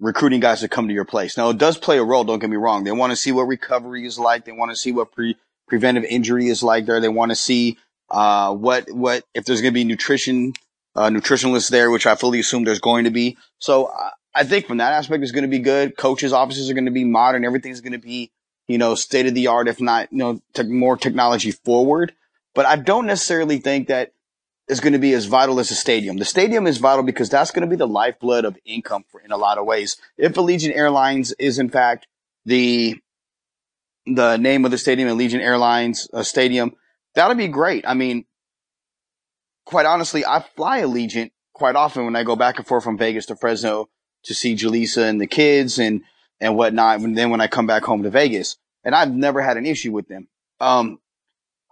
recruiting 0.00 0.40
guys 0.40 0.60
to 0.60 0.68
come 0.68 0.88
to 0.88 0.94
your 0.94 1.04
place. 1.04 1.36
Now, 1.36 1.50
it 1.50 1.58
does 1.58 1.78
play 1.78 1.98
a 1.98 2.04
role. 2.04 2.24
Don't 2.24 2.38
get 2.38 2.50
me 2.50 2.56
wrong. 2.56 2.84
They 2.84 2.92
want 2.92 3.12
to 3.12 3.16
see 3.16 3.32
what 3.32 3.44
recovery 3.44 4.06
is 4.06 4.18
like. 4.18 4.44
They 4.44 4.52
want 4.52 4.70
to 4.70 4.76
see 4.76 4.92
what 4.92 5.12
pre 5.12 5.36
preventive 5.68 6.04
injury 6.04 6.48
is 6.48 6.62
like 6.62 6.86
there. 6.86 7.00
They 7.00 7.08
want 7.08 7.30
to 7.30 7.36
see 7.36 7.78
uh, 8.10 8.54
what 8.54 8.90
what 8.90 9.24
if 9.34 9.44
there's 9.44 9.60
going 9.60 9.72
to 9.72 9.78
be 9.78 9.84
nutrition 9.84 10.54
uh, 10.94 11.10
nutritionalists 11.10 11.70
there, 11.70 11.90
which 11.90 12.06
I 12.06 12.14
fully 12.14 12.40
assume 12.40 12.64
there's 12.64 12.80
going 12.80 13.04
to 13.04 13.10
be. 13.10 13.36
So 13.58 13.86
uh, 13.86 14.10
I 14.36 14.44
think 14.44 14.66
from 14.66 14.76
that 14.78 14.92
aspect, 14.92 15.24
is 15.24 15.32
going 15.32 15.42
to 15.42 15.48
be 15.48 15.58
good. 15.58 15.96
Coaches' 15.96 16.32
offices 16.32 16.70
are 16.70 16.74
going 16.74 16.84
to 16.84 16.90
be 16.90 17.04
modern. 17.04 17.44
Everything's 17.44 17.80
going 17.80 17.92
to 17.94 17.98
be, 17.98 18.30
you 18.68 18.76
know, 18.76 18.94
state 18.94 19.26
of 19.26 19.34
the 19.34 19.46
art, 19.46 19.66
if 19.66 19.80
not, 19.80 20.12
you 20.12 20.18
know, 20.18 20.40
te- 20.52 20.64
more 20.64 20.96
technology 20.96 21.50
forward. 21.52 22.12
But 22.54 22.66
I 22.66 22.76
don't 22.76 23.06
necessarily 23.06 23.58
think 23.58 23.88
that 23.88 24.12
is 24.68 24.80
going 24.80 24.92
to 24.92 24.98
be 24.98 25.14
as 25.14 25.24
vital 25.24 25.58
as 25.58 25.70
the 25.70 25.74
stadium. 25.74 26.18
The 26.18 26.24
stadium 26.26 26.66
is 26.66 26.76
vital 26.76 27.02
because 27.02 27.30
that's 27.30 27.50
going 27.50 27.62
to 27.62 27.70
be 27.70 27.76
the 27.76 27.88
lifeblood 27.88 28.44
of 28.44 28.58
income 28.66 29.04
for, 29.08 29.20
in 29.20 29.32
a 29.32 29.36
lot 29.38 29.58
of 29.58 29.64
ways. 29.64 29.96
If 30.18 30.34
Allegiant 30.34 30.76
Airlines 30.76 31.32
is 31.38 31.58
in 31.58 31.70
fact 31.70 32.06
the 32.44 32.96
the 34.06 34.36
name 34.36 34.64
of 34.64 34.70
the 34.70 34.78
stadium, 34.78 35.08
Allegiant 35.08 35.40
Airlines 35.40 36.08
uh, 36.12 36.22
Stadium, 36.22 36.74
that'll 37.14 37.34
be 37.34 37.48
great. 37.48 37.84
I 37.86 37.94
mean, 37.94 38.24
quite 39.64 39.86
honestly, 39.86 40.24
I 40.24 40.44
fly 40.54 40.82
Allegiant 40.82 41.32
quite 41.52 41.74
often 41.74 42.04
when 42.04 42.14
I 42.14 42.22
go 42.22 42.36
back 42.36 42.58
and 42.58 42.66
forth 42.66 42.84
from 42.84 42.98
Vegas 42.98 43.26
to 43.26 43.36
Fresno 43.36 43.88
to 44.26 44.34
see 44.34 44.54
Jaleesa 44.54 45.08
and 45.08 45.20
the 45.20 45.26
kids 45.26 45.78
and, 45.78 46.02
and 46.40 46.56
whatnot. 46.56 47.00
And 47.00 47.16
then 47.16 47.30
when 47.30 47.40
I 47.40 47.46
come 47.46 47.66
back 47.66 47.84
home 47.84 48.02
to 48.02 48.10
Vegas 48.10 48.56
and 48.84 48.94
I've 48.94 49.12
never 49.12 49.42
had 49.42 49.56
an 49.56 49.66
issue 49.66 49.92
with 49.92 50.08
them. 50.08 50.28
Um, 50.60 50.98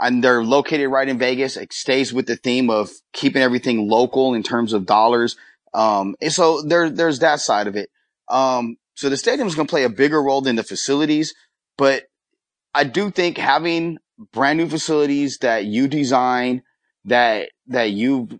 and 0.01 0.23
they're 0.23 0.43
located 0.43 0.91
right 0.91 1.09
in 1.09 1.19
Vegas. 1.19 1.57
It 1.57 1.73
stays 1.73 2.13
with 2.13 2.27
the 2.27 2.37
theme 2.37 2.71
of 2.71 2.91
keeping 3.13 3.43
everything 3.43 3.89
local 3.89 4.35
in 4.35 4.43
terms 4.43 4.73
of 4.73 4.87
dollars. 4.87 5.37
Um, 5.73 6.17
and 6.21 6.33
so 6.33 6.63
there, 6.63 6.91
there's 6.91 7.21
that 7.21 7.41
side 7.41 7.67
of 7.67 7.77
it. 7.77 7.91
Um, 8.29 8.77
so 8.97 9.09
the 9.09 9.17
stadium 9.17 9.47
is 9.47 9.55
going 9.55 9.67
to 9.67 9.71
play 9.71 9.85
a 9.85 9.89
bigger 9.89 10.23
role 10.23 10.41
than 10.41 10.57
the 10.57 10.63
facilities, 10.63 11.35
but 11.77 12.05
I 12.75 12.85
do 12.85 13.11
think 13.11 13.39
having 13.39 13.99
brand 14.33 14.59
new 14.59 14.69
facilities 14.69 15.39
that 15.39 15.65
you 15.65 15.89
design, 15.89 16.63
that, 17.05 17.51
that 17.69 17.91
you've, 17.91 18.31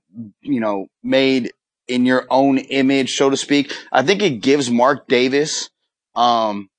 you 0.41 0.61
know, 0.61 0.87
made 1.03 1.53
in 1.89 2.07
your 2.07 2.27
own 2.31 2.59
image, 2.59 3.17
so 3.17 3.31
to 3.31 3.37
speak. 3.37 3.75
I 3.93 4.03
think 4.03 4.23
it 4.23 4.41
gives 4.41 4.71
Mark 4.71 5.07
Davis, 5.09 5.71
um, 6.15 6.71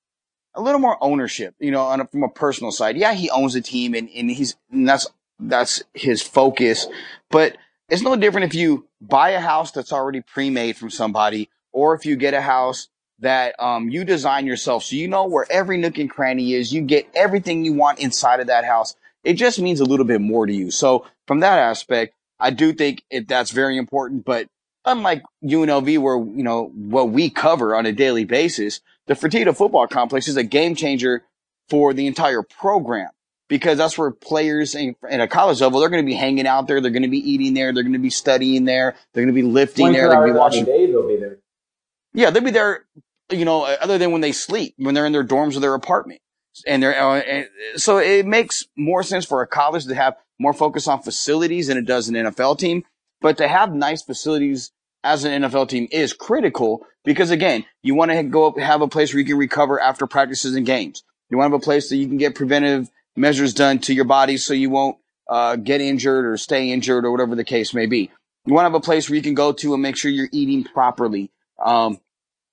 a 0.53 0.61
little 0.61 0.79
more 0.79 0.97
ownership, 1.01 1.55
you 1.59 1.71
know, 1.71 1.87
a, 1.87 2.07
from 2.07 2.23
a 2.23 2.29
personal 2.29 2.71
side. 2.71 2.97
Yeah, 2.97 3.13
he 3.13 3.29
owns 3.29 3.53
the 3.53 3.61
team 3.61 3.93
and, 3.93 4.09
and 4.09 4.31
he's, 4.31 4.55
and 4.71 4.87
that's, 4.87 5.07
that's 5.39 5.83
his 5.93 6.21
focus, 6.21 6.87
but 7.29 7.57
it's 7.89 8.01
no 8.01 8.15
different 8.15 8.45
if 8.45 8.55
you 8.55 8.87
buy 9.01 9.31
a 9.31 9.39
house 9.39 9.71
that's 9.71 9.93
already 9.93 10.21
pre-made 10.21 10.77
from 10.77 10.89
somebody 10.89 11.49
or 11.71 11.93
if 11.93 12.05
you 12.05 12.15
get 12.15 12.33
a 12.33 12.41
house 12.41 12.87
that 13.19 13.55
um, 13.59 13.89
you 13.89 14.03
design 14.05 14.45
yourself. 14.47 14.83
So 14.83 14.95
you 14.95 15.07
know 15.07 15.25
where 15.25 15.45
every 15.49 15.77
nook 15.77 15.97
and 15.97 16.09
cranny 16.09 16.53
is. 16.53 16.73
You 16.73 16.81
get 16.81 17.07
everything 17.13 17.63
you 17.63 17.73
want 17.73 17.99
inside 17.99 18.39
of 18.39 18.47
that 18.47 18.65
house. 18.65 18.95
It 19.23 19.33
just 19.33 19.59
means 19.59 19.79
a 19.79 19.85
little 19.85 20.05
bit 20.05 20.21
more 20.21 20.45
to 20.45 20.53
you. 20.53 20.71
So 20.71 21.05
from 21.27 21.39
that 21.41 21.59
aspect 21.59 22.15
i 22.39 22.49
do 22.49 22.73
think 22.73 23.03
it, 23.09 23.27
that's 23.27 23.51
very 23.51 23.77
important 23.77 24.25
but 24.25 24.47
unlike 24.85 25.23
UNLV, 25.43 25.99
where, 25.99 26.17
you 26.17 26.43
know, 26.43 26.71
what 26.75 27.09
we 27.09 27.29
cover 27.29 27.75
on 27.75 27.85
a 27.85 27.91
daily 27.91 28.25
basis, 28.25 28.81
the 29.07 29.13
Fertitta 29.13 29.55
football 29.55 29.87
complex 29.87 30.27
is 30.27 30.37
a 30.37 30.43
game 30.43 30.75
changer 30.75 31.23
for 31.69 31.93
the 31.93 32.07
entire 32.07 32.43
program 32.43 33.09
because 33.47 33.77
that's 33.77 33.97
where 33.97 34.11
players 34.11 34.75
in, 34.75 34.95
at 35.09 35.21
a 35.21 35.27
college 35.27 35.61
level, 35.61 35.79
they're 35.79 35.89
going 35.89 36.03
to 36.03 36.09
be 36.09 36.15
hanging 36.15 36.47
out 36.47 36.67
there. 36.67 36.81
They're 36.81 36.91
going 36.91 37.03
to 37.03 37.09
be 37.09 37.31
eating 37.31 37.53
there. 37.53 37.73
They're 37.73 37.83
going 37.83 37.93
to 37.93 37.99
be 37.99 38.09
studying 38.09 38.65
there. 38.65 38.95
They're 39.13 39.23
going 39.23 39.35
to 39.35 39.41
be 39.41 39.47
lifting 39.47 39.91
there. 39.91 40.09
They're 40.09 40.17
going 40.17 40.27
to 40.29 40.33
be 40.33 40.39
watching. 40.39 40.65
Day, 40.65 40.87
they'll 40.87 41.07
be 41.07 41.17
there. 41.17 41.37
Yeah, 42.13 42.29
they'll 42.29 42.43
be 42.43 42.51
there, 42.51 42.85
you 43.29 43.45
know, 43.45 43.63
other 43.63 43.97
than 43.97 44.11
when 44.11 44.21
they 44.21 44.31
sleep, 44.31 44.73
when 44.77 44.95
they're 44.95 45.05
in 45.05 45.11
their 45.11 45.23
dorms 45.23 45.55
or 45.55 45.59
their 45.59 45.73
apartment. 45.73 46.21
And 46.65 46.81
they're, 46.81 46.97
uh, 46.97 47.19
and 47.19 47.47
so 47.75 47.97
it 47.97 48.25
makes 48.25 48.65
more 48.77 49.03
sense 49.03 49.25
for 49.25 49.41
a 49.41 49.47
college 49.47 49.85
to 49.85 49.95
have 49.95 50.15
more 50.39 50.53
focus 50.53 50.87
on 50.87 51.01
facilities 51.01 51.67
than 51.67 51.77
it 51.77 51.85
does 51.85 52.07
an 52.07 52.15
NFL 52.15 52.57
team. 52.57 52.83
But 53.19 53.37
to 53.37 53.47
have 53.47 53.73
nice 53.73 54.01
facilities 54.01 54.71
as 55.05 55.23
an 55.23 55.43
NFL 55.43 55.69
team 55.69 55.87
is 55.91 56.13
critical 56.13 56.85
because 57.05 57.29
again, 57.29 57.63
you 57.83 57.93
want 57.93 58.11
to 58.11 58.23
go 58.23 58.47
up, 58.47 58.57
have 58.57 58.81
a 58.81 58.87
place 58.87 59.13
where 59.13 59.19
you 59.19 59.25
can 59.25 59.37
recover 59.37 59.79
after 59.79 60.07
practices 60.07 60.55
and 60.55 60.65
games. 60.65 61.03
You 61.29 61.37
want 61.37 61.51
to 61.51 61.55
have 61.55 61.61
a 61.61 61.63
place 61.63 61.89
that 61.89 61.97
you 61.97 62.07
can 62.07 62.17
get 62.17 62.33
preventive 62.35 62.89
measures 63.15 63.53
done 63.53 63.79
to 63.79 63.93
your 63.93 64.05
body 64.05 64.37
so 64.37 64.53
you 64.53 64.71
won't 64.71 64.97
uh, 65.29 65.55
get 65.57 65.79
injured 65.79 66.25
or 66.25 66.37
stay 66.37 66.71
injured 66.71 67.05
or 67.05 67.11
whatever 67.11 67.35
the 67.35 67.43
case 67.43 67.73
may 67.73 67.85
be. 67.85 68.11
You 68.45 68.53
want 68.53 68.65
to 68.65 68.71
have 68.71 68.81
a 68.81 68.83
place 68.83 69.07
where 69.07 69.15
you 69.15 69.21
can 69.21 69.35
go 69.35 69.51
to 69.53 69.73
and 69.73 69.81
make 69.81 69.95
sure 69.95 70.11
you're 70.11 70.29
eating 70.31 70.63
properly. 70.63 71.31
Um, 71.63 71.99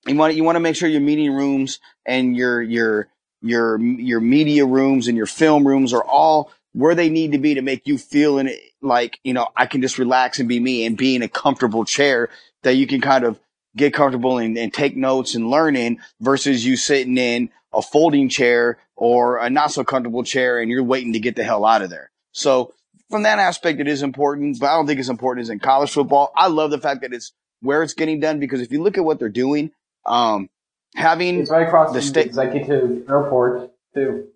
you 0.07 0.15
want 0.15 0.35
you 0.35 0.43
want 0.43 0.55
to 0.55 0.59
make 0.59 0.75
sure 0.75 0.87
your 0.87 1.01
meeting 1.01 1.33
rooms 1.33 1.79
and 2.05 2.35
your 2.35 2.61
your 2.61 3.07
your 3.41 3.79
your 3.79 4.19
media 4.19 4.65
rooms 4.65 5.07
and 5.07 5.17
your 5.17 5.25
film 5.25 5.67
rooms 5.67 5.93
are 5.93 6.03
all 6.03 6.51
where 6.73 6.95
they 6.95 7.09
need 7.09 7.31
to 7.31 7.37
be 7.37 7.55
to 7.55 7.61
make 7.61 7.87
you 7.87 7.97
feel 7.97 8.37
in 8.37 8.47
it 8.47 8.59
like, 8.83 9.19
you 9.23 9.33
know, 9.33 9.47
I 9.55 9.65
can 9.65 9.81
just 9.81 9.97
relax 9.97 10.39
and 10.39 10.47
be 10.49 10.59
me 10.59 10.85
and 10.85 10.97
be 10.97 11.15
in 11.15 11.21
a 11.21 11.27
comfortable 11.27 11.85
chair 11.85 12.29
that 12.63 12.75
you 12.75 12.87
can 12.87 13.01
kind 13.01 13.23
of 13.23 13.39
get 13.75 13.93
comfortable 13.93 14.37
and, 14.37 14.57
and 14.57 14.73
take 14.73 14.95
notes 14.95 15.35
and 15.35 15.49
learning 15.49 15.99
versus 16.21 16.65
you 16.65 16.75
sitting 16.77 17.17
in 17.17 17.49
a 17.73 17.81
folding 17.81 18.29
chair 18.29 18.77
or 18.95 19.37
a 19.37 19.49
not 19.49 19.71
so 19.71 19.83
comfortable 19.83 20.23
chair 20.23 20.59
and 20.59 20.69
you're 20.69 20.83
waiting 20.83 21.13
to 21.13 21.19
get 21.19 21.35
the 21.35 21.43
hell 21.43 21.65
out 21.65 21.81
of 21.81 21.89
there. 21.89 22.11
So 22.31 22.73
from 23.09 23.23
that 23.23 23.39
aspect, 23.39 23.79
it 23.79 23.87
is 23.87 24.03
important, 24.03 24.59
but 24.59 24.67
I 24.67 24.73
don't 24.75 24.85
think 24.85 24.99
it's 24.99 25.09
important 25.09 25.43
as 25.43 25.49
in 25.49 25.59
college 25.59 25.91
football. 25.91 26.31
I 26.35 26.47
love 26.47 26.71
the 26.71 26.77
fact 26.79 27.01
that 27.01 27.13
it's 27.13 27.31
where 27.61 27.81
it's 27.81 27.93
getting 27.93 28.19
done 28.19 28.39
because 28.39 28.61
if 28.61 28.71
you 28.71 28.83
look 28.83 28.97
at 28.97 29.03
what 29.05 29.17
they're 29.19 29.29
doing, 29.29 29.71
um, 30.05 30.49
having 30.95 31.39
It's 31.39 31.49
right 31.49 31.65
across 31.65 31.89
the 31.89 31.99
the 31.99 32.01
state- 32.05 32.27
executive 32.27 33.09
airport 33.09 33.71
too. 33.95 34.27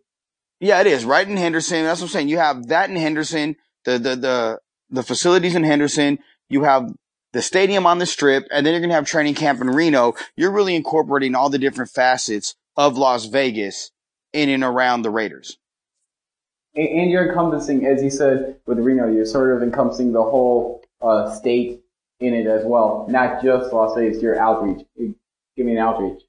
Yeah, 0.60 0.82
it 0.82 0.88
is 0.88 1.06
right 1.06 1.28
in 1.28 1.38
Henderson. 1.38 1.84
That's 1.84 2.00
what 2.02 2.08
I'm 2.08 2.12
saying. 2.12 2.30
You 2.30 2.40
have 2.40 2.68
that 2.70 2.90
in 2.90 2.96
Henderson, 2.96 3.58
the 3.86 4.00
the 4.00 4.16
the 4.16 4.60
the 4.90 5.04
facilities 5.04 5.56
in 5.56 5.64
Henderson. 5.64 6.20
You 6.50 6.64
have 6.64 6.92
the 7.34 7.42
stadium 7.42 7.86
on 7.86 7.98
the 7.98 8.06
strip, 8.06 8.48
and 8.52 8.66
then 8.66 8.74
you're 8.74 8.82
gonna 8.82 8.94
have 8.94 9.06
training 9.06 9.36
camp 9.36 9.62
in 9.62 9.70
Reno. 9.70 10.14
You're 10.36 10.52
really 10.52 10.76
incorporating 10.76 11.36
all 11.36 11.50
the 11.50 11.60
different 11.60 11.92
facets 11.92 12.56
of 12.76 12.98
Las 12.98 13.26
Vegas 13.26 13.92
in 14.34 14.50
and 14.50 14.64
around 14.64 15.02
the 15.02 15.10
Raiders. 15.10 15.58
And, 16.76 16.88
and 16.88 17.12
you're 17.12 17.28
encompassing, 17.28 17.86
as 17.86 18.04
you 18.04 18.10
said 18.10 18.60
with 18.66 18.80
Reno, 18.80 19.12
you're 19.12 19.26
sort 19.26 19.56
of 19.56 19.64
encompassing 19.64 20.14
the 20.14 20.24
whole 20.24 20.84
uh, 21.02 21.34
state 21.36 21.82
in 22.20 22.34
it 22.34 22.48
as 22.48 22.64
well, 22.66 23.06
not 23.10 23.44
just 23.44 23.74
Las 23.74 23.96
Vegas. 23.96 24.22
Your 24.22 24.40
outreach, 24.40 24.86
you're 24.96 25.14
giving 25.56 25.74
an 25.74 25.80
outreach. 25.80 26.22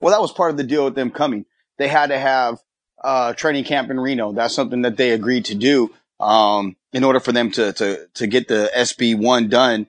Well, 0.00 0.12
that 0.12 0.20
was 0.20 0.32
part 0.32 0.50
of 0.50 0.56
the 0.56 0.64
deal 0.64 0.84
with 0.84 0.94
them 0.94 1.10
coming. 1.10 1.46
They 1.78 1.88
had 1.88 2.08
to 2.08 2.18
have 2.18 2.58
uh, 3.02 3.34
training 3.34 3.64
camp 3.64 3.90
in 3.90 4.00
Reno. 4.00 4.32
That's 4.32 4.54
something 4.54 4.82
that 4.82 4.96
they 4.96 5.10
agreed 5.10 5.46
to 5.46 5.54
do 5.54 5.92
um, 6.22 6.76
in 6.92 7.04
order 7.04 7.20
for 7.20 7.32
them 7.32 7.50
to 7.52 7.72
to 7.72 8.06
to 8.14 8.26
get 8.26 8.48
the 8.48 8.70
SB 8.74 9.18
one 9.18 9.48
done 9.48 9.88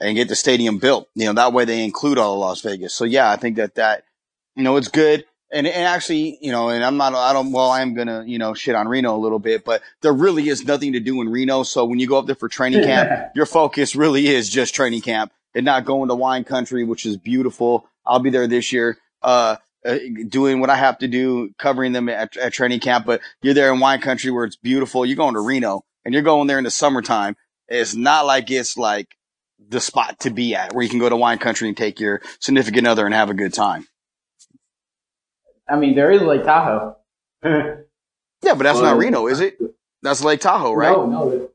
and 0.00 0.16
get 0.16 0.28
the 0.28 0.36
stadium 0.36 0.78
built. 0.78 1.08
You 1.14 1.26
know, 1.26 1.34
that 1.34 1.52
way 1.52 1.64
they 1.64 1.84
include 1.84 2.18
all 2.18 2.34
of 2.34 2.40
Las 2.40 2.62
Vegas. 2.62 2.94
So 2.94 3.04
yeah, 3.04 3.30
I 3.30 3.36
think 3.36 3.56
that 3.56 3.76
that 3.76 4.04
you 4.56 4.64
know 4.64 4.76
it's 4.76 4.88
good. 4.88 5.24
And, 5.52 5.68
and 5.68 5.86
actually, 5.86 6.36
you 6.40 6.50
know, 6.50 6.68
and 6.70 6.84
I'm 6.84 6.96
not, 6.96 7.14
I 7.14 7.32
don't, 7.32 7.52
well, 7.52 7.70
I'm 7.70 7.94
gonna, 7.94 8.24
you 8.26 8.38
know, 8.38 8.54
shit 8.54 8.74
on 8.74 8.88
Reno 8.88 9.14
a 9.14 9.18
little 9.18 9.38
bit, 9.38 9.64
but 9.64 9.82
there 10.00 10.12
really 10.12 10.48
is 10.48 10.64
nothing 10.64 10.94
to 10.94 11.00
do 11.00 11.20
in 11.20 11.28
Reno. 11.28 11.62
So 11.62 11.84
when 11.84 12.00
you 12.00 12.08
go 12.08 12.18
up 12.18 12.26
there 12.26 12.34
for 12.34 12.48
training 12.48 12.82
camp, 12.84 13.30
your 13.36 13.46
focus 13.46 13.94
really 13.94 14.26
is 14.26 14.48
just 14.48 14.74
training 14.74 15.02
camp 15.02 15.32
and 15.54 15.64
not 15.64 15.84
going 15.84 16.08
to 16.08 16.14
wine 16.16 16.42
country, 16.42 16.82
which 16.82 17.06
is 17.06 17.16
beautiful. 17.16 17.86
I'll 18.04 18.18
be 18.18 18.30
there 18.30 18.48
this 18.48 18.72
year. 18.72 18.98
Uh, 19.22 19.56
uh, 19.84 19.98
doing 20.28 20.60
what 20.60 20.70
I 20.70 20.76
have 20.76 20.98
to 20.98 21.08
do, 21.08 21.50
covering 21.58 21.92
them 21.92 22.08
at, 22.08 22.36
at 22.36 22.52
training 22.52 22.80
camp, 22.80 23.06
but 23.06 23.20
you're 23.42 23.54
there 23.54 23.72
in 23.72 23.80
wine 23.80 24.00
country 24.00 24.30
where 24.30 24.44
it's 24.44 24.56
beautiful. 24.56 25.04
You're 25.04 25.16
going 25.16 25.34
to 25.34 25.40
Reno 25.40 25.84
and 26.04 26.14
you're 26.14 26.22
going 26.22 26.46
there 26.46 26.58
in 26.58 26.64
the 26.64 26.70
summertime. 26.70 27.36
It's 27.68 27.94
not 27.94 28.26
like 28.26 28.50
it's 28.50 28.76
like 28.76 29.08
the 29.68 29.80
spot 29.80 30.20
to 30.20 30.30
be 30.30 30.54
at 30.54 30.74
where 30.74 30.82
you 30.82 30.90
can 30.90 30.98
go 30.98 31.08
to 31.08 31.16
wine 31.16 31.38
country 31.38 31.68
and 31.68 31.76
take 31.76 32.00
your 32.00 32.20
significant 32.40 32.86
other 32.86 33.06
and 33.06 33.14
have 33.14 33.30
a 33.30 33.34
good 33.34 33.54
time. 33.54 33.86
I 35.68 35.76
mean, 35.76 35.94
there 35.94 36.10
is 36.10 36.22
Lake 36.22 36.44
Tahoe. 36.44 36.96
Yeah, 38.44 38.52
but 38.52 38.64
that's 38.64 38.78
Well, 38.78 38.92
not 38.92 38.98
Reno, 38.98 39.26
is 39.26 39.40
it? 39.40 39.56
That's 40.02 40.22
Lake 40.22 40.40
Tahoe, 40.40 40.74
right? 40.74 40.92
No, 40.92 41.06
no. 41.06 41.50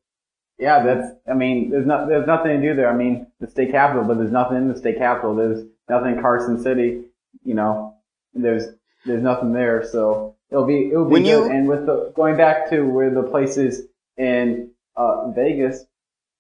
Yeah, 0.58 0.84
that's. 0.84 1.08
I 1.30 1.36
mean, 1.36 1.70
there's 1.70 1.86
not. 1.86 2.08
There's 2.08 2.26
nothing 2.26 2.60
to 2.60 2.68
do 2.68 2.76
there. 2.76 2.90
I 2.90 2.96
mean, 2.96 3.28
the 3.40 3.48
state 3.48 3.70
capital, 3.70 4.04
but 4.06 4.18
there's 4.18 4.32
nothing 4.32 4.58
in 4.58 4.68
the 4.68 4.78
state 4.78 4.98
capital. 4.98 5.36
There's 5.36 5.64
nothing 5.88 6.16
in 6.16 6.22
Carson 6.22 6.62
City. 6.62 7.04
You 7.46 7.54
know, 7.54 7.96
there's 8.34 8.66
there's 9.06 9.24
nothing 9.24 9.54
there. 9.54 9.84
So 9.86 10.36
it'll 10.52 10.66
be 10.66 10.88
it'll 10.90 11.06
be 11.06 11.12
When 11.12 11.24
good. 11.24 11.30
you- 11.30 11.52
and 11.52 11.68
with 11.68 11.86
the 11.86 12.12
going 12.16 12.38
back 12.38 12.70
to 12.72 12.84
where 12.84 13.10
the 13.14 13.24
places 13.24 13.88
in 14.18 14.72
uh, 14.96 15.32
Vegas, 15.32 15.86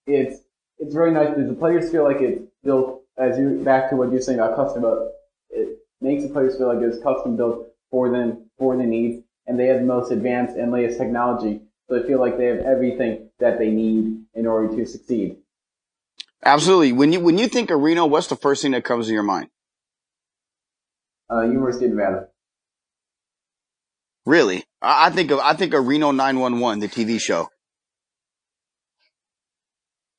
it's 0.05 0.41
it's 0.77 0.95
really 0.95 1.11
nice 1.11 1.29
because 1.29 1.47
the 1.49 1.55
players 1.55 1.91
feel 1.91 2.03
like 2.03 2.21
it's 2.21 2.41
built 2.63 3.03
as 3.17 3.37
you 3.37 3.61
back 3.63 3.89
to 3.89 3.95
what 3.95 4.11
you're 4.11 4.21
saying 4.21 4.39
about 4.39 4.55
custom. 4.55 4.81
But 4.81 5.13
it 5.49 5.79
makes 6.01 6.23
the 6.23 6.29
players 6.29 6.57
feel 6.57 6.67
like 6.73 6.83
it's 6.83 7.01
custom 7.03 7.35
built 7.37 7.67
for 7.91 8.09
them 8.09 8.49
for 8.57 8.75
the 8.77 8.83
needs, 8.83 9.23
and 9.47 9.59
they 9.59 9.67
have 9.67 9.79
the 9.79 9.85
most 9.85 10.11
advanced 10.11 10.55
and 10.55 10.71
latest 10.71 10.97
technology. 10.99 11.61
So 11.87 11.99
they 11.99 12.07
feel 12.07 12.19
like 12.19 12.37
they 12.37 12.45
have 12.45 12.59
everything 12.59 13.29
that 13.39 13.57
they 13.57 13.71
need 13.71 14.23
in 14.35 14.45
order 14.45 14.75
to 14.75 14.85
succeed. 14.85 15.37
Absolutely. 16.45 16.91
When 16.93 17.11
you, 17.11 17.19
when 17.19 17.37
you 17.37 17.47
think 17.47 17.71
of 17.71 17.81
Reno, 17.81 18.05
what's 18.05 18.27
the 18.27 18.35
first 18.35 18.61
thing 18.61 18.71
that 18.71 18.83
comes 18.85 19.07
to 19.07 19.13
your 19.13 19.23
mind? 19.23 19.49
Uh, 21.32 21.41
University 21.41 21.86
of 21.86 21.91
Nevada. 21.91 22.27
Really? 24.25 24.63
I, 24.82 25.07
I 25.07 25.09
think 25.09 25.32
of, 25.32 25.39
I 25.39 25.53
think 25.53 25.73
of 25.73 25.88
Reno 25.88 26.11
911, 26.11 26.80
the 26.80 26.88
TV 26.88 27.19
show. 27.19 27.49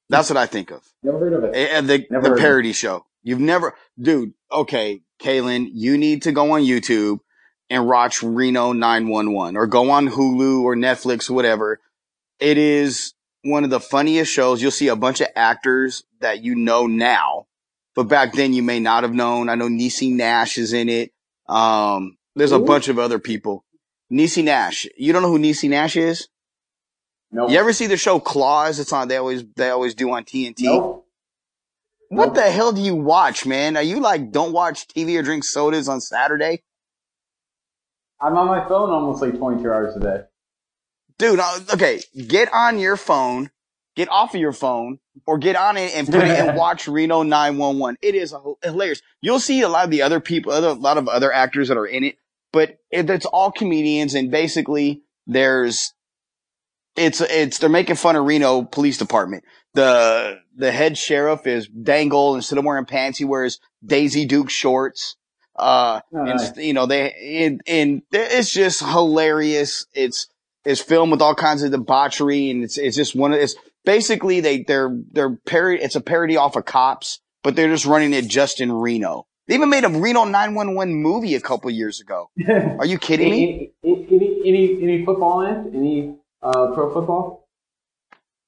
That's 0.09 0.29
what 0.29 0.37
I 0.37 0.47
think 0.47 0.71
of. 0.73 0.83
Never 1.03 1.19
heard 1.19 1.33
of 1.33 1.45
it. 1.45 1.55
And 1.55 1.89
the, 1.89 1.99
the 1.99 2.15
heard 2.17 2.27
of 2.27 2.33
it. 2.33 2.41
parody 2.41 2.73
show. 2.73 3.07
You've 3.23 3.41
never, 3.41 3.75
dude, 4.01 4.33
okay, 4.51 5.03
Kaylin, 5.21 5.69
you 5.73 5.99
need 5.99 6.23
to 6.23 6.33
go 6.33 6.53
on 6.53 6.63
YouTube 6.63 7.21
and 7.69 7.87
watch 7.87 8.23
Reno 8.23 8.73
911 8.73 9.57
or 9.57 9.67
go 9.67 9.91
on 9.91 10.09
Hulu 10.09 10.63
or 10.63 10.75
Netflix, 10.75 11.31
whatever. 11.31 11.81
It 12.41 12.59
is 12.59 13.15
one 13.45 13.65
of 13.65 13.71
the 13.71 13.81
funniest 13.81 14.33
shows. 14.33 14.61
You'll 14.61 14.71
see 14.71 14.89
a 14.89 14.97
bunch 14.97 15.21
of 15.21 15.29
actors 15.37 16.03
that 16.21 16.43
you 16.43 16.55
know 16.57 16.87
now, 16.87 17.47
but 17.95 18.05
back 18.05 18.33
then 18.33 18.53
you 18.53 18.63
may 18.63 18.81
not 18.81 19.03
have 19.03 19.15
known. 19.15 19.49
I 19.49 19.55
know 19.55 19.69
Niecy 19.69 20.13
Nash 20.13 20.59
is 20.59 20.73
in 20.73 20.89
it. 20.89 21.13
Um, 21.49 22.17
there's 22.37 22.53
a 22.53 22.59
bunch 22.59 22.89
of 22.89 22.99
other 22.99 23.19
people. 23.19 23.65
Niecy 24.13 24.45
Nash. 24.45 24.87
You 24.97 25.13
don't 25.13 25.23
know 25.23 25.31
who 25.31 25.39
Niecy 25.39 25.69
Nash 25.69 25.97
is? 25.97 26.29
Nope. 27.33 27.51
You 27.51 27.59
ever 27.59 27.73
see 27.73 27.87
the 27.87 27.97
show 27.97 28.19
Claws? 28.19 28.81
It's 28.81 28.93
on, 28.93 29.09
they 29.09 29.17
always, 29.17 29.45
they 29.57 29.71
always 29.71 29.95
do 29.95 30.11
on 30.11 30.25
TNT. 30.25 30.63
Nope. 30.63 31.07
What 32.09 32.27
Nope. 32.27 32.35
the 32.35 32.51
hell 32.51 32.73
do 32.73 32.81
you 32.81 32.97
watch, 32.97 33.47
man? 33.47 33.77
Are 33.77 33.83
you 33.83 34.01
like, 34.01 34.33
don't 34.33 34.53
watch 34.53 34.89
TV 34.89 35.17
or 35.19 35.23
drink 35.23 35.45
sodas 35.45 35.89
on 35.89 36.01
Saturday? 36.01 36.63
I'm 38.21 38.37
on 38.37 38.49
my 38.49 38.67
phone 38.69 38.91
almost 38.91 39.23
like 39.23 39.39
22 39.39 39.71
hours 39.71 39.97
a 39.97 40.01
day. 40.01 40.21
Dude, 41.19 41.39
uh, 41.39 41.61
okay, 41.75 42.01
get 42.27 42.53
on 42.53 42.79
your 42.79 42.97
phone, 42.97 43.51
get 43.97 44.09
off 44.11 44.35
of 44.35 44.41
your 44.41 44.53
phone, 44.53 44.99
or 45.27 45.39
get 45.39 45.57
on 45.57 45.77
it 45.77 45.95
and 45.95 46.07
put 46.07 46.23
it 46.23 46.31
and 46.31 46.57
watch 46.59 46.89
Reno 46.89 47.23
911. 47.23 47.99
It 48.03 48.15
is 48.15 48.35
hilarious. 48.63 49.03
You'll 49.21 49.41
see 49.41 49.63
a 49.63 49.69
lot 49.69 49.85
of 49.85 49.91
the 49.91 50.03
other 50.03 50.21
people, 50.21 50.53
other, 50.53 50.69
a 50.69 50.75
lot 50.75 50.99
of 50.99 51.09
other 51.09 51.33
actors 51.33 51.69
that 51.69 51.77
are 51.77 51.87
in 51.87 52.05
it, 52.05 52.17
but 52.53 52.79
it, 52.91 53.09
it's 53.11 53.27
all 53.27 53.51
comedians 53.51 54.15
and 54.15 54.31
basically 54.31 55.03
there's, 55.27 55.93
it's, 56.97 57.21
it's, 57.21 57.59
they're 57.59 57.69
making 57.69 57.97
fun 57.97 58.17
of 58.17 58.25
Reno 58.25 58.63
Police 58.63 58.99
Department. 58.99 59.45
The, 59.75 60.41
the 60.57 60.73
head 60.73 60.99
sheriff 60.99 61.47
is 61.47 61.69
Dangle. 61.69 62.35
Instead 62.35 62.59
of 62.59 62.65
wearing 62.65 62.87
pants, 62.87 63.19
he 63.19 63.25
wears 63.25 63.61
Daisy 63.85 64.25
Duke 64.25 64.51
shorts. 64.51 65.17
Uh, 65.57 66.01
Oh, 66.13 66.25
and 66.25 66.57
you 66.57 66.73
know 66.73 66.87
they 66.87 67.45
and, 67.45 67.61
and 67.67 68.03
it's 68.11 68.51
just 68.53 68.81
hilarious. 68.81 69.87
It's 69.95 70.27
it's 70.65 70.81
filmed 70.81 71.13
with 71.13 71.23
all 71.23 71.35
kinds 71.35 71.63
of 71.63 71.71
debauchery, 71.71 72.51
and 72.51 72.65
it's 72.65 72.79
it's 72.79 72.97
just 72.97 73.15
one 73.15 73.33
of 73.33 73.41
it's 73.41 73.55
basically 73.85 74.41
they 74.41 74.63
they're 74.63 74.97
they're 75.13 75.37
parody. 75.47 75.83
It's 75.83 75.97
a 75.97 76.01
parody 76.01 76.37
off 76.37 76.57
of 76.57 76.65
Cops, 76.65 77.21
but 77.43 77.57
they're 77.57 77.69
just 77.69 77.87
running 77.87 78.13
it 78.13 78.29
just 78.29 78.61
in 78.61 78.73
Reno. 78.73 79.27
They 79.47 79.55
even 79.57 79.69
made 79.69 79.85
a 79.85 79.89
Reno 79.89 80.25
911 80.25 80.95
movie 80.95 81.35
a 81.35 81.41
couple 81.41 81.71
years 81.71 82.01
ago. 82.01 82.31
Are 82.49 82.87
you 82.87 82.99
kidding 82.99 83.31
me? 83.31 83.73
any, 83.83 84.07
any, 84.09 84.41
any, 84.45 84.83
any 84.83 85.05
football 85.05 85.41
in? 85.43 85.75
Any 85.75 86.15
uh, 86.41 86.69
pro 86.73 86.93
football? 86.93 87.49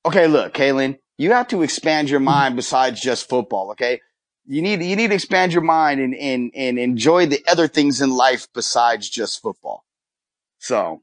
Okay, 0.04 0.26
look, 0.28 0.54
Kaylin, 0.54 0.98
you 1.18 1.32
have 1.32 1.48
to 1.48 1.62
expand 1.62 2.08
your 2.08 2.20
mind 2.20 2.56
besides 2.56 3.00
just 3.00 3.28
football. 3.28 3.72
Okay, 3.72 4.00
you 4.46 4.62
need 4.62 4.82
you 4.82 4.96
need 4.96 5.08
to 5.08 5.14
expand 5.14 5.52
your 5.52 5.62
mind 5.62 6.00
and 6.00 6.14
and 6.14 6.50
and 6.54 6.78
enjoy 6.78 7.26
the 7.26 7.44
other 7.48 7.68
things 7.68 8.00
in 8.00 8.10
life 8.10 8.46
besides 8.54 9.08
just 9.08 9.42
football. 9.42 9.84
So, 10.58 11.02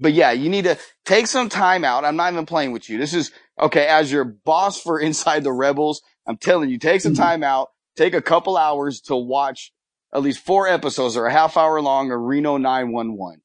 but 0.00 0.12
yeah, 0.12 0.32
you 0.32 0.48
need 0.48 0.64
to 0.64 0.78
take 1.04 1.26
some 1.26 1.48
time 1.48 1.84
out. 1.84 2.04
I'm 2.04 2.16
not 2.16 2.32
even 2.32 2.46
playing 2.46 2.72
with 2.72 2.88
you. 2.88 2.98
This 2.98 3.14
is 3.14 3.32
okay. 3.60 3.86
As 3.86 4.10
your 4.10 4.24
boss 4.24 4.80
for 4.80 4.98
Inside 5.00 5.44
the 5.44 5.52
Rebels, 5.52 6.02
I'm 6.26 6.36
telling 6.36 6.70
you, 6.70 6.78
take 6.78 7.00
some 7.00 7.14
time 7.14 7.42
out. 7.42 7.70
Take 7.96 8.14
a 8.14 8.22
couple 8.22 8.56
hours 8.56 9.00
to 9.02 9.16
watch 9.16 9.72
at 10.12 10.22
least 10.22 10.40
four 10.40 10.68
episodes 10.68 11.16
or 11.16 11.26
a 11.26 11.32
half 11.32 11.56
hour 11.56 11.80
long 11.80 12.10
of 12.10 12.20
Reno 12.20 12.56
911. 12.56 13.40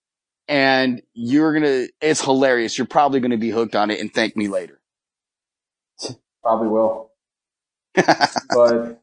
And 0.48 1.02
you're 1.14 1.54
gonna, 1.54 1.88
it's 2.02 2.24
hilarious. 2.24 2.78
You're 2.78 2.88
probably 2.88 3.20
gonna 3.20 3.38
be 3.38 3.52
hooked 3.52 3.76
on 3.76 3.92
it 3.92 4.00
and 4.00 4.14
thank 4.14 4.36
me 4.36 4.48
later. 4.48 4.80
Probably 6.44 6.70
will. 6.70 7.12
but 7.94 9.02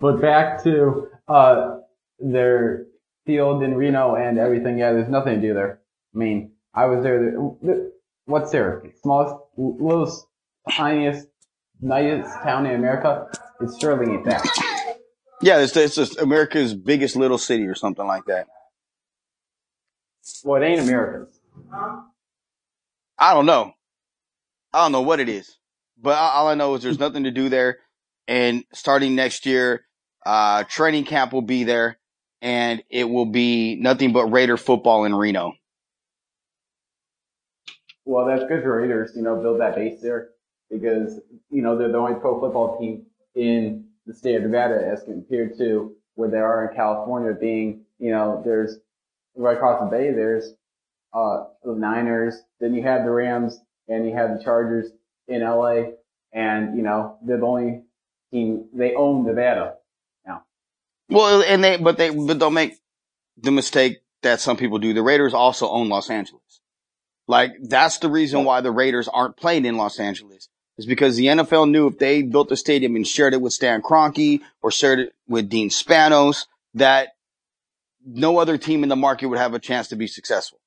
but 0.00 0.20
back 0.20 0.62
to 0.62 1.08
uh 1.28 1.78
their 2.18 2.86
field 3.26 3.62
in 3.62 3.74
Reno 3.74 4.14
and 4.14 4.38
everything. 4.38 4.78
Yeah, 4.78 4.92
there's 4.92 5.08
nothing 5.08 5.40
to 5.40 5.46
do 5.46 5.54
there. 5.54 5.80
I 6.14 6.18
mean, 6.18 6.52
I 6.74 6.86
was 6.86 7.02
there. 7.02 7.34
What's 8.26 8.50
there? 8.50 8.82
Smallest, 9.02 9.41
littlest, 9.56 10.26
tiniest, 10.70 11.28
nicest 11.80 12.34
town 12.42 12.66
in 12.66 12.74
America. 12.76 13.28
It 13.60 13.70
surely 13.80 14.12
ain't 14.14 14.24
that. 14.26 14.46
Yeah, 15.42 15.58
it's, 15.60 15.76
it's 15.76 15.96
just 15.96 16.20
America's 16.20 16.74
biggest 16.74 17.16
little 17.16 17.38
city 17.38 17.66
or 17.66 17.74
something 17.74 18.06
like 18.06 18.24
that. 18.26 18.46
Well, 20.44 20.62
it 20.62 20.66
ain't 20.66 20.80
America's. 20.80 21.38
I 23.18 23.34
don't 23.34 23.46
know. 23.46 23.72
I 24.72 24.84
don't 24.84 24.92
know 24.92 25.02
what 25.02 25.20
it 25.20 25.28
is, 25.28 25.58
but 26.00 26.16
all 26.16 26.30
all 26.30 26.48
I 26.48 26.54
know 26.54 26.74
is 26.74 26.82
there's 26.82 26.98
nothing 26.98 27.24
to 27.24 27.30
do 27.30 27.48
there. 27.48 27.78
and 28.28 28.64
starting 28.72 29.14
next 29.14 29.46
year, 29.46 29.84
uh, 30.24 30.64
training 30.64 31.04
camp 31.04 31.32
will 31.32 31.42
be 31.42 31.64
there 31.64 31.98
and 32.40 32.82
it 32.90 33.04
will 33.08 33.26
be 33.26 33.76
nothing 33.76 34.12
but 34.12 34.26
Raider 34.26 34.56
football 34.56 35.04
in 35.04 35.14
Reno. 35.14 35.52
Well, 38.04 38.26
that's 38.26 38.42
good 38.48 38.62
for 38.62 38.80
Raiders, 38.80 39.12
you 39.14 39.22
know, 39.22 39.36
build 39.40 39.60
that 39.60 39.76
base 39.76 40.00
there 40.00 40.30
because, 40.70 41.20
you 41.50 41.62
know, 41.62 41.76
they're 41.76 41.92
the 41.92 41.98
only 41.98 42.18
pro 42.18 42.40
football 42.40 42.78
team 42.78 43.06
in 43.34 43.84
the 44.06 44.14
state 44.14 44.36
of 44.36 44.42
Nevada 44.42 44.84
as 44.84 45.02
compared 45.04 45.56
to 45.58 45.94
where 46.14 46.28
they 46.28 46.38
are 46.38 46.68
in 46.68 46.76
California 46.76 47.32
being, 47.32 47.84
you 47.98 48.10
know, 48.10 48.42
there's 48.44 48.78
right 49.36 49.56
across 49.56 49.80
the 49.80 49.86
bay, 49.86 50.12
there's, 50.12 50.52
uh, 51.14 51.44
the 51.62 51.74
Niners, 51.74 52.34
then 52.60 52.74
you 52.74 52.82
have 52.82 53.04
the 53.04 53.10
Rams 53.10 53.60
and 53.88 54.06
you 54.06 54.14
have 54.14 54.36
the 54.36 54.42
Chargers 54.42 54.90
in 55.28 55.42
LA 55.42 55.92
and, 56.32 56.76
you 56.76 56.82
know, 56.82 57.18
they're 57.22 57.38
the 57.38 57.46
only 57.46 57.82
team, 58.32 58.68
they 58.74 58.94
own 58.94 59.24
Nevada 59.24 59.74
now. 60.26 60.42
Well, 61.08 61.42
and 61.42 61.62
they, 61.62 61.76
but 61.76 61.98
they, 61.98 62.10
but 62.10 62.38
don't 62.38 62.54
make 62.54 62.78
the 63.36 63.52
mistake 63.52 64.02
that 64.22 64.40
some 64.40 64.56
people 64.56 64.78
do. 64.78 64.92
The 64.92 65.02
Raiders 65.02 65.34
also 65.34 65.68
own 65.68 65.88
Los 65.88 66.10
Angeles. 66.10 66.61
Like 67.28 67.52
that's 67.62 67.98
the 67.98 68.10
reason 68.10 68.44
why 68.44 68.60
the 68.60 68.70
Raiders 68.70 69.08
aren't 69.08 69.36
playing 69.36 69.64
in 69.64 69.76
Los 69.76 69.98
Angeles 69.98 70.48
is 70.78 70.86
because 70.86 71.16
the 71.16 71.26
NFL 71.26 71.70
knew 71.70 71.86
if 71.86 71.98
they 71.98 72.22
built 72.22 72.50
a 72.50 72.56
stadium 72.56 72.96
and 72.96 73.06
shared 73.06 73.34
it 73.34 73.40
with 73.40 73.52
Stan 73.52 73.82
Kroenke 73.82 74.40
or 74.62 74.70
shared 74.70 75.00
it 75.00 75.14
with 75.28 75.48
Dean 75.48 75.68
Spanos, 75.68 76.46
that 76.74 77.10
no 78.04 78.38
other 78.38 78.58
team 78.58 78.82
in 78.82 78.88
the 78.88 78.96
market 78.96 79.26
would 79.26 79.38
have 79.38 79.54
a 79.54 79.58
chance 79.58 79.88
to 79.88 79.96
be 79.96 80.06
successful. 80.06 80.58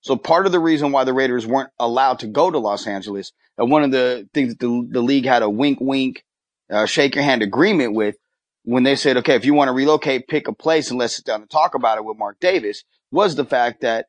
So 0.00 0.16
part 0.16 0.46
of 0.46 0.52
the 0.52 0.58
reason 0.58 0.90
why 0.90 1.04
the 1.04 1.12
Raiders 1.12 1.46
weren't 1.46 1.70
allowed 1.78 2.18
to 2.20 2.26
go 2.26 2.50
to 2.50 2.58
Los 2.58 2.86
Angeles, 2.86 3.32
and 3.56 3.70
one 3.70 3.84
of 3.84 3.92
the 3.92 4.28
things 4.34 4.50
that 4.50 4.58
the, 4.58 4.88
the 4.90 5.00
league 5.00 5.24
had 5.24 5.42
a 5.42 5.48
wink, 5.48 5.78
wink, 5.80 6.24
uh, 6.70 6.86
shake 6.86 7.14
your 7.14 7.24
hand 7.24 7.42
agreement 7.42 7.94
with 7.94 8.16
when 8.64 8.82
they 8.82 8.96
said, 8.96 9.16
okay, 9.18 9.36
if 9.36 9.44
you 9.44 9.54
want 9.54 9.68
to 9.68 9.72
relocate, 9.72 10.28
pick 10.28 10.48
a 10.48 10.52
place 10.52 10.90
and 10.90 10.98
let's 10.98 11.16
sit 11.16 11.24
down 11.24 11.40
and 11.40 11.50
talk 11.50 11.74
about 11.74 11.98
it 11.98 12.04
with 12.04 12.18
Mark 12.18 12.38
Davis 12.40 12.84
was 13.10 13.36
the 13.36 13.44
fact 13.44 13.82
that 13.82 14.06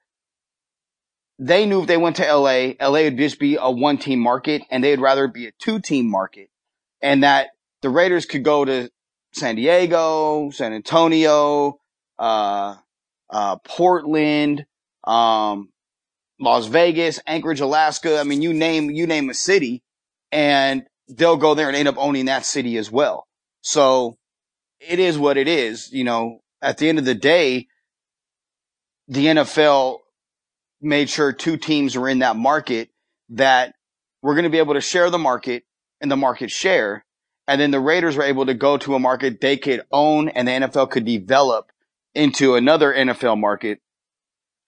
they 1.44 1.66
knew 1.66 1.82
if 1.82 1.88
they 1.88 1.98
went 1.98 2.16
to 2.16 2.24
LA, 2.24 2.74
LA 2.80 3.04
would 3.04 3.18
just 3.18 3.38
be 3.38 3.58
a 3.60 3.70
one 3.70 3.98
team 3.98 4.20
market 4.20 4.62
and 4.72 4.82
they'd 4.82 5.02
rather 5.02 5.28
be 5.28 5.48
a 5.48 5.52
two 5.60 5.80
team 5.80 6.10
market 6.10 6.50
and 7.02 7.24
that 7.24 7.50
the 7.82 7.90
Raiders 7.90 8.26
could 8.26 8.44
go 8.44 8.64
to 8.64 8.90
San 9.34 9.56
Diego, 9.56 10.52
San 10.52 10.72
Antonio, 10.72 11.80
uh, 12.18 12.76
uh, 13.30 13.58
Portland, 13.58 14.66
um, 15.04 15.70
Las 16.40 16.68
Vegas, 16.68 17.20
Anchorage, 17.28 17.60
Alaska. 17.60 18.20
I 18.20 18.24
mean, 18.24 18.42
you 18.42 18.54
name, 18.54 18.90
you 18.90 19.06
name 19.06 19.30
a 19.30 19.34
city 19.34 19.84
and 20.32 20.84
they'll 21.10 21.36
go 21.36 21.56
there 21.56 21.68
and 21.68 21.76
end 21.76 21.90
up 21.90 21.98
owning 21.98 22.26
that 22.26 22.46
city 22.46 22.78
as 22.78 22.90
well. 22.90 23.28
So 23.62 24.18
it 24.80 25.00
is 25.00 25.18
what 25.18 25.36
it 25.36 25.50
is. 25.50 25.92
You 25.92 26.06
know, 26.06 26.40
at 26.62 26.78
the 26.78 26.88
end 26.88 27.00
of 27.00 27.06
the 27.06 27.16
day, 27.16 27.68
the 29.10 29.26
NFL 29.26 29.98
made 30.84 31.10
sure 31.10 31.32
two 31.32 31.58
teams 31.58 31.98
were 31.98 32.10
in 32.10 32.20
that 32.20 32.36
market 32.36 32.90
that 33.30 33.74
we're 34.22 34.36
going 34.36 34.44
to 34.44 34.50
be 34.50 34.58
able 34.58 34.74
to 34.74 34.82
share 34.82 35.10
the 35.10 35.18
market 35.18 35.64
and 36.02 36.12
the 36.12 36.18
market 36.18 36.52
share. 36.52 37.06
And 37.48 37.60
then 37.60 37.72
the 37.72 37.80
Raiders 37.80 38.16
were 38.16 38.24
able 38.24 38.46
to 38.46 38.54
go 38.54 38.78
to 38.78 38.96
a 38.96 39.00
market 39.00 39.42
they 39.42 39.58
could 39.58 39.84
own 39.92 40.30
and 40.30 40.48
the 40.48 40.52
NFL 40.52 40.92
could 40.92 41.06
develop 41.06 41.72
into 42.14 42.56
another 42.56 42.94
NFL 42.94 43.40
market. 43.40 43.80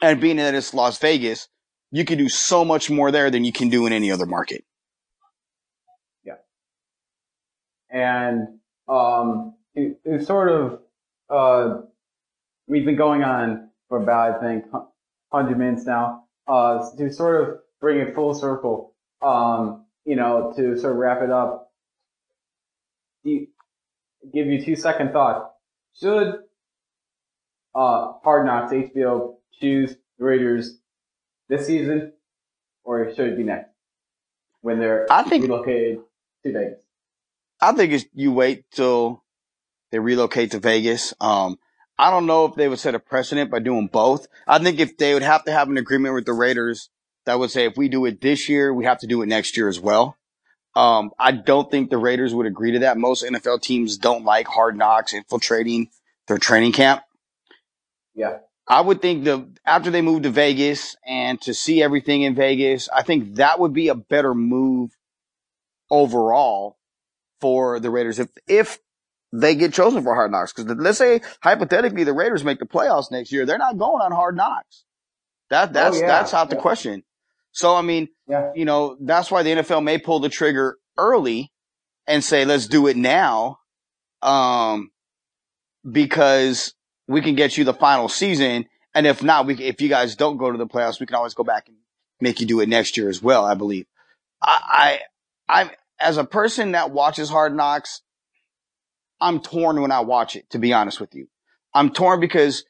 And 0.01 0.19
being 0.19 0.37
that 0.37 0.55
it's 0.55 0.73
Las 0.73 0.97
Vegas, 0.99 1.47
you 1.91 2.03
can 2.03 2.17
do 2.17 2.27
so 2.27 2.65
much 2.65 2.89
more 2.89 3.11
there 3.11 3.31
than 3.31 3.45
you 3.45 3.53
can 3.53 3.69
do 3.69 3.85
in 3.85 3.93
any 3.93 4.11
other 4.11 4.25
market. 4.25 4.65
Yeah. 6.25 6.33
And, 7.89 8.59
um, 8.89 9.55
it, 9.73 9.99
it's 10.03 10.27
sort 10.27 10.49
of, 10.49 10.79
uh, 11.29 11.81
we've 12.67 12.85
been 12.85 12.97
going 12.97 13.23
on 13.23 13.69
for 13.87 14.01
about, 14.01 14.37
I 14.37 14.39
think, 14.41 14.65
100 15.35 15.57
minutes 15.59 15.85
now, 15.85 16.23
uh, 16.47 16.89
to 16.97 17.11
sort 17.11 17.41
of 17.41 17.57
bring 17.81 17.99
it 17.99 18.15
full 18.15 18.33
circle, 18.33 18.93
um, 19.21 19.85
you 20.05 20.15
know, 20.15 20.53
to 20.55 20.77
sort 20.79 20.93
of 20.93 20.97
wrap 20.97 21.21
it 21.21 21.29
up, 21.29 21.71
you, 23.23 23.47
give 24.33 24.47
you 24.47 24.63
two 24.63 24.75
second 24.75 25.11
thoughts. 25.11 25.49
Should, 25.99 26.35
uh, 27.73 28.13
Hard 28.23 28.45
Knocks 28.45 28.71
HBO 28.71 29.35
choose 29.59 29.95
the 30.17 30.25
Raiders 30.25 30.77
this 31.49 31.67
season 31.67 32.13
or 32.83 33.13
should 33.13 33.27
it 33.33 33.37
be 33.37 33.43
next 33.43 33.69
when 34.61 34.79
they're 34.79 35.05
I 35.11 35.23
think- 35.23 35.43
relocated 35.43 35.99
to 36.43 36.51
Vegas? 36.53 36.81
I 37.61 37.71
think 37.73 37.93
it's, 37.93 38.05
you 38.13 38.31
wait 38.33 38.65
till 38.71 39.23
they 39.91 39.99
relocate 39.99 40.51
to 40.51 40.59
Vegas. 40.59 41.13
Um, 41.21 41.57
I 41.97 42.09
don't 42.09 42.25
know 42.25 42.45
if 42.45 42.55
they 42.55 42.67
would 42.67 42.79
set 42.79 42.95
a 42.95 42.99
precedent 42.99 43.49
by 43.49 43.59
doing 43.59 43.87
both. 43.87 44.27
I 44.47 44.59
think 44.59 44.79
if 44.79 44.97
they 44.97 45.13
would 45.13 45.23
have 45.23 45.45
to 45.45 45.51
have 45.51 45.69
an 45.69 45.77
agreement 45.77 46.13
with 46.15 46.25
the 46.25 46.33
Raiders 46.33 46.89
that 47.25 47.39
would 47.39 47.51
say 47.51 47.65
if 47.65 47.77
we 47.77 47.89
do 47.89 48.05
it 48.05 48.21
this 48.21 48.49
year, 48.49 48.73
we 48.73 48.85
have 48.85 48.99
to 48.99 49.07
do 49.07 49.21
it 49.21 49.27
next 49.27 49.57
year 49.57 49.67
as 49.67 49.79
well. 49.79 50.17
Um, 50.75 51.11
I 51.17 51.31
don't 51.31 51.71
think 51.71 51.89
the 51.89 51.97
Raiders 51.97 52.33
would 52.33 52.45
agree 52.45 52.73
to 52.73 52.79
that. 52.79 52.97
Most 52.97 53.23
NFL 53.23 53.61
teams 53.61 53.97
don't 53.97 54.25
like 54.25 54.47
hard 54.47 54.77
knocks 54.77 55.13
infiltrating 55.13 55.89
their 56.27 56.37
training 56.37 56.73
camp. 56.73 57.01
Yeah. 58.13 58.39
I 58.67 58.81
would 58.81 59.01
think 59.01 59.23
the 59.23 59.47
after 59.65 59.91
they 59.91 60.01
move 60.01 60.23
to 60.23 60.31
Vegas 60.31 60.95
and 61.05 61.39
to 61.41 61.53
see 61.53 61.83
everything 61.83 62.23
in 62.23 62.35
Vegas, 62.35 62.89
I 62.89 63.03
think 63.03 63.35
that 63.35 63.59
would 63.59 63.73
be 63.73 63.89
a 63.89 63.95
better 63.95 64.33
move 64.33 64.97
overall 65.89 66.77
for 67.39 67.79
the 67.79 67.91
Raiders 67.91 68.17
if 68.17 68.29
if 68.47 68.79
they 69.41 69.55
get 69.55 69.73
chosen 69.73 70.03
for 70.03 70.13
Hard 70.15 70.31
Knocks. 70.31 70.53
Because 70.53 70.75
let's 70.77 70.97
say 70.97 71.21
hypothetically 71.41 72.03
the 72.03 72.13
Raiders 72.13 72.43
make 72.43 72.59
the 72.59 72.65
playoffs 72.65 73.11
next 73.11 73.31
year, 73.31 73.45
they're 73.45 73.57
not 73.57 73.77
going 73.77 74.01
on 74.01 74.11
Hard 74.11 74.35
Knocks. 74.35 74.83
That 75.49 75.73
that's 75.73 75.97
Oh, 75.97 76.01
yeah. 76.01 76.07
that's 76.07 76.33
out 76.33 76.49
the 76.49 76.55
Yeah. 76.55 76.61
question. 76.61 77.03
So 77.51 77.75
I 77.75 77.81
mean, 77.81 78.09
Yeah. 78.27 78.51
you 78.55 78.65
know, 78.65 78.97
that's 78.99 79.29
why 79.31 79.43
the 79.43 79.51
NFL 79.51 79.81
may 79.83 79.97
pull 79.97 80.19
the 80.19 80.29
trigger 80.29 80.77
early 80.97 81.51
and 82.07 82.23
say, 82.23 82.45
let's 82.45 82.67
do 82.67 82.87
it 82.87 82.97
now. 82.97 83.59
Um, 84.21 84.91
because 85.89 86.73
we 87.07 87.21
can 87.21 87.35
get 87.35 87.57
you 87.57 87.63
the 87.63 87.73
final 87.73 88.09
season. 88.09 88.65
And 88.93 89.05
if 89.05 89.21
not, 89.21 89.45
we, 89.45 89.55
if 89.55 89.81
you 89.81 89.89
guys 89.89 90.15
don't 90.15 90.37
go 90.37 90.51
to 90.51 90.57
the 90.57 90.67
playoffs, 90.67 90.99
we 90.99 91.05
can 91.05 91.15
always 91.15 91.33
go 91.33 91.43
back 91.43 91.67
and 91.67 91.77
make 92.21 92.39
you 92.39 92.47
do 92.47 92.59
it 92.61 92.69
next 92.69 92.97
year 92.97 93.09
as 93.09 93.21
well, 93.21 93.45
I 93.45 93.53
believe. 93.53 93.85
I, 94.41 94.99
I, 95.47 95.61
I'm, 95.61 95.69
as 95.99 96.17
a 96.17 96.23
person 96.23 96.71
that 96.71 96.91
watches 96.91 97.29
Hard 97.29 97.55
Knocks, 97.55 98.01
I'm 99.19 99.39
torn 99.39 99.81
when 99.81 99.91
I 99.91 100.01
watch 100.01 100.35
it, 100.35 100.49
to 100.51 100.59
be 100.59 100.73
honest 100.73 100.99
with 100.99 101.15
you. 101.15 101.27
I'm 101.73 101.91
torn 101.91 102.19
because 102.19 102.65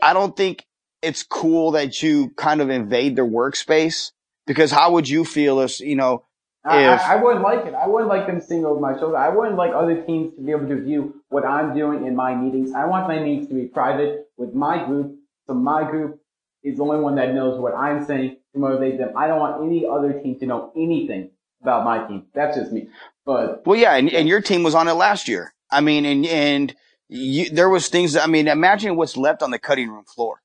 I 0.00 0.12
don't 0.12 0.36
think 0.36 0.66
it's 1.00 1.22
cool 1.22 1.72
that 1.72 2.02
you 2.02 2.30
kind 2.30 2.60
of 2.60 2.70
invade 2.70 3.16
their 3.16 3.26
workspace 3.26 4.12
because 4.46 4.70
how 4.70 4.92
would 4.92 5.08
you 5.08 5.24
feel 5.24 5.60
if, 5.60 5.80
you 5.80 5.96
know, 5.96 6.24
I, 6.64 6.94
If- 6.94 7.00
I, 7.00 7.14
I 7.14 7.22
wouldn't 7.22 7.42
like 7.42 7.66
it. 7.66 7.74
I 7.74 7.88
wouldn't 7.88 8.08
like 8.08 8.26
them 8.26 8.40
seeing 8.40 8.64
over 8.64 8.80
my 8.80 8.96
shoulder. 8.98 9.16
I 9.16 9.28
wouldn't 9.30 9.56
like 9.56 9.72
other 9.74 10.02
teams 10.02 10.34
to 10.36 10.42
be 10.42 10.52
able 10.52 10.68
to 10.68 10.80
view 10.80 11.22
what 11.28 11.44
I'm 11.44 11.74
doing 11.74 12.06
in 12.06 12.14
my 12.14 12.34
meetings. 12.34 12.72
I 12.72 12.86
want 12.86 13.08
my 13.08 13.18
meetings 13.18 13.48
to 13.48 13.54
be 13.54 13.66
private 13.66 14.28
with 14.36 14.54
my 14.54 14.84
group. 14.84 15.16
So 15.48 15.54
my 15.54 15.88
group 15.90 16.20
is 16.62 16.76
the 16.76 16.84
only 16.84 17.00
one 17.00 17.16
that 17.16 17.34
knows 17.34 17.58
what 17.58 17.74
I'm 17.74 18.04
saying 18.04 18.36
to 18.52 18.58
motivate 18.60 18.98
them. 18.98 19.10
I 19.16 19.26
don't 19.26 19.40
want 19.40 19.64
any 19.64 19.84
other 19.86 20.12
team 20.20 20.38
to 20.38 20.46
know 20.46 20.72
anything 20.76 21.30
about 21.60 21.84
my 21.84 22.06
team. 22.06 22.26
That's 22.32 22.56
just 22.56 22.70
me. 22.70 22.88
But 23.24 23.66
Well, 23.66 23.78
yeah, 23.78 23.94
and, 23.94 24.10
and 24.10 24.28
your 24.28 24.40
team 24.40 24.62
was 24.62 24.74
on 24.74 24.88
it 24.88 24.94
last 24.94 25.28
year. 25.28 25.54
I 25.70 25.80
mean, 25.80 26.04
and 26.04 26.26
and 26.26 26.74
you, 27.08 27.50
there 27.50 27.68
was 27.68 27.88
things. 27.88 28.16
I 28.16 28.26
mean, 28.26 28.48
imagine 28.48 28.96
what's 28.96 29.16
left 29.16 29.42
on 29.42 29.50
the 29.50 29.58
cutting 29.58 29.88
room 29.90 30.04
floor. 30.04 30.40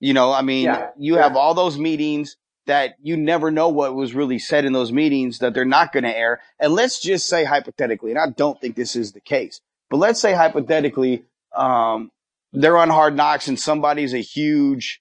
You 0.00 0.14
know, 0.14 0.32
I 0.32 0.42
mean, 0.42 0.64
Yeah, 0.66 0.90
you 0.98 1.16
yeah. 1.16 1.22
have 1.22 1.36
all 1.36 1.54
those 1.54 1.78
meetings 1.78 2.36
that 2.66 2.96
you 3.02 3.16
never 3.16 3.50
know 3.50 3.68
what 3.68 3.94
was 3.94 4.14
really 4.14 4.38
said 4.38 4.64
in 4.64 4.72
those 4.72 4.92
meetings 4.92 5.38
that 5.38 5.54
they're 5.54 5.64
not 5.64 5.92
going 5.92 6.04
to 6.04 6.16
air. 6.16 6.40
And 6.58 6.72
let's 6.74 7.00
just 7.00 7.28
say 7.28 7.44
hypothetically, 7.44 8.10
and 8.10 8.18
I 8.18 8.28
don't 8.28 8.60
think 8.60 8.76
this 8.76 8.96
is 8.96 9.12
the 9.12 9.20
case, 9.20 9.60
but 9.88 9.98
let's 9.98 10.20
say 10.20 10.34
hypothetically, 10.34 11.24
um, 11.54 12.10
they're 12.52 12.76
on 12.76 12.90
Hard 12.90 13.16
Knocks 13.16 13.48
and 13.48 13.58
somebody's 13.58 14.14
a 14.14 14.18
huge 14.18 15.00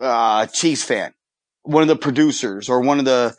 uh, 0.00 0.46
Chiefs 0.46 0.82
fan, 0.82 1.14
one 1.62 1.82
of 1.82 1.88
the 1.88 1.96
producers 1.96 2.68
or 2.68 2.80
one 2.80 2.98
of 2.98 3.04
the, 3.04 3.34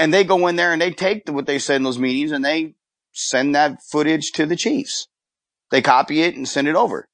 and 0.00 0.14
they 0.14 0.24
go 0.24 0.46
in 0.46 0.56
there 0.56 0.72
and 0.72 0.80
they 0.80 0.92
take 0.92 1.28
what 1.28 1.44
they 1.44 1.58
said 1.58 1.76
in 1.76 1.82
those 1.82 1.98
meetings 1.98 2.32
and 2.32 2.42
they 2.42 2.74
send 3.12 3.54
that 3.54 3.82
footage 3.82 4.32
to 4.32 4.46
the 4.46 4.56
Chiefs. 4.56 5.08
They 5.70 5.82
copy 5.82 6.22
it 6.22 6.36
and 6.36 6.48
send 6.48 6.68
it 6.68 6.74
over. 6.74 7.06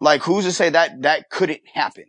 Like 0.00 0.22
who's 0.22 0.44
to 0.44 0.50
say 0.50 0.70
that 0.70 1.02
that 1.02 1.30
couldn't 1.30 1.60
happen, 1.72 2.06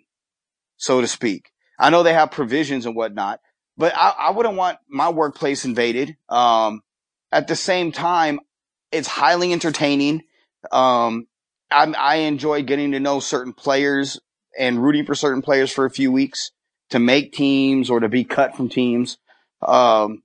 so 0.75 1.01
to 1.01 1.07
speak? 1.07 1.51
I 1.79 1.91
know 1.91 2.01
they 2.01 2.15
have 2.15 2.31
provisions 2.31 2.87
and 2.87 2.95
whatnot, 2.95 3.41
but 3.77 3.93
I, 3.95 4.09
I 4.17 4.31
wouldn't 4.31 4.55
want 4.55 4.79
my 4.89 5.09
workplace 5.09 5.65
invaded. 5.65 6.17
Um, 6.27 6.81
at 7.31 7.47
the 7.47 7.55
same 7.55 7.91
time, 7.91 8.39
it's 8.91 9.07
highly 9.07 9.53
entertaining. 9.53 10.23
Um, 10.71 11.27
I, 11.69 11.93
I 11.95 12.15
enjoy 12.15 12.63
getting 12.63 12.93
to 12.93 12.99
know 12.99 13.19
certain 13.19 13.53
players 13.53 14.19
and 14.57 14.81
rooting 14.81 15.05
for 15.05 15.13
certain 15.13 15.43
players 15.43 15.71
for 15.71 15.85
a 15.85 15.91
few 15.91 16.11
weeks 16.11 16.51
to 16.89 16.97
make 16.97 17.33
teams 17.33 17.91
or 17.91 17.99
to 17.99 18.09
be 18.09 18.23
cut 18.23 18.57
from 18.57 18.67
teams. 18.67 19.19
Um, 19.61 20.23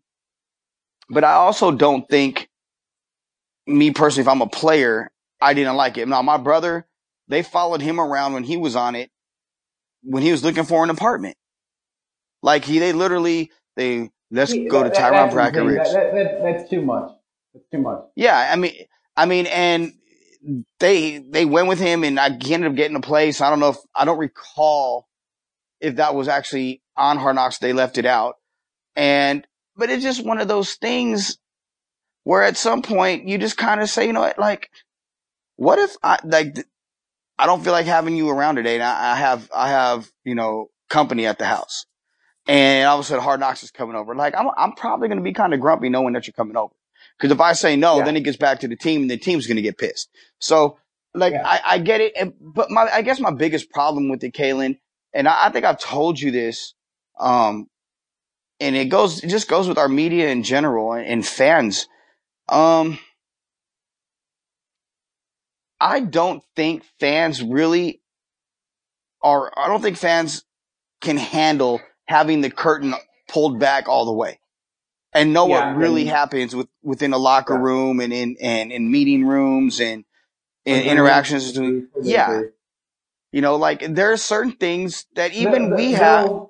but 1.08 1.24
I 1.24 1.32
also 1.34 1.70
don't 1.72 2.08
think 2.08 2.48
me 3.66 3.90
personally, 3.92 4.22
if 4.22 4.28
I'm 4.28 4.42
a 4.42 4.46
player, 4.48 5.10
I 5.40 5.54
didn't 5.54 5.76
like 5.76 5.98
it. 5.98 6.08
Now 6.08 6.22
my 6.22 6.36
brother, 6.36 6.86
they 7.28 7.42
followed 7.42 7.80
him 7.82 8.00
around 8.00 8.32
when 8.34 8.44
he 8.44 8.56
was 8.56 8.76
on 8.76 8.94
it, 8.94 9.10
when 10.02 10.22
he 10.22 10.32
was 10.32 10.44
looking 10.44 10.64
for 10.64 10.82
an 10.84 10.90
apartment. 10.90 11.36
Like 12.42 12.64
he, 12.64 12.78
they 12.78 12.92
literally, 12.92 13.50
they 13.76 14.10
let's 14.30 14.52
See, 14.52 14.68
go 14.68 14.82
to 14.82 14.88
that- 14.90 14.94
that- 14.98 15.12
Tyron 15.12 15.76
that's. 15.76 15.92
That, 15.92 16.14
that, 16.14 16.14
that, 16.14 16.42
that's 16.42 16.70
too 16.70 16.82
much. 16.82 17.10
That's 17.54 17.66
too 17.70 17.78
much. 17.78 18.04
Yeah, 18.16 18.48
I 18.50 18.56
mean, 18.56 18.72
I 19.16 19.26
mean, 19.26 19.46
and 19.46 19.92
they 20.80 21.18
they 21.18 21.44
went 21.44 21.68
with 21.68 21.78
him, 21.78 22.02
and 22.02 22.18
I 22.18 22.30
he 22.42 22.54
ended 22.54 22.70
up 22.70 22.76
getting 22.76 22.96
a 22.96 23.00
place. 23.00 23.40
I 23.40 23.50
don't 23.50 23.60
know 23.60 23.70
if 23.70 23.76
I 23.94 24.04
don't 24.04 24.18
recall 24.18 25.06
if 25.80 25.96
that 25.96 26.14
was 26.14 26.28
actually 26.28 26.82
on 26.96 27.18
Hard 27.18 27.36
Knocks. 27.36 27.58
They 27.58 27.72
left 27.72 27.98
it 27.98 28.06
out, 28.06 28.36
and 28.96 29.46
but 29.76 29.90
it's 29.90 30.02
just 30.02 30.24
one 30.24 30.38
of 30.40 30.48
those 30.48 30.74
things 30.74 31.38
where 32.24 32.42
at 32.42 32.56
some 32.56 32.82
point 32.82 33.26
you 33.26 33.38
just 33.38 33.56
kind 33.56 33.80
of 33.80 33.88
say, 33.90 34.06
you 34.06 34.12
know 34.12 34.20
what, 34.20 34.38
like, 34.38 34.70
what 35.56 35.78
if 35.78 35.96
I 36.02 36.18
like 36.24 36.56
I 37.38 37.46
don't 37.46 37.62
feel 37.64 37.72
like 37.72 37.86
having 37.86 38.14
you 38.16 38.28
around 38.30 38.56
today, 38.56 38.74
and 38.74 38.82
I, 38.84 39.12
I 39.12 39.16
have 39.16 39.50
I 39.54 39.68
have 39.70 40.10
you 40.24 40.34
know 40.34 40.68
company 40.90 41.26
at 41.26 41.38
the 41.38 41.46
house, 41.46 41.86
and 42.46 42.86
all 42.86 42.98
of 42.98 43.04
a 43.04 43.08
sudden 43.08 43.22
Hard 43.24 43.40
Knocks 43.40 43.62
is 43.62 43.70
coming 43.70 43.96
over. 43.96 44.14
Like 44.14 44.34
I'm 44.36 44.48
I'm 44.56 44.72
probably 44.72 45.08
going 45.08 45.18
to 45.18 45.24
be 45.24 45.32
kind 45.32 45.54
of 45.54 45.60
grumpy 45.60 45.88
knowing 45.88 46.12
that 46.14 46.26
you're 46.26 46.32
coming 46.32 46.56
over. 46.56 46.74
Because 47.18 47.32
if 47.32 47.40
I 47.40 47.52
say 47.52 47.76
no, 47.76 47.98
Yeah. 47.98 48.04
then 48.04 48.16
it 48.16 48.20
gets 48.24 48.36
back 48.36 48.60
to 48.60 48.68
the 48.68 48.76
team, 48.76 49.02
and 49.02 49.10
the 49.10 49.16
team's 49.16 49.46
going 49.46 49.56
to 49.56 49.62
get 49.62 49.76
pissed. 49.78 50.08
So, 50.38 50.78
like, 51.14 51.32
Yeah. 51.34 51.46
I, 51.46 51.60
I 51.64 51.78
get 51.78 52.00
it, 52.00 52.12
and- 52.18 52.32
but 52.40 52.70
my, 52.70 52.88
I 52.92 53.02
guess 53.02 53.20
my 53.20 53.30
biggest 53.32 53.70
problem 53.70 54.08
with 54.08 54.24
it, 54.24 54.32
Kalen, 54.34 54.78
and 55.12 55.28
I, 55.28 55.46
I 55.46 55.50
think 55.50 55.64
I've 55.64 55.78
told 55.78 56.18
you 56.18 56.30
this, 56.30 56.74
um, 57.20 57.68
and 58.62 58.76
it 58.76 58.86
goes, 58.86 59.22
it 59.24 59.28
just 59.28 59.48
goes 59.48 59.68
with 59.68 59.78
our 59.78 59.88
media 59.88 60.28
in 60.30 60.42
general 60.42 60.92
and, 60.92 61.06
and 61.06 61.26
fans. 61.26 61.88
Um, 62.48 62.98
I 65.80 66.00
don't 66.00 66.42
think 66.54 66.84
fans 67.00 67.42
really 67.42 68.00
are. 69.22 69.52
I 69.56 69.68
don't 69.68 69.82
think 69.82 69.96
fans 69.96 70.44
can 71.00 71.16
handle 71.16 71.80
having 72.06 72.40
the 72.40 72.50
curtain 72.50 72.94
pulled 73.28 73.58
back 73.58 73.88
all 73.88 74.04
the 74.04 74.12
way 74.12 74.38
and 75.12 75.32
know 75.32 75.48
Yeah, 75.48 75.72
what 75.72 75.78
really 75.78 76.02
and- 76.02 76.10
happens 76.10 76.54
with, 76.54 76.68
within 76.82 77.12
a 77.12 77.18
locker 77.18 77.54
Yeah. 77.54 77.60
room 77.62 78.00
and 78.00 78.12
in 78.12 78.36
and 78.40 78.70
in 78.70 78.90
meeting 78.90 79.24
rooms 79.26 79.80
and 79.80 80.04
in 80.64 80.76
Agreed. 80.78 80.90
interactions 80.92 81.50
between 81.52 81.88
yeah 82.02 82.42
you 83.32 83.40
know 83.40 83.56
like 83.56 83.80
there 83.94 84.12
are 84.12 84.16
certain 84.16 84.52
things 84.52 85.06
that 85.14 85.32
even 85.32 85.70
They'll- 85.70 85.76
we 85.76 85.92
have 85.92 86.46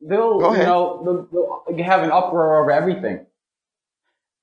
they'll- 0.00 0.40
you 0.56 0.62
know, 0.64 1.26
they'll, 1.32 1.64
they'll 1.76 1.84
have 1.84 2.02
an 2.02 2.10
uproar 2.10 2.60
over 2.62 2.70
everything. 2.72 3.26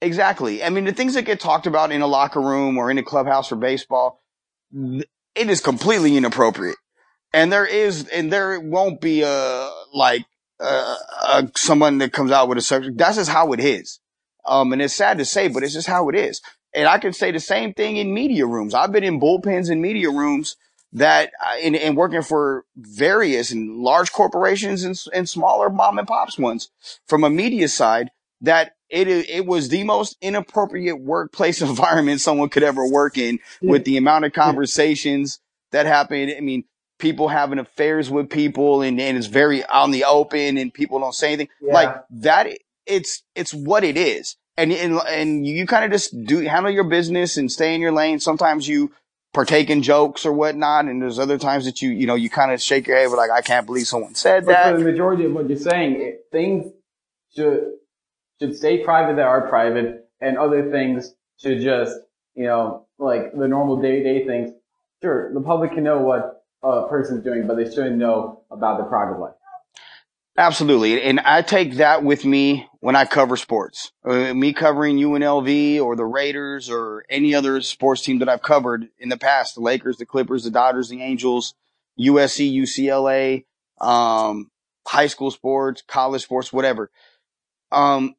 exactly. 0.01 0.63
I 0.63 0.69
mean 0.69 0.85
the 0.85 0.93
things 0.93 1.13
that 1.15 1.23
get 1.23 1.39
talked 1.39 1.67
about 1.67 1.91
in 1.91 2.01
a 2.01 2.07
locker 2.07 2.41
room 2.41 2.77
or 2.77 2.91
in 2.91 2.97
a 2.97 3.03
clubhouse 3.03 3.49
for 3.49 3.55
baseball 3.55 4.21
it 4.73 5.49
is 5.49 5.61
completely 5.61 6.17
inappropriate. 6.17 6.77
And 7.33 7.51
there 7.51 7.65
is 7.65 8.07
and 8.09 8.31
there 8.31 8.59
won't 8.59 9.01
be 9.01 9.21
a 9.21 9.69
like 9.93 10.25
uh, 10.59 10.95
uh, 11.21 11.43
someone 11.55 11.99
that 11.99 12.11
comes 12.11 12.31
out 12.31 12.49
with 12.49 12.57
a 12.57 12.61
subject. 12.61 12.97
That's 12.97 13.17
just 13.17 13.29
how 13.29 13.53
it 13.53 13.59
is. 13.59 13.99
Um 14.45 14.73
and 14.73 14.81
it's 14.81 14.93
sad 14.93 15.17
to 15.19 15.25
say 15.25 15.47
but 15.47 15.63
it's 15.63 15.73
just 15.73 15.87
how 15.87 16.09
it 16.09 16.15
is. 16.15 16.41
And 16.73 16.87
i 16.87 16.97
can 16.99 17.13
say 17.13 17.31
the 17.31 17.39
same 17.39 17.73
thing 17.73 17.97
in 17.97 18.13
media 18.13 18.45
rooms. 18.45 18.73
I've 18.73 18.91
been 18.91 19.03
in 19.03 19.19
bullpens 19.19 19.69
and 19.71 19.81
media 19.81 20.09
rooms 20.11 20.55
that 20.93 21.31
uh, 21.45 21.57
in, 21.61 21.75
in 21.75 21.95
working 21.95 22.21
for 22.21 22.63
various 22.75 23.51
and 23.51 23.77
large 23.77 24.11
corporations 24.11 24.83
and, 24.83 24.97
and 25.13 25.27
smaller 25.29 25.69
mom 25.69 25.97
and 25.97 26.07
pops 26.07 26.37
ones 26.37 26.69
from 27.07 27.23
a 27.23 27.29
media 27.29 27.67
side 27.67 28.09
that 28.41 28.73
it 28.89 29.07
it 29.07 29.45
was 29.45 29.69
the 29.69 29.83
most 29.83 30.15
inappropriate 30.21 30.99
workplace 31.01 31.61
environment 31.73 32.21
someone 32.21 32.49
could 32.49 32.63
ever 32.63 32.87
work 32.87 33.17
in 33.17 33.39
with 33.61 33.83
the 33.85 33.97
amount 33.97 34.25
of 34.25 34.31
conversations 34.33 35.39
that 35.71 35.85
happened. 35.85 36.33
I 36.35 36.39
mean, 36.39 36.63
people 36.99 37.27
having 37.27 37.59
affairs 37.59 38.09
with 38.09 38.29
people 38.29 38.81
and, 38.81 38.99
and 38.99 39.17
it's 39.17 39.27
very 39.27 39.63
on 39.65 39.91
the 39.91 40.05
open 40.05 40.57
and 40.57 40.73
people 40.73 40.99
don't 40.99 41.13
say 41.13 41.27
anything 41.33 41.49
Yeah. 41.61 41.73
like 41.73 42.03
that. 42.09 42.47
It's, 42.85 43.23
it's 43.35 43.53
what 43.53 43.83
it 43.83 43.97
is. 43.97 44.37
And, 44.55 44.71
and, 44.71 44.99
and 45.07 45.45
you 45.45 45.67
kind 45.67 45.85
of 45.85 45.91
just 45.91 46.15
do 46.25 46.39
handle 46.39 46.71
your 46.71 46.85
business 46.85 47.37
and 47.37 47.51
stay 47.51 47.75
in 47.75 47.81
your 47.81 47.91
lane. 47.91 48.19
Sometimes 48.19 48.67
you 48.67 48.91
partake 49.33 49.69
in 49.69 49.83
jokes 49.83 50.25
or 50.25 50.33
whatnot. 50.33 50.85
And 50.85 51.01
there's 51.01 51.19
other 51.19 51.37
times 51.37 51.65
that 51.65 51.81
you, 51.81 51.89
you 51.89 52.07
know, 52.07 52.15
you 52.15 52.29
kind 52.29 52.51
of 52.51 52.61
shake 52.61 52.87
your 52.87 52.97
head 52.97 53.09
with 53.09 53.17
like, 53.17 53.31
I 53.31 53.41
can't 53.41 53.65
believe 53.65 53.87
someone 53.87 54.15
said 54.15 54.45
But 54.45 54.53
that. 54.53 54.71
for 54.71 54.77
the 54.79 54.83
majority 54.85 55.25
of 55.25 55.33
what 55.33 55.49
you're 55.49 55.59
saying, 55.59 56.01
it, 56.01 56.25
things 56.31 56.71
should 57.35 57.73
should 58.39 58.55
stay 58.55 58.83
private 58.83 59.15
that 59.15 59.25
are 59.25 59.47
private, 59.47 60.07
and 60.21 60.37
other 60.37 60.69
things 60.71 61.13
should 61.41 61.61
just, 61.61 61.97
you 62.35 62.45
know, 62.45 62.85
like 62.99 63.33
the 63.33 63.47
normal 63.47 63.81
day 63.81 63.97
to 63.97 64.03
day 64.03 64.25
things. 64.25 64.51
Sure, 65.01 65.33
the 65.33 65.41
public 65.41 65.73
can 65.73 65.83
know 65.83 65.99
what 65.99 66.43
a 66.63 66.87
person's 66.87 67.23
doing, 67.23 67.47
but 67.47 67.55
they 67.57 67.65
shouldn't 67.65 67.97
know 67.97 68.43
about 68.51 68.77
their 68.77 68.87
private 68.87 69.19
life. 69.19 69.33
Absolutely. 70.37 71.01
And 71.01 71.19
I 71.21 71.41
take 71.41 71.75
that 71.75 72.03
with 72.03 72.23
me 72.23 72.67
when 72.79 72.95
I 72.95 73.05
cover 73.05 73.37
sports. 73.37 73.91
Uh, 74.05 74.35
me 74.35 74.53
covering 74.53 74.97
UNLV 74.97 75.81
or 75.81 75.95
the 75.95 76.05
Raiders 76.05 76.69
or 76.69 77.05
any 77.09 77.33
other 77.33 77.59
sports 77.61 78.03
team 78.03 78.19
that 78.19 78.29
I've 78.29 78.43
covered 78.43 78.87
in 78.99 79.09
the 79.09 79.17
past, 79.17 79.55
the 79.55 79.61
Lakers, 79.61 79.97
the 79.97 80.05
Clippers, 80.05 80.43
the 80.43 80.51
Dodgers, 80.51 80.89
the 80.89 81.01
Angels, 81.01 81.55
USC, 81.99 82.53
UCLA, 82.53 83.45
um, 83.81 84.51
high 84.85 85.07
school 85.07 85.31
sports, 85.31 85.81
college 85.87 86.21
sports, 86.21 86.53
whatever. 86.53 86.91
Um, 87.71 88.15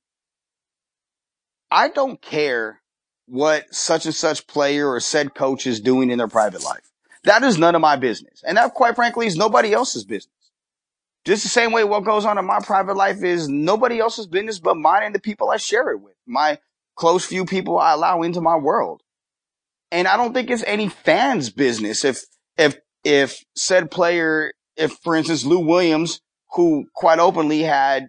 I 1.70 1.88
don't 1.88 2.20
care 2.20 2.80
what 3.26 3.72
such 3.72 4.06
and 4.06 4.14
such 4.14 4.48
player 4.48 4.90
or 4.90 4.98
said 4.98 5.34
coach 5.34 5.68
is 5.68 5.80
doing 5.80 6.10
in 6.10 6.18
their 6.18 6.28
private 6.28 6.64
life. 6.64 6.90
That 7.24 7.44
is 7.44 7.58
none 7.58 7.76
of 7.76 7.80
my 7.80 7.94
business. 7.94 8.42
And 8.44 8.56
that 8.56 8.74
quite 8.74 8.96
frankly 8.96 9.28
is 9.28 9.36
nobody 9.36 9.72
else's 9.72 10.04
business. 10.04 10.32
Just 11.28 11.42
the 11.42 11.50
same 11.50 11.72
way 11.72 11.84
what 11.84 12.06
goes 12.06 12.24
on 12.24 12.38
in 12.38 12.46
my 12.46 12.58
private 12.60 12.96
life 12.96 13.22
is 13.22 13.50
nobody 13.50 13.98
else's 13.98 14.26
business 14.26 14.58
but 14.58 14.78
mine 14.78 15.02
and 15.02 15.14
the 15.14 15.20
people 15.20 15.50
I 15.50 15.58
share 15.58 15.90
it 15.90 16.00
with. 16.00 16.14
My 16.26 16.58
close 16.96 17.26
few 17.26 17.44
people 17.44 17.78
I 17.78 17.92
allow 17.92 18.22
into 18.22 18.40
my 18.40 18.56
world. 18.56 19.02
And 19.92 20.08
I 20.08 20.16
don't 20.16 20.32
think 20.32 20.48
it's 20.48 20.64
any 20.66 20.88
fan's 20.88 21.50
business 21.50 22.02
if 22.02 22.22
if 22.56 22.78
if 23.04 23.44
said 23.54 23.90
player, 23.90 24.52
if 24.78 24.92
for 25.04 25.14
instance 25.14 25.44
Lou 25.44 25.58
Williams, 25.58 26.22
who 26.54 26.86
quite 26.94 27.18
openly 27.18 27.60
had 27.60 28.08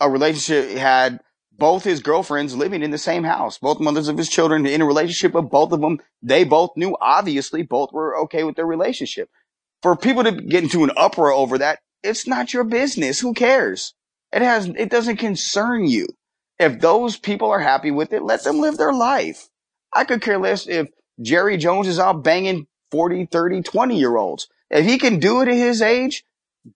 a 0.00 0.10
relationship, 0.10 0.76
had 0.76 1.20
both 1.56 1.84
his 1.84 2.00
girlfriends 2.00 2.56
living 2.56 2.82
in 2.82 2.90
the 2.90 2.98
same 2.98 3.22
house, 3.22 3.58
both 3.58 3.78
mothers 3.78 4.08
of 4.08 4.18
his 4.18 4.28
children 4.28 4.66
in 4.66 4.82
a 4.82 4.86
relationship 4.86 5.36
of 5.36 5.50
both 5.50 5.70
of 5.70 5.80
them. 5.80 6.00
They 6.20 6.42
both 6.42 6.70
knew, 6.74 6.96
obviously, 7.00 7.62
both 7.62 7.92
were 7.92 8.18
okay 8.22 8.42
with 8.42 8.56
their 8.56 8.66
relationship. 8.66 9.30
For 9.82 9.94
people 9.94 10.24
to 10.24 10.32
get 10.32 10.64
into 10.64 10.82
an 10.82 10.90
uproar 10.96 11.32
over 11.32 11.58
that, 11.58 11.78
it's 12.06 12.26
not 12.26 12.54
your 12.54 12.64
business. 12.64 13.20
Who 13.20 13.34
cares? 13.34 13.94
It 14.32 14.42
has, 14.42 14.66
it 14.66 14.90
doesn't 14.90 15.16
concern 15.16 15.86
you. 15.86 16.06
If 16.58 16.80
those 16.80 17.16
people 17.16 17.50
are 17.50 17.60
happy 17.60 17.90
with 17.90 18.12
it, 18.12 18.22
let 18.22 18.44
them 18.44 18.60
live 18.60 18.76
their 18.78 18.92
life. 18.92 19.48
I 19.92 20.04
could 20.04 20.22
care 20.22 20.38
less 20.38 20.66
if 20.66 20.88
Jerry 21.20 21.56
Jones 21.56 21.88
is 21.88 21.98
out 21.98 22.22
banging 22.24 22.66
40, 22.90 23.26
30, 23.26 23.62
20 23.62 23.98
year 23.98 24.16
olds. 24.16 24.48
If 24.70 24.84
he 24.86 24.98
can 24.98 25.18
do 25.20 25.42
it 25.42 25.48
at 25.48 25.54
his 25.54 25.82
age, 25.82 26.24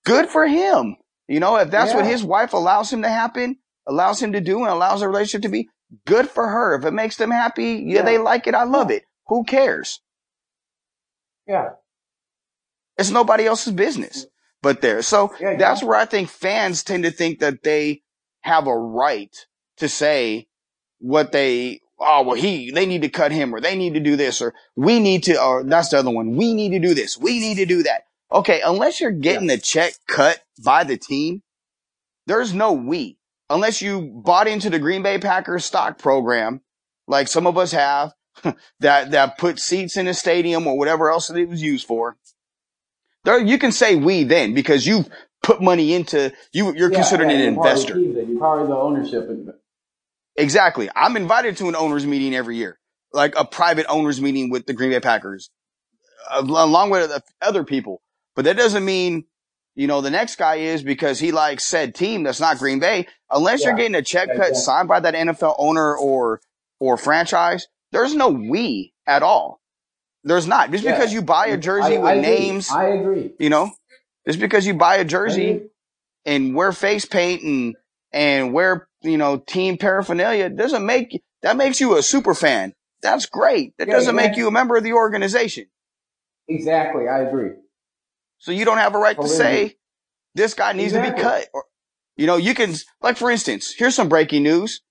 good 0.05 0.29
for 0.29 0.47
him. 0.47 0.97
You 1.29 1.41
know, 1.41 1.57
if 1.57 1.71
that's 1.71 1.95
what 1.95 2.07
his 2.07 2.25
wife 2.25 2.53
allows 2.53 2.93
him 2.93 3.03
to 3.03 3.09
happen, 3.09 3.57
allows 3.87 4.21
him 4.23 4.33
to 4.33 4.41
do 4.41 4.59
and 4.59 4.69
allows 4.69 5.03
a 5.03 5.09
relationship 5.09 5.43
to 5.43 5.49
be, 5.49 5.69
good 6.07 6.29
for 6.29 6.47
her. 6.49 6.75
If 6.75 6.85
it 6.85 6.93
makes 6.93 7.17
them 7.17 7.31
happy, 7.31 7.85
yeah, 7.87 7.97
Yeah. 7.97 8.03
they 8.03 8.19
like 8.19 8.47
it. 8.47 8.55
I 8.55 8.65
love 8.65 8.91
it. 8.91 9.05
Who 9.29 9.45
cares? 9.45 10.01
Yeah. 11.47 11.71
It's 12.99 13.11
nobody 13.11 13.47
else's 13.47 13.73
business 13.73 14.27
but 14.63 14.81
there. 14.81 15.03
So 15.03 15.33
Yeah, 15.41 15.57
that's 15.57 15.83
where 15.83 15.97
I 15.97 16.05
think 16.05 16.29
fans 16.29 16.83
tend 16.83 17.05
to 17.05 17.11
think 17.11 17.41
that 17.41 17.63
they 17.63 18.03
have 18.43 18.67
a 18.67 18.77
right 18.77 19.35
to 19.79 19.89
say 19.89 20.49
what 20.99 21.33
they, 21.33 21.81
oh, 21.99 22.23
well, 22.23 22.37
he, 22.37 22.71
they 22.71 22.87
need 22.87 23.03
to 23.03 23.09
cut 23.09 23.33
him 23.33 23.55
or 23.55 23.61
they 23.61 23.77
need 23.77 23.95
to 23.95 24.01
do 24.01 24.17
this 24.17 24.41
or 24.41 24.55
we 24.77 25.01
need 25.01 25.25
to, 25.25 25.43
or 25.43 25.65
that's 25.65 25.91
the 25.91 25.99
other 25.99 26.11
one. 26.11 26.37
We 26.37 26.55
need 26.55 26.71
to 26.71 26.79
do 26.79 26.95
this. 26.95 27.19
We 27.19 27.39
need 27.39 27.57
to 27.57 27.67
do 27.67 27.83
that. 27.83 28.03
Okay. 28.33 28.61
Unless 28.65 29.01
you're 29.01 29.11
getting 29.11 29.49
the 29.49 29.59
check 29.59 29.95
cut 30.07 30.41
by 30.63 30.85
the 30.85 30.97
team, 30.97 31.43
there's 32.27 32.55
no 32.55 32.73
we. 32.73 33.19
Unless 33.49 33.83
you 33.83 34.01
bought 34.25 34.47
into 34.47 34.71
the 34.71 34.79
Green 34.79 35.03
Bay 35.03 35.19
Packers 35.19 35.65
stock 35.65 35.99
program, 35.99 36.61
like 37.09 37.27
some 37.27 37.47
of 37.47 37.59
us 37.59 37.73
have, 37.73 38.13
that, 38.81 39.11
that 39.11 39.39
put 39.39 39.59
seats 39.59 39.97
in 39.97 40.07
a 40.07 40.15
stadium 40.15 40.67
or 40.67 40.79
whatever 40.79 41.11
else 41.11 41.27
that 41.29 41.37
it 41.37 41.49
was 41.49 41.61
used 41.61 41.87
for. 41.87 42.17
There, 43.25 43.39
you 43.41 43.59
can 43.59 43.73
say 43.73 43.97
we 43.97 44.25
then 44.25 44.55
because 44.55 44.87
you've 44.87 45.09
put 45.43 45.61
money 45.63 45.95
into, 45.95 46.33
you, 46.53 46.75
you're 46.75 46.91
Yeah, 46.91 46.97
considered 46.97 47.31
yeah, 47.31 47.37
an 47.37 47.41
you're 47.41 47.55
part 47.55 47.67
of 47.67 47.77
the 47.77 47.81
investor. 47.83 47.95
team 47.95 48.15
then. 48.15 48.29
You're 48.31 48.39
part 48.41 48.63
of 48.63 48.69
the 48.69 48.77
ownership. 48.77 49.29
Exactly. 50.37 50.89
I'm 50.95 51.17
invited 51.17 51.57
to 51.59 51.69
an 51.69 51.77
owners 51.77 52.07
meeting 52.07 52.35
every 52.35 52.57
year, 52.57 52.79
like 53.13 53.35
a 53.37 53.45
private 53.45 53.87
owners 53.89 54.21
meeting 54.21 54.51
with 54.51 54.67
the 54.67 54.73
Green 54.73 54.91
Bay 54.91 55.01
Packers, 55.01 55.51
uh, 56.31 56.43
along 56.43 56.91
with 56.91 57.11
other 57.43 57.65
people. 57.65 58.01
But 58.37 58.47
that 58.47 58.57
doesn't 58.57 58.85
mean, 58.85 59.25
you 59.75 59.87
know, 59.87 60.01
the 60.01 60.11
next 60.11 60.37
guy 60.37 60.57
is 60.57 60.83
because 60.83 61.19
he 61.19 61.33
likes 61.33 61.65
said 61.65 61.95
team 61.95 62.23
that's 62.23 62.41
not 62.41 62.59
Green 62.59 62.79
Bay. 62.79 63.07
Unless 63.31 63.65
you're 63.65 63.73
Yeah. 63.73 63.79
getting 63.79 63.95
a 63.97 64.03
check 64.03 64.29
cut 64.29 64.37
exactly. 64.37 64.55
signed 64.55 64.89
by 64.89 65.01
that 65.01 65.15
NFL 65.15 65.57
owner 65.59 65.95
or 65.97 66.41
or 66.79 66.97
franchise, 66.97 67.67
there's 67.93 68.15
no 68.15 68.29
we 68.31 68.95
at 69.07 69.23
all. 69.23 69.60
There's 70.25 70.47
not. 70.47 70.71
Just 70.71 70.85
Yeah. 70.85 70.93
because 70.95 71.13
you 71.13 71.23
buy 71.23 71.47
a 71.49 71.57
jersey 71.57 71.97
I- 71.97 72.01
with 72.01 72.11
I 72.11 72.21
names, 72.21 72.71
I 72.71 72.89
agree. 72.89 73.33
you 73.39 73.49
know, 73.51 73.71
just 74.27 74.39
because 74.41 74.67
you 74.67 74.75
buy 74.75 74.97
a 74.97 75.05
jersey 75.05 75.71
and 76.25 76.55
wear 76.55 76.73
face 76.73 77.05
paint 77.07 77.43
and 77.43 77.77
and 78.13 78.53
wear 78.53 78.89
you 79.03 79.17
know 79.17 79.39
team 79.39 79.79
paraphernalia 79.79 80.51
doesn't 80.51 80.85
make 80.85 81.23
that 81.43 81.57
makes 81.57 81.81
you 81.81 81.97
a 81.97 82.03
super 82.03 82.35
fan. 82.35 82.75
That's 83.03 83.25
great. 83.27 83.73
That 83.79 83.89
Yeah, 83.89 83.95
doesn't 83.95 84.15
make 84.15 84.37
you 84.37 84.47
a 84.47 84.51
member 84.51 84.77
of 84.77 84.85
the 84.85 84.93
organization. 84.93 85.67
Exactly, 86.49 87.09
I 87.09 87.21
agree. 87.21 87.53
So 88.39 88.53
you 88.53 88.65
don't 88.65 88.79
have 88.79 88.95
a 88.95 88.99
right 88.99 89.19
to 89.21 89.29
say 89.29 89.77
this 90.35 90.53
guy 90.55 90.73
needs 90.73 90.93
to 90.93 91.01
be 91.03 91.11
cut. 91.21 91.47
Or, 91.55 91.65
you 92.17 92.27
know, 92.27 92.37
you 92.37 92.55
can 92.55 92.75
like 93.01 93.17
for 93.17 93.31
instance, 93.31 93.73
here's 93.77 93.95
some 93.95 94.09
breaking 94.11 94.43
news. 94.43 94.83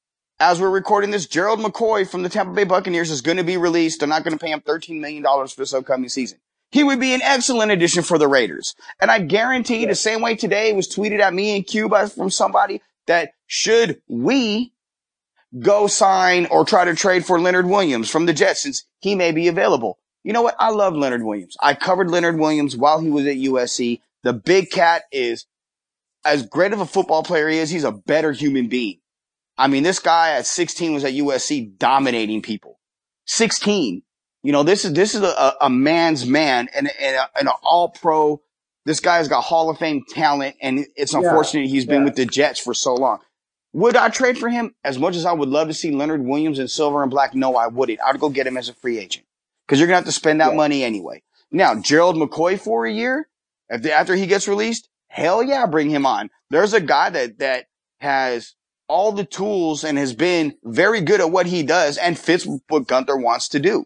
As 0.42 0.62
we're 0.62 0.70
recording 0.70 1.12
this, 1.12 1.26
Gerald 1.26 1.60
McCoy 1.60 2.10
from 2.10 2.24
the 2.24 2.30
Tampa 2.30 2.54
Bay 2.54 2.64
Buccaneers 2.64 3.12
is 3.12 3.20
going 3.20 3.36
to 3.36 3.44
be 3.44 3.58
released. 3.58 4.00
They're 4.00 4.08
not 4.08 4.24
going 4.24 4.38
to 4.38 4.44
pay 4.44 4.52
him 4.52 4.62
$13 4.62 5.02
million 5.02 5.22
for 5.24 5.56
this 5.58 5.74
upcoming 5.74 6.08
season. 6.08 6.40
He 6.72 6.82
would 6.82 7.00
be 7.00 7.14
an 7.14 7.22
excellent 7.22 7.72
addition 7.72 8.04
for 8.04 8.18
the 8.18 8.28
Raiders. 8.30 8.74
And 9.02 9.12
I 9.12 9.20
guarantee 9.20 9.86
the 9.86 9.96
same 9.96 10.22
way 10.22 10.36
today 10.36 10.72
was 10.72 10.88
tweeted 10.88 11.20
at 11.20 11.34
me 11.34 11.58
in 11.58 11.64
Cuba 11.64 12.08
from 12.08 12.30
somebody 12.30 12.82
that 13.08 13.34
should 13.48 14.02
we 14.08 14.72
go 15.60 15.88
sign 15.88 16.46
or 16.46 16.64
try 16.64 16.86
to 16.86 16.96
trade 16.96 17.26
for 17.26 17.42
Leonard 17.42 17.66
Williams 17.66 18.10
from 18.10 18.26
the 18.26 18.34
Jets 18.34 18.62
since 18.62 18.86
he 19.00 19.16
may 19.16 19.34
be 19.34 19.50
available. 19.50 19.98
You 20.24 20.32
know 20.32 20.44
what? 20.44 20.56
I 20.58 20.70
love 20.70 20.96
Leonard 20.96 21.24
Williams. 21.24 21.58
I 21.62 21.74
covered 21.74 22.10
Leonard 22.10 22.40
Williams 22.40 22.78
while 22.78 23.02
he 23.02 23.10
was 23.10 23.26
at 23.26 23.36
USC. 23.36 24.00
The 24.24 24.34
big 24.34 24.70
cat 24.70 25.04
is 25.12 25.48
as 26.24 26.46
great 26.46 26.72
of 26.72 26.80
a 26.80 26.86
football 26.86 27.24
player 27.24 27.50
he 27.50 27.58
is, 27.58 27.70
he's 27.70 27.84
a 27.84 27.92
better 27.92 28.32
human 28.32 28.68
being. 28.68 28.99
I 29.60 29.68
mean, 29.68 29.84
this 29.84 30.00
guy 30.00 30.32
at 30.32 30.46
16 30.46 30.94
was 30.94 31.04
at 31.04 31.14
USC 31.14 31.78
dominating 31.78 32.42
people. 32.42 32.80
16. 33.26 34.02
You 34.42 34.52
know, 34.54 34.64
this 34.64 34.86
is, 34.86 34.94
this 34.94 35.16
is 35.16 35.22
a, 35.22 35.54
a 35.62 35.70
man's 35.70 36.26
man 36.26 36.70
and, 36.74 36.90
and, 37.00 37.16
a, 37.18 37.30
and 37.38 37.48
an 37.50 37.54
all 37.62 37.90
pro. 37.90 38.42
This 38.86 39.02
guy's 39.02 39.28
got 39.28 39.42
Hall 39.42 39.70
of 39.70 39.78
Fame 39.78 40.04
talent 40.10 40.56
and 40.62 40.86
it's 40.96 41.14
Yeah. 41.14 41.20
unfortunate 41.20 41.68
he's 41.68 41.86
been 41.86 42.00
Yeah. 42.02 42.06
with 42.06 42.16
the 42.16 42.26
Jets 42.26 42.60
for 42.60 42.74
so 42.74 42.94
long. 42.96 43.20
Would 43.74 43.96
I 43.98 44.10
trade 44.10 44.38
for 44.38 44.50
him? 44.50 44.74
As 44.84 44.98
much 44.98 45.16
as 45.16 45.26
I 45.26 45.34
would 45.34 45.50
love 45.50 45.68
to 45.68 45.74
see 45.74 45.92
Leonard 45.92 46.24
Williams 46.24 46.58
in 46.58 46.68
silver 46.70 47.04
and 47.04 47.12
black, 47.12 47.36
no, 47.36 47.56
I 47.56 47.68
wouldn't. 47.68 48.00
I'd 48.04 48.20
go 48.20 48.30
get 48.30 48.48
him 48.48 48.58
as 48.58 48.70
a 48.70 48.74
free 48.74 48.98
agent 48.98 49.26
because 49.68 49.80
you're 49.80 49.88
going 49.88 49.96
to 50.02 50.06
have 50.06 50.06
to 50.06 50.12
spend 50.20 50.42
that 50.42 50.52
Yeah. 50.52 50.56
money 50.58 50.84
anyway. 50.84 51.22
Now, 51.52 51.76
Gerald 51.76 52.16
McCoy 52.16 52.60
for 52.60 52.86
a 52.86 52.92
year, 52.92 53.28
after 53.70 54.16
he 54.16 54.26
gets 54.26 54.48
released, 54.48 54.88
hell 55.10 55.44
yeah, 55.44 55.66
bring 55.66 55.90
him 55.90 56.06
on. 56.06 56.30
There's 56.50 56.74
a 56.74 56.82
guy 56.82 57.10
that, 57.12 57.40
that 57.40 57.66
has 58.00 58.56
all 58.90 59.12
the 59.12 59.24
tools 59.24 59.84
and 59.84 59.98
has 59.98 60.14
been 60.14 60.56
very 60.64 61.00
good 61.00 61.22
at 61.22 61.32
what 61.32 61.46
he 61.46 61.64
does 61.64 61.98
and 61.98 62.18
fits 62.18 62.46
what 62.68 62.88
Guenther 62.88 63.22
wants 63.22 63.48
to 63.50 63.60
do. 63.60 63.86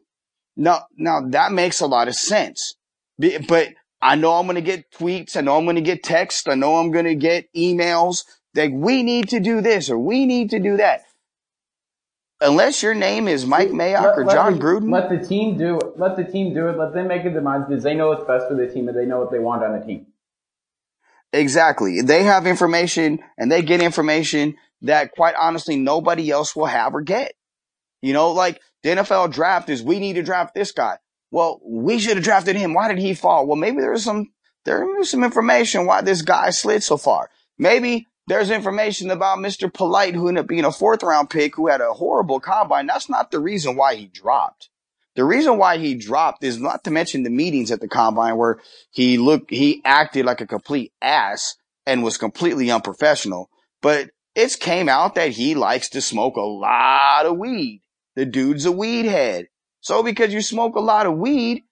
Now, 0.56 0.86
now 0.98 1.22
that 1.30 1.52
makes 1.52 1.82
a 1.82 1.88
lot 1.88 2.08
of 2.08 2.16
sense. 2.16 2.76
But 3.48 3.70
I 4.02 4.16
know 4.16 4.34
I'm 4.34 4.46
going 4.46 4.56
to 4.56 4.62
get 4.62 4.92
tweets. 4.92 5.36
I 5.36 5.42
know 5.42 5.58
I'm 5.58 5.66
going 5.66 5.76
to 5.76 5.82
get 5.82 6.04
texts. 6.04 6.48
I 6.48 6.56
know 6.56 6.78
I'm 6.78 6.92
going 6.92 7.06
to 7.06 7.16
get 7.16 7.54
emails 7.54 8.24
that 8.54 8.72
we 8.72 9.04
need 9.04 9.30
to 9.30 9.40
do 9.40 9.62
this 9.62 9.90
or 9.90 9.98
we 10.00 10.26
need 10.26 10.52
to 10.52 10.60
do 10.60 10.78
that. 10.78 11.02
Unless 12.42 12.84
your 12.84 12.94
name 12.94 13.28
is 13.28 13.46
Mike 13.46 13.70
Mayock 13.70 14.04
Let- 14.04 14.18
or 14.18 14.26
let 14.26 14.34
John 14.34 14.54
the- 14.56 14.60
Gruden, 14.60 14.92
Let 14.92 15.10
the 15.10 15.26
team 15.26 15.58
do 15.58 15.78
it. 15.78 15.98
Let 15.98 16.18
the 16.18 16.26
team 16.26 16.54
do 16.54 16.68
it. 16.68 16.78
Let 16.78 16.94
them 16.94 17.08
make 17.08 17.26
it 17.26 17.34
their 17.34 17.42
minds 17.42 17.68
because 17.68 17.84
they 17.84 17.94
know 17.94 18.10
what's 18.10 18.26
best 18.26 18.48
for 18.48 18.56
the 18.56 18.68
team 18.68 18.88
and 18.88 18.98
they 18.98 19.06
know 19.06 19.20
what 19.20 19.32
they 19.32 19.40
want 19.40 19.64
on 19.64 19.78
the 19.80 19.86
team. 19.86 20.08
Exactly. 21.32 22.02
They 22.02 22.24
have 22.24 22.46
information 22.46 23.20
and 23.38 23.52
they 23.52 23.62
get 23.62 23.82
information 23.82 24.56
that 24.84 25.12
quite 25.12 25.36
honestly 25.36 25.76
nobody 25.76 26.30
else 26.30 26.56
will 26.56 26.66
have 26.66 26.94
or 26.94 27.02
get. 27.02 27.34
You 28.02 28.14
know, 28.14 28.32
like 28.32 28.62
the 28.84 28.90
NFL 28.90 29.32
draft 29.32 29.70
is 29.70 29.82
we 29.82 30.00
need 30.00 30.14
to 30.14 30.24
draft 30.24 30.54
this 30.54 30.72
guy. 30.72 30.98
Well, 31.32 31.60
we 31.66 31.98
should 32.00 32.18
have 32.18 32.24
drafted 32.24 32.56
him. 32.56 32.74
Why 32.74 32.90
did 32.90 33.00
he 33.00 33.14
fall? 33.16 33.48
Well, 33.48 33.56
maybe 33.56 33.78
there's 33.78 34.04
some 34.04 34.32
there's 34.66 35.10
some 35.10 35.24
information 35.24 35.86
why 35.86 36.02
this 36.02 36.22
guy 36.22 36.52
slid 36.52 36.84
so 36.84 36.98
far. 36.98 37.30
Maybe 37.58 38.08
there's 38.28 38.52
information 38.52 39.12
about 39.12 39.40
Mr. 39.40 39.74
Polite 39.74 40.16
who 40.16 40.28
ended 40.28 40.44
up 40.44 40.48
being 40.48 40.66
a 40.66 40.72
fourth 40.72 41.04
round 41.04 41.30
pick 41.30 41.56
who 41.56 41.68
had 41.68 41.82
a 41.82 41.94
horrible 41.94 42.40
combine. 42.40 42.88
That's 42.88 43.10
not 43.10 43.32
the 43.32 43.40
reason 43.40 43.76
why 43.76 43.96
he 43.96 44.08
dropped. 44.08 44.70
The 45.16 45.24
reason 45.24 45.58
why 45.58 45.78
he 45.78 45.94
dropped 45.94 46.44
is 46.44 46.60
not 46.60 46.84
to 46.86 46.92
mention 46.92 47.24
the 47.24 47.30
meetings 47.30 47.72
at 47.72 47.82
the 47.82 47.88
combine 47.88 48.36
where 48.38 48.60
he 48.92 49.18
looked, 49.18 49.52
he 49.52 49.82
acted 49.86 50.26
like 50.26 50.42
a 50.42 50.48
complete 50.48 50.92
ass 51.02 51.56
and 51.86 52.04
was 52.04 52.18
completely 52.18 52.72
unprofessional. 52.72 53.50
But 53.82 54.10
it's 54.36 54.56
came 54.56 54.90
out 54.90 55.16
that 55.16 55.32
he 55.32 55.56
likes 55.56 55.90
to 55.90 56.02
smoke 56.02 56.36
a 56.36 56.42
lot 56.42 57.26
of 57.26 57.38
weed. 57.38 57.82
The 58.16 58.26
dude's 58.26 58.66
a 58.66 58.72
weed 58.72 59.06
head. 59.06 59.48
So 59.82 60.04
because 60.04 60.34
you 60.34 60.42
smoke 60.42 60.76
a 60.76 60.80
lot 60.80 61.06
of 61.06 61.18
weed, 61.18 61.64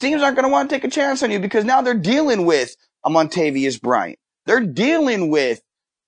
teams 0.00 0.22
aren't 0.22 0.36
going 0.36 0.48
to 0.48 0.52
want 0.52 0.70
to 0.70 0.76
take 0.76 0.84
a 0.84 0.90
chance 0.90 1.22
on 1.22 1.30
you 1.30 1.38
because 1.38 1.64
now 1.64 1.82
they're 1.82 1.94
dealing 1.94 2.46
with 2.46 2.74
a 3.04 3.10
Martavis 3.10 3.80
Bryant. 3.80 4.18
They're 4.46 4.60
dealing 4.60 5.28
with 5.30 5.60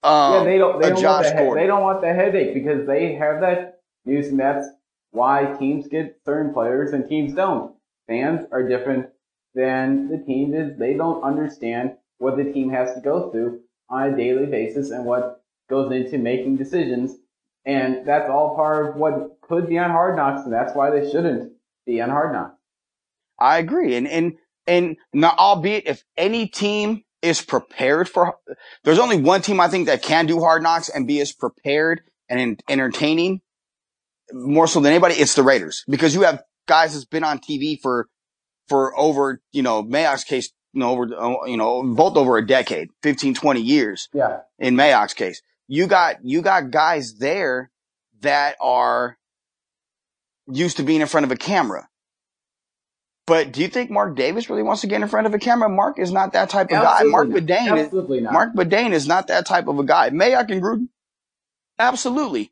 um, 0.03 0.35
yeah, 0.35 0.45
they 0.45 0.59
don't. 0.59 0.81
They 0.81 0.87
a 0.87 0.91
don't 0.91 1.01
Josh 1.01 1.25
want 1.25 1.37
the 1.37 1.43
Gordon. 1.43 1.63
They 1.63 1.67
don't 1.67 1.83
want 1.83 2.01
the 2.03 2.13
headache 2.13 2.55
because 2.55 2.87
they 2.87 3.15
have 3.15 3.41
that 3.41 3.81
news, 4.05 4.29
and 4.29 4.39
that's 4.39 4.69
why 5.11 5.57
teams 5.59 5.89
get 5.89 6.21
certain 6.25 6.53
players 6.53 6.93
and 6.93 7.09
teams 7.09 7.35
don't. 7.35 7.75
Fans 8.07 8.47
are 8.53 8.69
different 8.69 9.09
than 9.55 10.09
the 10.09 10.19
teams. 10.19 10.55
Is 10.55 10.79
they 10.79 10.95
don't 10.95 11.23
understand 11.25 11.97
what 12.19 12.37
the 12.37 12.45
team 12.45 12.71
has 12.71 12.95
to 12.95 13.01
go 13.01 13.31
through 13.31 13.61
on 13.91 14.13
a 14.13 14.17
daily 14.17 14.47
basis 14.47 14.91
and 14.91 15.05
what 15.05 15.43
goes 15.69 15.93
into 15.93 16.19
making 16.19 16.57
decisions. 16.57 17.15
And 17.65 18.07
that's 18.07 18.31
all 18.31 18.55
part 18.57 18.89
of 18.89 18.97
what 18.97 19.41
could 19.43 19.69
be 19.69 19.79
on 19.79 19.91
Hard 19.91 20.17
Knocks, 20.17 20.45
and 20.45 20.53
that's 20.53 20.75
why 20.75 20.91
they 20.91 21.11
shouldn't 21.11 21.53
be 21.85 22.01
on 22.01 22.09
Hard 22.11 22.33
Knocks. 22.33 22.57
I 23.39 23.59
agree. 23.59 23.97
And, 23.97 24.09
and, 24.09 24.35
and 24.67 24.97
not, 25.13 25.39
albeit 25.39 25.87
if 25.87 26.03
any 26.17 26.47
team 26.49 27.05
is 27.23 27.43
prepared 27.43 28.09
for, 28.09 28.37
there's 28.85 28.99
only 28.99 29.21
one 29.21 29.43
team 29.43 29.61
I 29.61 29.69
think 29.69 29.87
that 29.87 30.03
can 30.03 30.27
do 30.27 30.41
hard 30.41 30.63
knocks 30.63 30.89
and 30.89 31.07
be 31.07 31.21
as 31.21 31.33
prepared 31.33 32.03
and 32.29 32.63
entertaining 32.69 33.41
more 34.33 34.67
so 34.67 34.81
than 34.81 34.93
anybody. 34.93 35.15
It's 35.15 35.35
the 35.35 35.43
Raiders 35.43 35.85
because 35.89 36.15
you 36.15 36.23
have 36.23 36.43
guys 36.67 36.93
that's 36.93 37.05
been 37.05 37.25
on 37.25 37.39
TV 37.39 37.81
for, 37.81 38.09
for 38.69 38.99
over, 38.99 39.41
you 39.53 39.63
know, 39.63 39.83
Mayock's 39.83 40.25
case, 40.25 40.51
you 40.73 40.81
know, 40.81 40.91
over, 40.91 41.07
you 41.49 41.57
know, 41.57 41.83
both 41.83 42.17
over 42.17 42.37
a 42.37 42.47
decade, 42.47 42.89
15, 43.03 43.35
20 43.35 43.61
years 43.61 44.09
Yeah, 44.13 44.41
in 44.59 44.75
Mayock's 44.75 45.15
case. 45.15 45.43
You 45.69 45.87
got, 45.87 46.25
you 46.25 46.43
got 46.43 46.71
guys 46.71 47.15
there 47.15 47.71
that 48.21 48.57
are 48.61 49.17
used 50.51 50.79
to 50.79 50.83
being 50.83 51.01
in 51.01 51.07
front 51.07 51.25
of 51.25 51.31
a 51.31 51.37
camera. 51.37 51.89
But 53.27 53.53
do 53.53 53.61
you 53.61 53.69
think 53.69 53.91
Mark 53.91 54.17
Davis 54.17 54.49
really 54.49 54.63
wants 54.63 54.81
to 54.81 54.87
get 54.87 55.03
in 55.03 55.09
front 55.09 55.27
of 55.27 55.35
a 55.35 55.39
camera? 55.39 55.69
Mark 55.69 55.99
is 55.99 56.11
not 56.11 56.33
that 56.33 56.49
type 56.49 56.69
of 56.69 56.83
guy. 56.83 57.03
Mark 57.03 57.29
not. 57.29 57.43
Badain 57.43 57.77
is, 57.77 58.23
not. 58.23 58.33
Mark 58.33 58.55
Badain 58.55 58.93
is 58.93 59.07
not 59.07 59.27
that 59.27 59.45
type 59.45 59.69
of 59.69 59.79
a 59.79 59.85
guy. 59.85 60.09
Mayock 60.09 60.51
and 60.51 60.63
Gruden, 60.63 60.89
absolutely. 61.79 62.51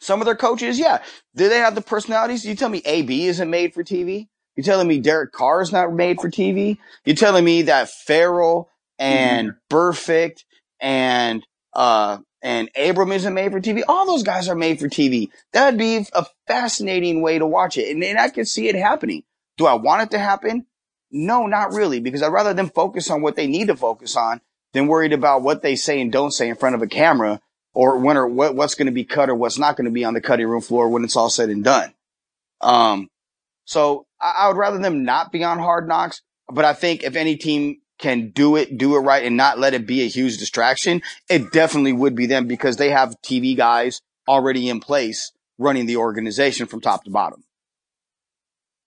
Some 0.00 0.22
of 0.22 0.24
their 0.24 0.34
coaches, 0.34 0.78
yeah. 0.78 1.02
Do 1.36 1.50
they 1.50 1.58
have 1.58 1.74
the 1.74 1.82
personalities? 1.82 2.46
You 2.46 2.54
tell 2.54 2.70
me 2.70 2.80
AB 2.86 3.26
isn't 3.26 3.50
made 3.50 3.74
for 3.74 3.84
TV? 3.84 4.28
You 4.56 4.62
telling 4.62 4.88
me 4.88 4.98
Derek 4.98 5.32
Carr 5.32 5.60
is 5.60 5.72
not 5.72 5.92
made 5.92 6.20
for 6.20 6.30
TV? 6.30 6.78
You 7.04 7.14
telling 7.14 7.44
me 7.44 7.62
that 7.62 7.90
Ferrell 7.90 8.70
and 8.98 9.52
Burfict 9.70 10.44
and 10.80 11.44
uh 11.74 12.18
and 12.42 12.70
Abram 12.76 13.12
isn't 13.12 13.34
made 13.34 13.52
for 13.52 13.60
TV? 13.60 13.82
All 13.88 14.06
those 14.06 14.22
guys 14.22 14.48
are 14.48 14.54
made 14.54 14.78
for 14.78 14.88
TV. 14.88 15.30
That'd 15.52 15.78
be 15.78 16.06
a 16.12 16.26
fascinating 16.46 17.22
way 17.22 17.38
to 17.38 17.46
watch 17.46 17.76
it, 17.78 17.90
and, 17.90 18.02
and 18.04 18.18
I 18.18 18.28
can 18.28 18.44
see 18.44 18.68
it 18.68 18.74
happening. 18.74 19.24
Do 19.56 19.66
I 19.66 19.74
want 19.74 20.02
it 20.02 20.10
to 20.12 20.18
happen? 20.18 20.66
No, 21.10 21.46
not 21.46 21.72
really, 21.72 22.00
because 22.00 22.22
I'd 22.22 22.32
rather 22.32 22.54
them 22.54 22.68
focus 22.68 23.10
on 23.10 23.22
what 23.22 23.36
they 23.36 23.46
need 23.46 23.68
to 23.68 23.76
focus 23.76 24.16
on 24.16 24.40
than 24.72 24.86
worried 24.86 25.12
about 25.12 25.42
what 25.42 25.62
they 25.62 25.76
say 25.76 26.00
and 26.00 26.12
don't 26.12 26.32
say 26.32 26.48
in 26.48 26.56
front 26.56 26.74
of 26.74 26.82
a 26.82 26.86
camera 26.86 27.40
or 27.72 27.98
when 27.98 28.16
or 28.16 28.26
what, 28.26 28.54
what's 28.54 28.74
going 28.74 28.86
to 28.86 28.92
be 28.92 29.04
cut 29.04 29.30
or 29.30 29.34
what's 29.34 29.58
not 29.58 29.76
going 29.76 29.86
to 29.86 29.90
be 29.90 30.04
on 30.04 30.14
the 30.14 30.20
cutting 30.20 30.46
room 30.46 30.60
floor 30.60 30.88
when 30.88 31.04
it's 31.04 31.16
all 31.16 31.30
said 31.30 31.48
and 31.48 31.64
done. 31.64 31.94
Um, 32.60 33.08
so 33.64 34.06
I, 34.20 34.34
I 34.38 34.48
would 34.48 34.56
rather 34.56 34.78
them 34.78 35.04
not 35.04 35.32
be 35.32 35.44
on 35.44 35.58
hard 35.58 35.88
knocks, 35.88 36.22
but 36.52 36.64
I 36.64 36.74
think 36.74 37.02
if 37.02 37.16
any 37.16 37.36
team 37.36 37.80
can 37.98 38.30
do 38.30 38.56
it, 38.56 38.78
do 38.78 38.96
it 38.96 39.00
right 39.00 39.24
and 39.24 39.36
not 39.36 39.58
let 39.58 39.74
it 39.74 39.86
be 39.86 40.02
a 40.02 40.08
huge 40.08 40.38
distraction, 40.38 41.02
it 41.28 41.52
definitely 41.52 41.92
would 41.92 42.14
be 42.14 42.26
them 42.26 42.46
because 42.46 42.76
they 42.76 42.90
have 42.90 43.20
TV 43.22 43.56
guys 43.56 44.00
already 44.28 44.68
in 44.68 44.80
place 44.80 45.32
running 45.58 45.86
the 45.86 45.96
organization 45.96 46.66
from 46.66 46.80
top 46.80 47.04
to 47.04 47.10
bottom. 47.10 47.44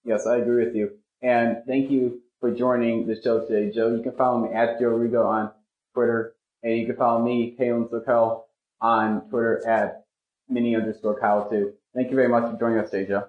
Yes, 0.04 0.26
I 0.26 0.38
agree 0.38 0.66
with 0.66 0.76
you. 0.76 0.92
And 1.22 1.58
thank 1.68 1.92
you 1.92 2.22
for 2.40 2.52
joining 2.52 3.06
the 3.06 3.22
show 3.22 3.46
today, 3.46 3.72
Joe. 3.72 3.96
You 3.96 4.02
can 4.02 4.14
follow 4.14 4.48
me 4.48 4.54
at 4.54 4.80
Joe 4.80 4.92
Rigo 4.92 5.26
on 5.26 5.52
Twitter, 5.94 6.34
and 6.64 6.78
you 6.78 6.88
can 6.88 6.96
follow 6.96 7.24
me, 7.24 7.56
Kalen 7.60 7.90
Sokel, 7.90 8.44
on 8.80 9.30
Twitter 9.30 9.66
at 9.68 10.06
mini 10.50 10.76
underscore 10.76 11.20
Kyle 11.20 11.50
too. 11.50 11.74
Thank 11.94 12.10
you 12.10 12.16
very 12.16 12.30
much 12.30 12.52
for 12.52 12.58
joining 12.58 12.80
us 12.80 12.90
today, 12.90 13.08
Joe. 13.08 13.28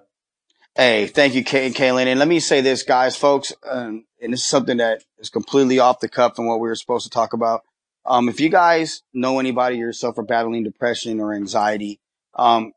Hey, 0.75 1.05
thank 1.05 1.35
you, 1.35 1.43
Kay- 1.43 1.69
Kaylin. 1.69 2.07
And 2.07 2.19
let 2.19 2.27
me 2.27 2.39
say 2.39 2.61
this, 2.61 2.81
guys, 2.83 3.15
folks, 3.15 3.53
um, 3.69 4.05
and 4.21 4.33
this 4.33 4.39
is 4.41 4.45
something 4.47 4.77
that 4.77 5.03
is 5.19 5.29
completely 5.29 5.77
off 5.79 5.99
the 5.99 6.09
cuff 6.09 6.39
and 6.39 6.47
what 6.47 6.59
we 6.59 6.67
were 6.67 6.75
supposed 6.75 7.03
to 7.03 7.11
talk 7.11 7.33
about. 7.33 7.61
Um, 8.05 8.27
if 8.27 8.39
you 8.39 8.49
guys 8.49 9.03
know 9.13 9.39
anybody 9.39 9.77
yourself 9.77 10.17
are 10.17 10.23
battling 10.23 10.63
depression 10.63 11.19
or 11.19 11.33
anxiety, 11.33 11.99
um, 12.33 12.73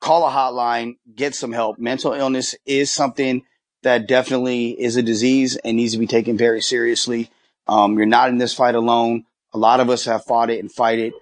call 0.00 0.26
a 0.26 0.30
hotline, 0.30 0.96
get 1.14 1.34
some 1.34 1.52
help. 1.52 1.78
Mental 1.78 2.12
illness 2.12 2.54
is 2.66 2.90
something 2.90 3.42
that 3.82 4.06
definitely 4.06 4.70
is 4.78 4.96
a 4.96 5.02
disease 5.02 5.56
and 5.56 5.76
needs 5.76 5.92
to 5.94 5.98
be 5.98 6.06
taken 6.06 6.36
very 6.36 6.60
seriously. 6.60 7.30
Um, 7.66 7.96
you're 7.96 8.06
not 8.06 8.28
in 8.28 8.38
this 8.38 8.52
fight 8.54 8.74
alone. 8.74 9.24
A 9.54 9.58
lot 9.58 9.80
of 9.80 9.88
us 9.88 10.04
have 10.04 10.24
fought 10.24 10.50
it 10.50 10.58
and 10.58 10.70
fight 10.70 10.98
it. 10.98 11.14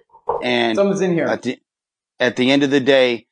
And 0.43 0.75
Someone's 0.75 1.01
in 1.01 1.13
here. 1.13 1.25
at 1.25 1.41
the, 1.43 1.59
at 2.19 2.35
the 2.35 2.51
end 2.51 2.63
of 2.63 2.69
the 2.69 2.79
day, 2.81 3.26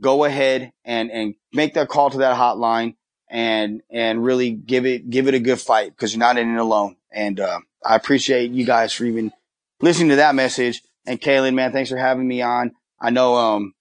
go 0.00 0.24
ahead 0.24 0.72
and, 0.84 1.10
and 1.10 1.34
make 1.52 1.74
that 1.74 1.88
call 1.88 2.10
to 2.10 2.18
that 2.18 2.36
hotline 2.36 2.96
and, 3.28 3.82
and 3.90 4.24
really 4.24 4.50
give 4.50 4.86
it, 4.86 5.10
give 5.10 5.28
it 5.28 5.34
a 5.34 5.40
good 5.40 5.60
fight 5.60 5.90
because 5.90 6.12
you're 6.12 6.20
not 6.20 6.38
in 6.38 6.54
it 6.54 6.60
alone. 6.60 6.96
And, 7.12 7.38
uh, 7.40 7.60
I 7.84 7.96
appreciate 7.96 8.50
you 8.50 8.64
guys 8.64 8.92
for 8.92 9.04
even 9.04 9.32
listening 9.80 10.10
to 10.10 10.16
that 10.16 10.34
message. 10.34 10.82
And 11.06 11.20
Kaylin, 11.20 11.54
man, 11.54 11.72
thanks 11.72 11.90
for 11.90 11.96
having 11.96 12.26
me 12.26 12.42
on. 12.42 12.72
I 13.00 13.10
know, 13.10 13.36
um, 13.36 13.74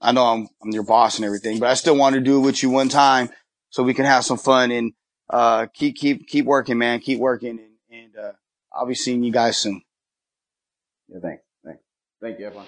I 0.00 0.12
know 0.12 0.24
I'm, 0.24 0.48
I'm 0.62 0.70
your 0.70 0.84
boss 0.84 1.16
and 1.16 1.24
everything, 1.24 1.58
but 1.58 1.68
I 1.68 1.74
still 1.74 1.96
want 1.96 2.14
to 2.14 2.20
do 2.20 2.38
it 2.38 2.40
with 2.40 2.62
you 2.62 2.70
one 2.70 2.88
time 2.88 3.28
so 3.70 3.82
we 3.82 3.94
can 3.94 4.04
have 4.04 4.24
some 4.24 4.38
fun 4.38 4.70
and, 4.70 4.92
uh, 5.28 5.66
keep, 5.72 5.96
keep, 5.96 6.26
keep 6.26 6.44
working, 6.46 6.78
man. 6.78 7.00
Keep 7.00 7.18
working. 7.18 7.58
And, 7.58 8.00
and, 8.00 8.16
uh, 8.16 8.32
I'll 8.72 8.86
be 8.86 8.94
seeing 8.94 9.22
you 9.22 9.32
guys 9.32 9.58
soon. 9.58 9.82
Yeah, 11.08 11.18
thanks. 11.20 11.42
Thanks. 11.64 11.82
Thank 12.20 12.38
you, 12.38 12.46
everyone. 12.46 12.66